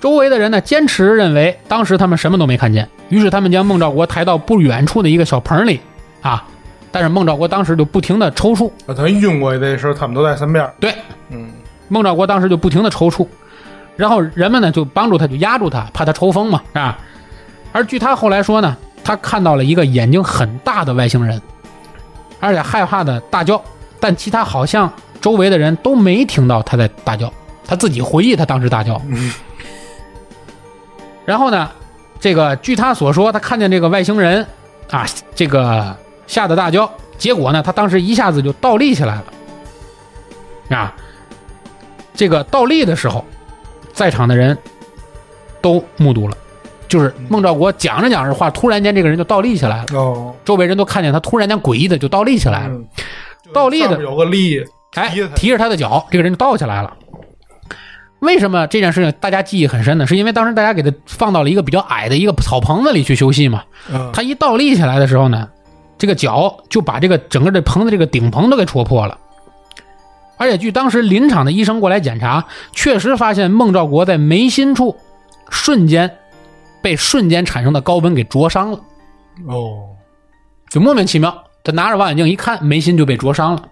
[0.00, 5.78] 周围的人呢，坚持认为当时他们什么都没看见，于是他们将孟兆国抬到不远处的一个小棚里，
[6.22, 6.48] 啊，
[6.92, 8.70] 但是孟兆国当时就不停的抽搐。
[8.86, 10.68] 啊，等于晕过去的时候，他们都在身边。
[10.80, 10.94] 对，
[11.28, 11.50] 嗯，
[11.88, 13.26] 孟兆国当时就不停的抽搐，
[13.96, 16.98] 然后人们呢就帮助他，就压住他，怕他抽风嘛，啊。
[17.72, 21.40] 而据他后来说呢，他看到了一个眼睛很大的外星人，
[22.40, 23.62] 而且害怕的大叫，
[24.00, 27.32] 但其他好像周围的人都没听到他在大叫，
[27.66, 29.00] 他自己回忆他当时大叫。
[29.08, 29.32] 嗯
[31.26, 31.70] 然后呢，
[32.18, 34.44] 这个据他所说，他看见这个外星人
[34.90, 35.96] 啊，这个
[36.30, 36.88] 吓得大叫，
[37.18, 40.94] 结果呢，他当时一下子就倒立起来了，啊。
[42.14, 43.24] 这个倒立的时候，
[43.92, 44.56] 在场的人
[45.60, 46.36] 都目睹了，
[46.86, 52.86] 就是孟兆国讲着讲着话，突然间这个人就倒立起来了，哦，周围人都看见他突然间诡异的就倒立起来了，嗯
[53.52, 56.96] 倒立的有个力，哎提着，他的脚，这个人就倒起来了。
[58.20, 60.06] 为什么这件事情大家记忆很深呢？
[60.06, 63.64] 是因为当时大家给他放到了一个比较矮的一个草棚子里去休息嘛。
[63.90, 65.48] 嗯，他一倒立起来的时候呢，
[66.00, 69.18] 这个脚就把这个整个这棚子这个顶棚都给戳破了。
[70.38, 74.96] 而且据当时林场的医生过来检查，确实发现孟兆国在眉心处
[75.50, 76.16] 瞬间
[76.80, 78.80] 被瞬间产生的高温给灼伤了，
[79.46, 79.90] 哦，
[80.70, 81.44] 就莫名其妙。
[81.62, 83.68] 他拿着望远镜一看，眉心就被灼伤了。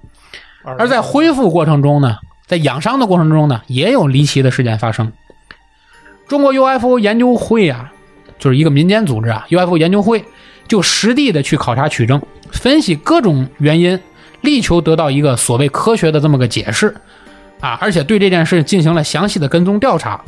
[0.62, 5.10] 而而在恢复过程中呢，在养伤的过程中呢，也有离奇的事件发生。
[6.26, 7.90] 中国 UFO 研究会啊，
[8.38, 10.22] 就是一个民间组织啊，UFO 研究会
[10.68, 12.22] 就实地的去考察取证，
[12.52, 13.98] 分析各种原因，
[14.42, 16.94] 力求得到一个所谓科学的这么个解释
[17.60, 20.20] 啊，而且对这件事进行了详细的跟踪调查。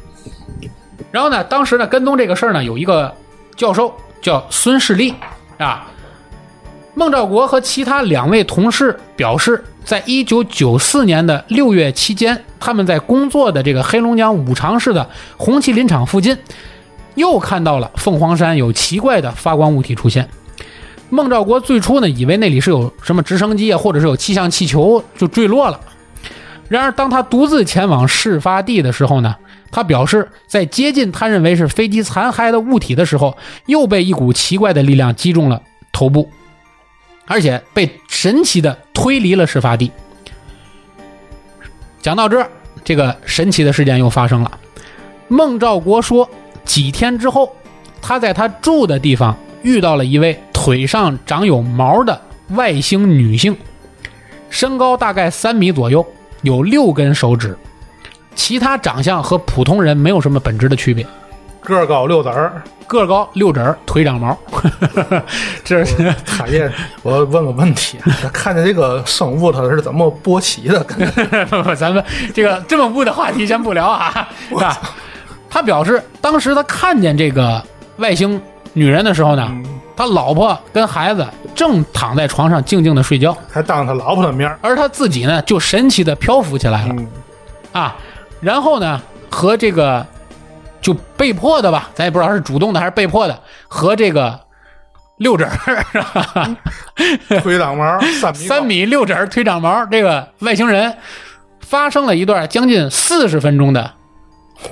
[1.12, 3.14] 然后呢，当时呢跟踪这个事儿呢，有一个
[3.54, 5.14] 教授叫孙世立
[5.58, 5.86] 啊，
[6.94, 16.36] 孟兆国和其他两位同事表示，在一九九四年的六月期间，他们在工作的这个黑龙江五常市的红旗林场附近，
[17.14, 20.28] 又看到了凤凰山有奇怪的发光物体出现。
[21.08, 25.80] 孟兆国最初呢，以为那里是有什么直升机啊，或者是有气象气球就坠落了。
[26.68, 29.34] 然而，当他独自前往事发地的时候呢，
[29.72, 35.60] 他表示，在接近他认为是飞机残骸的物体的时候，又被一股奇怪的力量击中了
[35.92, 36.30] 头部，
[37.26, 39.90] 而且被神奇的推离了事发地。
[42.00, 42.48] 讲到这儿，
[42.84, 44.58] 这个神奇的事件又发生了。
[45.26, 46.30] 孟兆国说，
[46.70, 47.52] 几天之后，
[48.00, 53.56] 他在他住的地方遇到了一位腿上长有毛的外星女性，
[54.50, 56.06] 身高大概三米左右，
[56.42, 57.58] 有六根手指。
[58.36, 61.04] 其他长相和普通人没有什么本质的区别，
[61.60, 64.38] 个儿高六子儿，个儿高六指儿，腿长毛，
[65.64, 66.70] 这是卡爷，
[67.02, 67.98] 我问个问题，
[68.32, 70.86] 看见这个生物它是怎么勃起的？
[71.74, 72.02] 咱们
[72.32, 74.28] 这个这么污的话题先不聊啊。
[74.56, 74.80] 啊，
[75.50, 77.62] 他表示当时他看见这个
[77.96, 78.40] 外星
[78.72, 79.52] 女人的时候呢，
[79.96, 86.94] 他老婆跟孩子正躺在床上静静的睡觉，还当他老婆的面儿，而他自己呢就神奇的漂浮起来了。
[86.96, 87.08] 嗯，
[87.72, 87.96] 啊。
[88.40, 90.06] 然后呢，和这个
[90.80, 94.40] 就被迫的吧，咱也不知道是主动的还是被迫的，和这个
[95.18, 95.84] 六指儿
[97.42, 100.96] 腿长毛三米三米六指儿腿长毛这个外星人
[101.60, 103.92] 发生了一段将近四十分钟的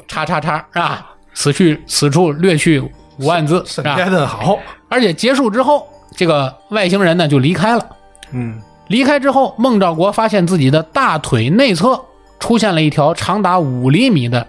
[0.07, 3.97] 叉叉叉啊，此去此处略去五万字是吧
[4.27, 4.59] 好，
[4.89, 7.97] 而且结束之后，这个外星人呢就离开了。
[8.33, 12.05] 嗯，离开之后，孟兆国发现自己的大腿内侧
[12.39, 14.47] 出现了一条长达五厘米的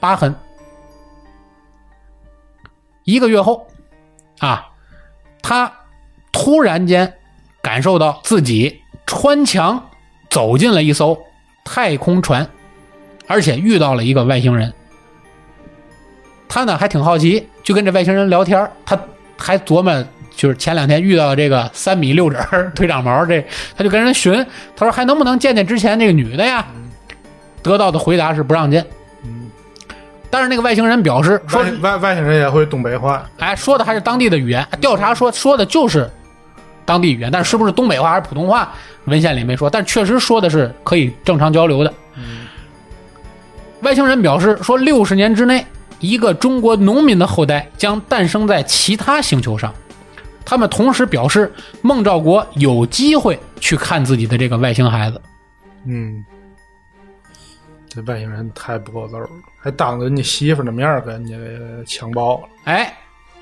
[0.00, 0.34] 疤痕。
[3.04, 3.66] 一个月后，
[4.38, 4.66] 啊，
[5.42, 5.72] 他
[6.32, 7.14] 突然间
[7.62, 9.88] 感受到自己穿墙
[10.30, 11.16] 走进了一艘
[11.64, 12.48] 太空船，
[13.26, 14.72] 而且遇到了一个外星人。
[16.48, 18.98] 他呢还挺好奇，就跟这外星人聊天儿他
[19.36, 20.04] 还琢磨，
[20.34, 22.38] 就是前两天遇到这个三米六指
[22.74, 23.44] 腿长毛这，
[23.76, 24.32] 他就跟人寻，
[24.76, 26.64] 他说还能不能见见之前那个女的呀？
[27.62, 28.86] 得到的回答是不让见。
[29.24, 29.50] 嗯
[30.30, 34.66] 但是那个外星人表示说外，外外星人也会东北话，哎，说的还是当地的语言。
[34.80, 36.08] 调查说说的就是
[36.84, 38.72] 当地语言，但是是不是东北话还是普通话，
[39.06, 41.92] 文献里没说，但确实说的是可以正常交流的。
[43.82, 45.66] 外星人表示说，六十年之内，
[46.00, 49.74] 一个中国农民的后代将诞生在其他星球上。
[50.44, 55.20] 他们同时表示，孟兆国有机会去看自己的这个外星孩子。
[55.84, 56.24] 嗯，
[57.88, 59.28] 这外星人太不够揍了，
[59.60, 61.34] 还当着人家媳妇的面儿给人家
[61.84, 62.96] 强暴了，哎，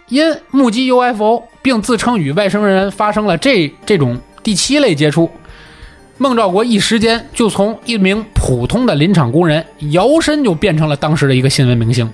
[0.09, 5.31] 因目击 UFO 并自称与外星人发生了这这种第七类接触，
[6.17, 12.11] 孟兆国一时间就从一名普通的林场工人摇身就变成了当时的一个新闻明星。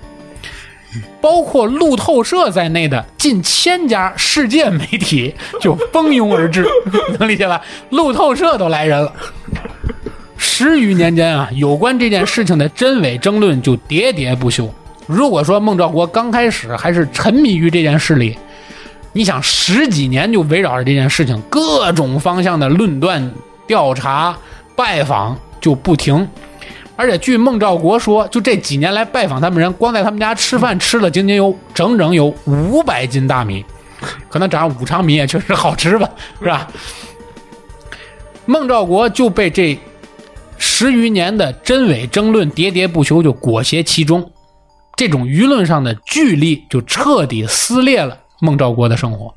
[1.21, 6.65] 包括路透社在内的近千家世界媒体就蜂拥而至，
[7.17, 7.61] 能理解吧？
[7.91, 9.13] 路透社都来人了。
[10.35, 14.69] 十余年间啊，有关这件事情的真伪争论就喋喋不休。
[15.05, 18.35] 如果说孟兆国刚开始还是沉迷于这件事里，
[19.13, 23.31] 你想十几年就围绕着这件事情，各种方向的论断、
[23.67, 24.37] 调查、
[24.75, 26.27] 拜访就不停。
[26.95, 33.65] 而且据孟兆国说，就这几年来拜访他们人，光在他们家吃饭吃了仅仅有整整有五百斤大米，
[34.29, 36.09] 可能长五常米也确实好吃吧，
[36.39, 36.67] 是吧？
[38.45, 39.79] 孟兆国就被这
[40.57, 44.31] 十余年的真伪争论喋喋不休就裹挟其中，
[44.95, 49.33] 这种舆论上的巨力就彻底撕裂了孟兆国的生活。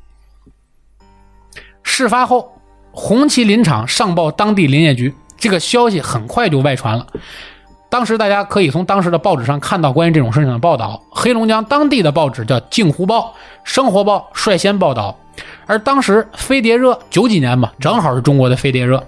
[1.81, 2.54] 事发后，
[2.95, 7.05] 红旗林场上报当地林业局，这个消息很快就外传了。
[7.89, 11.01] 当时大家可以从当时的报纸上看到关于这种事情的报道。
[11.11, 13.19] 黑龙江当地的报纸叫《镜湖报》
[13.63, 15.17] 《生活报》率先报道，
[15.65, 19.05] 而当时飞碟热九几年吧，正好是中国的飞碟热，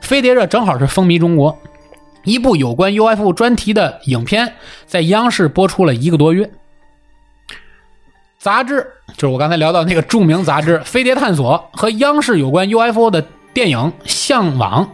[0.00, 1.58] 飞碟热正好是风靡中国。
[2.24, 4.54] 一部有关 UFO 专题的影片
[4.86, 6.50] 在央视播出了一个多月。
[8.38, 8.86] 杂志
[9.16, 13.24] 就是我刚才聊到那个著名杂志《飞碟探索》和央视有关 UFO 的
[13.54, 14.84] 电影《向往》，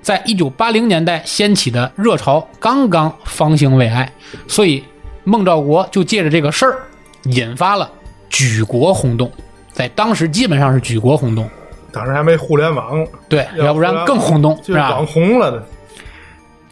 [0.00, 4.10] 在一九八零年代掀起的热潮刚刚方兴未艾，
[4.46, 4.84] 所以
[5.24, 6.78] 孟兆国就借着这个事儿
[7.24, 7.90] 引发了
[8.30, 9.28] 举国轰动，
[9.72, 11.48] 在当时基本上是举国轰动。
[11.90, 15.06] 当时还没互联网，对，要不然更轰动，是吧网？
[15.06, 15.66] 红了的。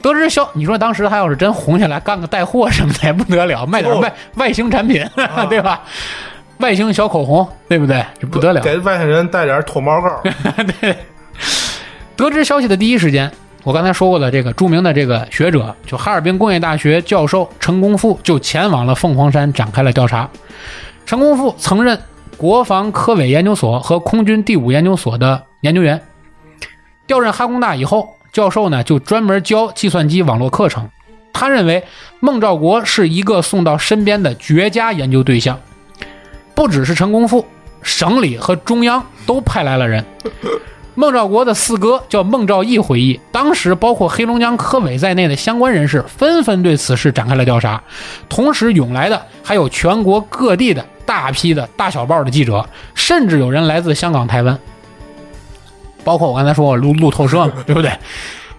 [0.00, 5.04] 得知消，你说当时他要是真红起来，干个带货什么的也不得了，卖点哦外外星产品，
[5.48, 5.82] 对吧？
[6.58, 8.04] 外星小口红，对不对？
[8.20, 8.60] 这不得了。
[8.60, 10.22] 给外星人带点脱毛膏。
[10.80, 10.96] 对，
[12.16, 13.30] 得知消息的第一时间，
[13.64, 20.28] 我刚才说过的这个著名的这个学者，就哈尔滨工业大学教授陈功富，就前往了凤凰山展开了调查。
[21.04, 21.98] 陈功富曾任
[22.36, 26.00] 国防科委研究所和空军第五研究所的研究员。
[27.06, 30.88] 调任哈工大以后，教授呢就专门教计算机网络课程。
[31.32, 31.82] 他认为
[32.20, 35.58] 孟兆国是一个送到身边的绝佳研究对象。
[36.54, 37.44] 不只是陈功富，
[37.82, 40.04] 省里和中央都派来了人。
[40.94, 47.82] 孟兆国的四哥叫孟兆义回忆，当时包括黑龙江科委在内的相关人士纷纷对此事展开了调查，
[48.28, 54.58] 同时涌来的还有全国各地的大批的大小报的记者，甚至有人来自香港、台湾，
[56.04, 57.90] 包括我刚才说我路路透社嘛， 对不对？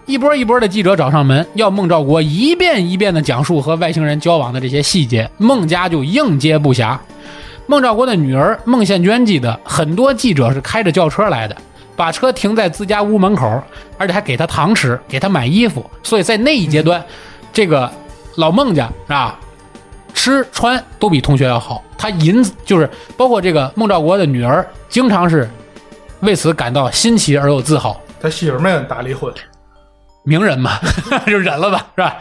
[0.06, 6.98] 一波一波的记者找上门，要孟兆国一遍一遍的讲述和外星人交往的这些细节，孟家就应接不暇。
[7.66, 11.56] 孟兆国的女儿孟宪娟记得，很多记者是开着轿车来的，
[11.96, 13.62] 把车停在自家屋门口，
[13.96, 15.88] 而且还给他糖吃，给他买衣服。
[16.02, 17.02] 所以在那一阶段，
[17.52, 17.90] 这个
[18.36, 19.38] 老孟家啊，
[20.12, 21.82] 吃穿都比同学要好。
[21.96, 25.48] 他银就是包括这个孟兆国的女儿，经常是
[26.20, 27.98] 为此感到新奇而又自豪。
[28.20, 29.32] 他媳妇没跟打离婚，
[30.22, 30.78] 名人嘛，
[31.26, 32.18] 就忍了吧，是吧？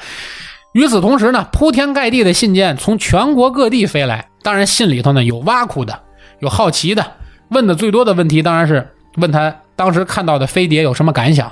[0.72, 4.26] 与此同时呢，铺天盖地的信件从全国各地飞来。
[4.44, 5.99] 当然，信里头呢有挖苦的，
[6.40, 7.03] 有好奇的。
[7.49, 11.52] 问的最多的问题当然是问他当时看到的飞碟有什么感想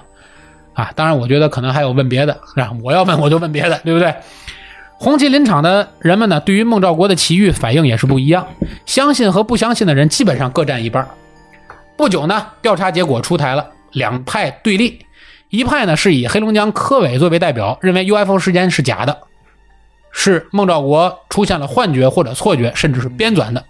[0.74, 0.92] 啊？
[0.96, 2.72] 当然，我觉得可能还有问别的，是吧？
[2.84, 4.14] 我要问我就问别的，对不对？
[5.00, 8.48] 红旗林场的人们呢，对于孟兆国的奇遇反应也是不一样，
[8.86, 11.08] 相信和不相信的人基本上各占一半。
[11.98, 15.06] 不久呢，调查结果出台了，两派对立。
[15.50, 19.18] 一派呢是以黑龙江科委作为代表，认为 UFO 事件是假的，
[20.12, 23.62] 是孟兆国出现了幻觉或者错觉，甚至是编纂的；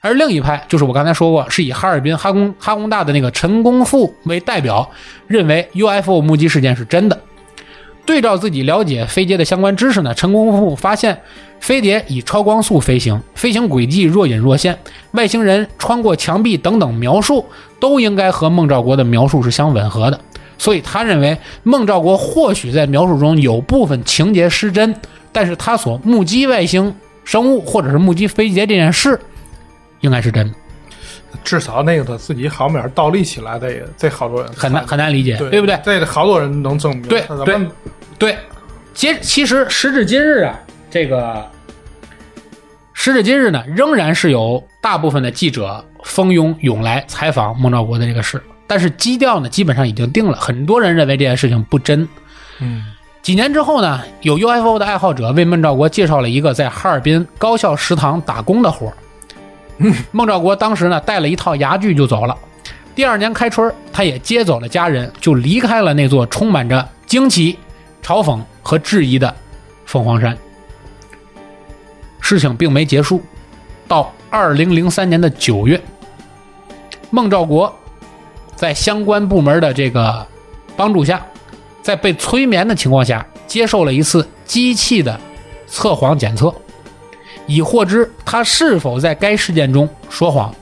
[0.00, 4.90] 而另一派就是我刚才说过，是以哈尔滨哈工哈工大的那个陈功富为代表，
[5.26, 7.18] 认为 UFO 目击事件是真的。
[8.04, 11.20] 对照自己了解飞碟的相关知识呢，陈功夫发现
[11.60, 14.78] 飞碟以超光速飞行，飞行轨迹若隐若现，
[15.10, 17.44] 外星人穿过墙壁等等描述
[17.78, 20.18] 都应该和孟兆国的描述是相吻合的。
[20.56, 24.94] 所以他认为孟兆国或许在描述中有部分情节失真，
[25.38, 26.92] 但是他所目击外星
[27.22, 29.16] 生物或者是目击飞碟这件事，
[30.00, 30.54] 应该是真的。
[31.44, 35.80] 至少那个他自己好面倒立起来，这也这好多人很难很难理解，对不对？
[35.84, 37.02] 这个好多人能证明。
[37.02, 37.68] 对对
[38.18, 38.36] 对，
[38.94, 40.58] 其其实时至今日啊，
[40.90, 41.48] 这个
[42.92, 48.42] 时至今日呢，仍然是有大部分的记者蜂拥涌来采访孟兆国的这个事。
[48.66, 50.36] 但是基调呢，基本上已经定了。
[50.36, 52.08] 很多人认为这件事情不真。
[52.58, 52.86] 嗯，
[53.28, 58.94] 几年之后呢，有 UFO 的爱好者为孟兆国介绍了一个在哈尔滨高校食堂打工的活儿
[60.12, 62.34] 孟兆国当时呢带了一套牙具就走了。
[62.94, 67.58] 第二年开春，他也接走了家人，就离开了那座充满着惊奇、
[68.02, 69.36] 嘲讽和质疑的
[69.84, 70.34] 凤凰山。
[72.22, 73.22] 事情并没结束，
[73.86, 75.78] 到二零零三年的九月，
[77.10, 77.70] 孟兆国。
[78.56, 80.26] 在相关部门的这个
[80.78, 81.22] 帮助下，
[81.88, 85.18] 在被催眠的情况下，接受了一次机器的
[85.66, 86.54] 测谎检测，
[87.46, 90.54] 以获知他是否在该事件中说谎。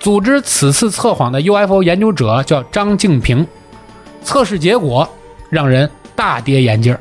[0.00, 3.46] 组织此次测谎的 UFO 研究者叫张静平，
[4.22, 5.06] 测试结果
[5.50, 6.96] 让人大跌眼镜。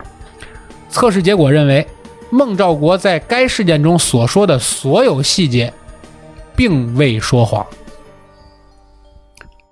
[0.90, 1.88] 测试结果认为，
[2.30, 5.72] 孟兆国在该事件中所说的所有细节，
[6.58, 7.66] 并未说谎。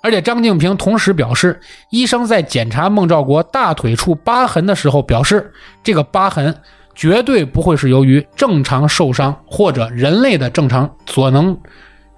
[0.02, 1.60] 而且张静平同时表示，
[1.90, 5.54] 医生在检查孟照国大腿处疤痕的时候，表示
[5.84, 6.56] 这个疤痕
[6.96, 11.58] 绝对不会是由于正常受伤或者人类的正常所能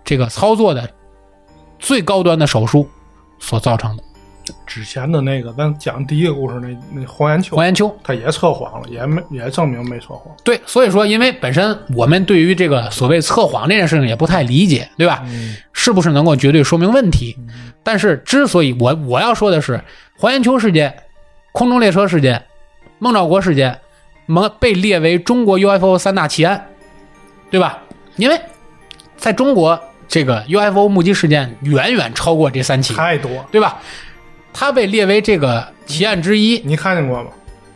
[0.03, 0.89] 这个操作的
[1.77, 2.87] 最高端的手术
[3.39, 4.03] 所造成的。
[4.65, 10.35] 之前的那个咱讲第一个故事，那那黄延秋，黄延秋他也测谎了，也没也证明没测谎。
[10.43, 15.23] 对，所以说，因为本身我们对于这个所谓测谎这件事情也不太理解，对吧？
[15.73, 17.37] 是不是能够绝对说明问题？
[17.83, 19.81] 但是，之所以我我要说的是，
[20.17, 20.93] 黄延秋事件、
[21.51, 22.43] 空中列车事件、
[22.99, 23.79] 孟兆国事件，
[24.25, 26.67] 蒙被列为中国 UFO 三大奇案，
[27.51, 27.79] 对吧？
[28.15, 28.39] 因为
[29.17, 33.79] 在中国，这个 UFO 目击事件远远超过这三起，太多，对吧？
[34.53, 36.61] 它被列为这个奇案之一。
[36.63, 37.29] 你看见过吗？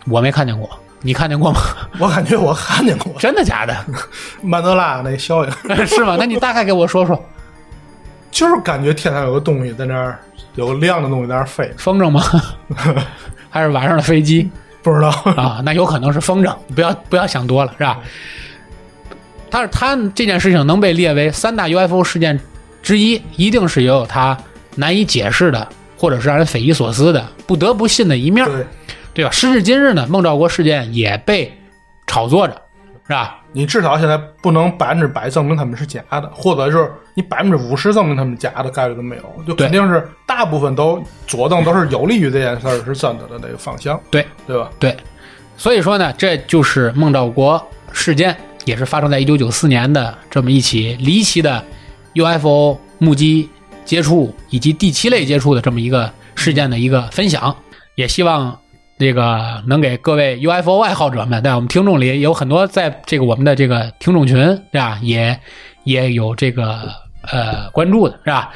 [0.10, 0.70] 我没看见过，
[1.02, 1.60] 你看见过吗？
[1.99, 3.76] 我感觉我看见过， 真的假的？
[4.41, 5.52] 曼德拉那效应
[5.88, 6.16] 是吗？
[6.18, 7.22] 那你大概给我说说。
[8.30, 10.20] 就是感觉天上有个东西在那儿，
[10.56, 12.24] 有个亮的东西在那儿飞，风筝吗？
[13.49, 14.48] 还是晚上的飞机？
[14.84, 16.56] 不知道啊，那有可能是风筝。
[16.76, 17.99] 不要不要想多了，是吧？
[19.49, 22.40] 但是他这件事情能被列为三大 UFO 事件
[22.84, 24.38] 之一，一定是也有他
[24.76, 25.68] 难以解释的，
[25.98, 28.65] 或者是让人匪夷所思的、不得不信的一面，对，
[29.14, 29.32] 对吧？
[29.32, 31.52] 时至今日呢，孟兆国事件也被
[32.06, 32.53] 炒作着，
[33.07, 33.41] 是吧？
[33.52, 44.69] 你至少现在不能百分之百证明他们是假的，或者是你百分之五十证明他们假的概率都没有，就肯定是大部分都佐证都是有利于这件事儿是真的的那个方向，对对吧？
[44.78, 44.95] 对，
[45.57, 47.60] 所以说呢，这就是孟兆国
[47.91, 51.64] 事件，也是发生在一九九四年的这么一起离奇的
[52.14, 53.49] UFO 目击
[53.88, 57.55] 接触以及第七类接触的这么一个事件的一个分享，
[57.95, 58.59] 也希望
[58.99, 61.55] 这个能给各位 UFO 爱好者们，在？
[61.55, 64.35] 我们听众里有很多在这个我们的这个听众群，
[64.72, 64.99] 对吧？
[65.01, 65.39] 也
[65.85, 66.91] 也有这个
[67.31, 68.51] 呃关注的，是吧？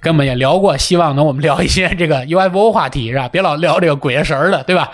[0.00, 3.28] 跟我们也聊过，希望能我们聊一些这个 UFO 话题，是吧？
[3.28, 4.90] 别老聊这个鬼神儿的，对吧？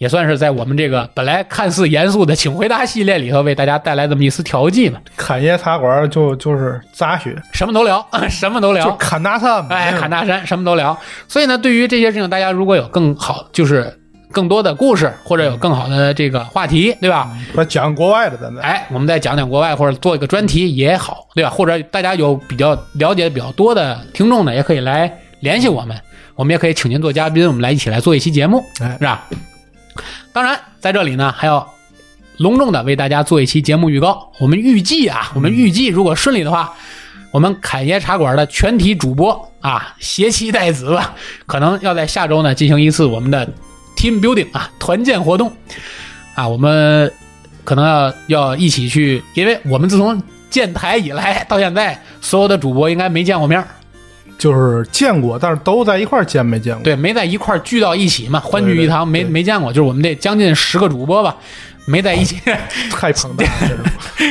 [0.00, 4.98] 也算是在我们这个本来看似严肃的“请回答”系列里头，为大家带来这么一丝调剂嘛。
[5.14, 10.98] 侃爷茶馆就就是杂学，什么都聊， 什么都就聊，侃大山嘛，哎，侃大山，什么都聊。
[11.28, 13.94] 所以呢，对于这些事情，大家如果有更好，就是
[14.32, 17.30] 更多的故事，或者有更好的这个话题，对吧？
[17.54, 21.50] 咱讲国外的，咱们哎，我们再讲讲国外，或者做一个专题也好，对吧？
[21.50, 25.94] 或者大家有比较了解比较多的听众呢，也可以来联系我们，
[26.36, 29.26] 我们也可以请您做嘉宾，我们来一起来做一期节目，哎是吧？
[30.32, 31.68] 当然，在这里呢，还要
[32.38, 34.30] 隆重的为大家做一期节目预告。
[34.38, 36.72] 我们预计啊，我们预计如果顺利的话，
[37.30, 41.14] 我们侃爷茶馆的全体主播啊，携妻带子吧，
[41.46, 43.46] 可能要在下周呢进行一次我们的
[43.96, 45.52] team building 啊团建活动
[46.34, 47.12] 啊，我们
[47.62, 53.62] 可能要要一起去，因为我们自从建台以来到现在，所有的主播应该没见过面，
[54.40, 56.82] 就是见过，但是都在一块儿见没见过？
[56.82, 61.36] 对，没在一块儿聚到一起嘛，欢聚一堂，没没见过，就是我们这将近十个主播吧，
[61.84, 62.40] 没在一起，
[62.90, 63.84] 太庞大了，这种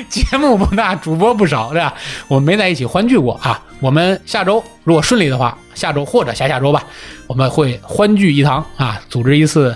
[0.10, 1.94] 节目不大，主播不少，对吧？
[2.28, 3.64] 我们没在一起欢聚过啊。
[3.80, 6.84] 我们下周如果顺利的话，下周或者下下周吧，
[7.28, 9.76] 我们会欢聚一堂啊，组织一次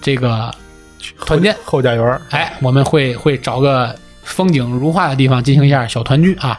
[0.00, 0.50] 这个
[1.26, 1.54] 团建。
[1.66, 6.58] 后家园儿哎，我们会会找个风景如画的地方进行一下小团聚啊。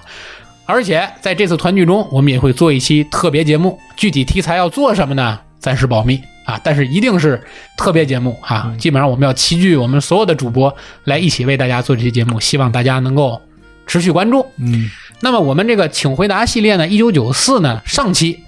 [0.71, 5.37] 而且在这次团聚中，我们也会做一期特别节目，具体题材要做什么呢？
[5.59, 7.43] 暂时保密啊，但是一定是
[7.77, 8.73] 特别节目啊。
[8.79, 10.73] 基本上我们要齐聚我们所有的主播
[11.03, 13.39] 来一起为大家做这期节目，希望大家能够
[13.85, 14.45] 持续关注。
[14.57, 14.89] 嗯，
[15.19, 18.39] 那么我们这个请回答系列呢，一九九四呢上期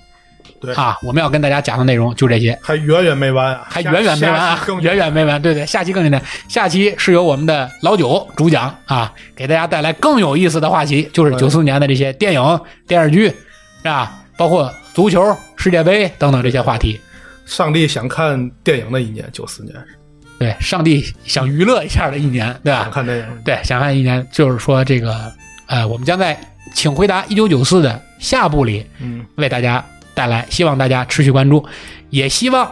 [0.64, 2.58] 对啊，我们要跟大家讲的内容就这些。
[2.62, 5.42] 还远远没完啊，还远远没完啊更，远远没完。
[5.42, 6.22] 对对，下期更精彩。
[6.48, 13.36] 下期是由我们的老九主讲啊，给大家带来更有意思的话题，就是对九四年的这些电影、电视剧，是
[13.84, 14.12] 吧？
[14.38, 17.00] 包括足球、世界杯等等这些话题。
[17.46, 19.76] 上帝想看电影的一年，九四年
[20.40, 22.92] 对，上帝想娱乐一下的一年，对吧想？
[22.92, 25.32] 看电影，对，想看一年，就是说这个，
[25.68, 26.36] 呃，我们将在
[26.74, 29.84] 《请回答一九九四》的下部里嗯，为大家
[30.14, 31.66] 带来，希望大家持续关注，
[32.10, 32.72] 也希望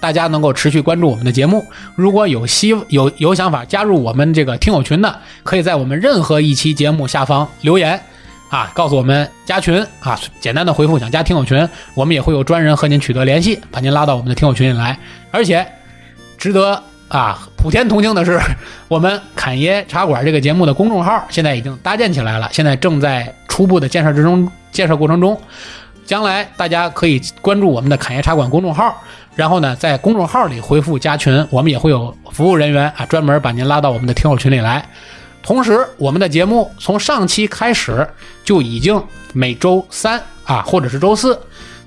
[0.00, 1.64] 大家能够持续关注我们的节目。
[1.94, 8.00] 如果有希有有想法加入我们这个听友群的，可以在我们任何一期节目下方留言
[8.48, 14.98] 啊，告诉我们加群啊，简单的回复想加听友群，我们也会有专人和您取得联系，把您拉到我们的听友群里来。
[15.30, 15.64] 而且
[16.36, 18.40] 值得啊普天同庆的是，
[18.88, 25.40] 我们侃爷茶馆这个节目的公众号现在已经搭建起来了，现在正在初步的建设之中，建设过程中。
[26.04, 28.94] 将来大家可以关注我们的侃爷茶馆公众号，
[29.34, 34.84] 然后呢，在公众号里回复加群，我们也会有服务人员啊，专门把您拉到我们的听友群里来。
[35.42, 38.06] 同时，我们的节目从上期开始
[38.44, 39.02] 就已经
[39.32, 41.36] 每周三啊，或者是周四，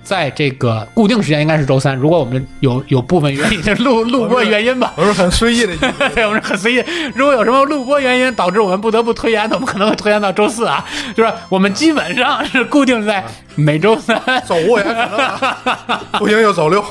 [0.06, 1.96] 在这个固定时间应该是周三。
[1.96, 5.76] 如果我们有有部分原因，就是录录播原因吧，我是很随意的
[6.14, 6.84] 对， 我们是很随意。
[7.16, 10.86] 如果有什么录播原因导致我们不得不推延的，我们可能会推延到周四啊。
[11.16, 13.24] 就是我们基本上是固定在
[13.56, 14.16] 每周三，
[14.46, 16.86] 走五也可能啊，不行就走六，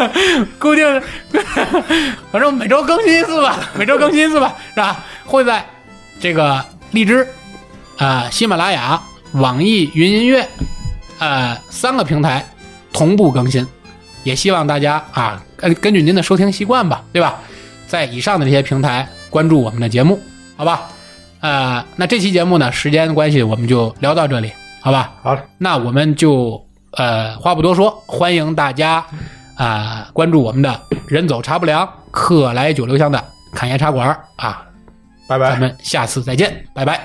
[0.58, 1.02] 固定，
[2.32, 5.04] 反正每周更新一次吧，每周更新一次吧，是吧？
[5.26, 5.64] 会在
[6.18, 7.26] 这个荔枝、
[7.98, 8.98] 啊、喜马拉雅、
[9.32, 10.48] 网易云音乐，
[11.18, 12.46] 呃三个平台
[12.94, 13.66] 同步更新。
[14.22, 17.40] 也希望大家啊，根根据您的收听习惯吧，对吧？
[17.86, 20.18] 在以上的这些平台关注我们的节目，
[20.56, 20.88] 好吧？
[21.40, 24.50] 呃，那这期节目呢，时间关系我们就聊到这里，
[24.80, 25.12] 好吧？
[25.22, 26.58] 好了，那我们就
[26.92, 29.04] 呃话不多说，欢迎大家
[29.56, 33.22] 啊、关注我们的人走茶不凉，客来酒留香的
[33.52, 34.64] 侃爷茶馆啊，
[35.28, 35.50] 拜拜。
[35.50, 36.98] 咱们下次再见，拜拜。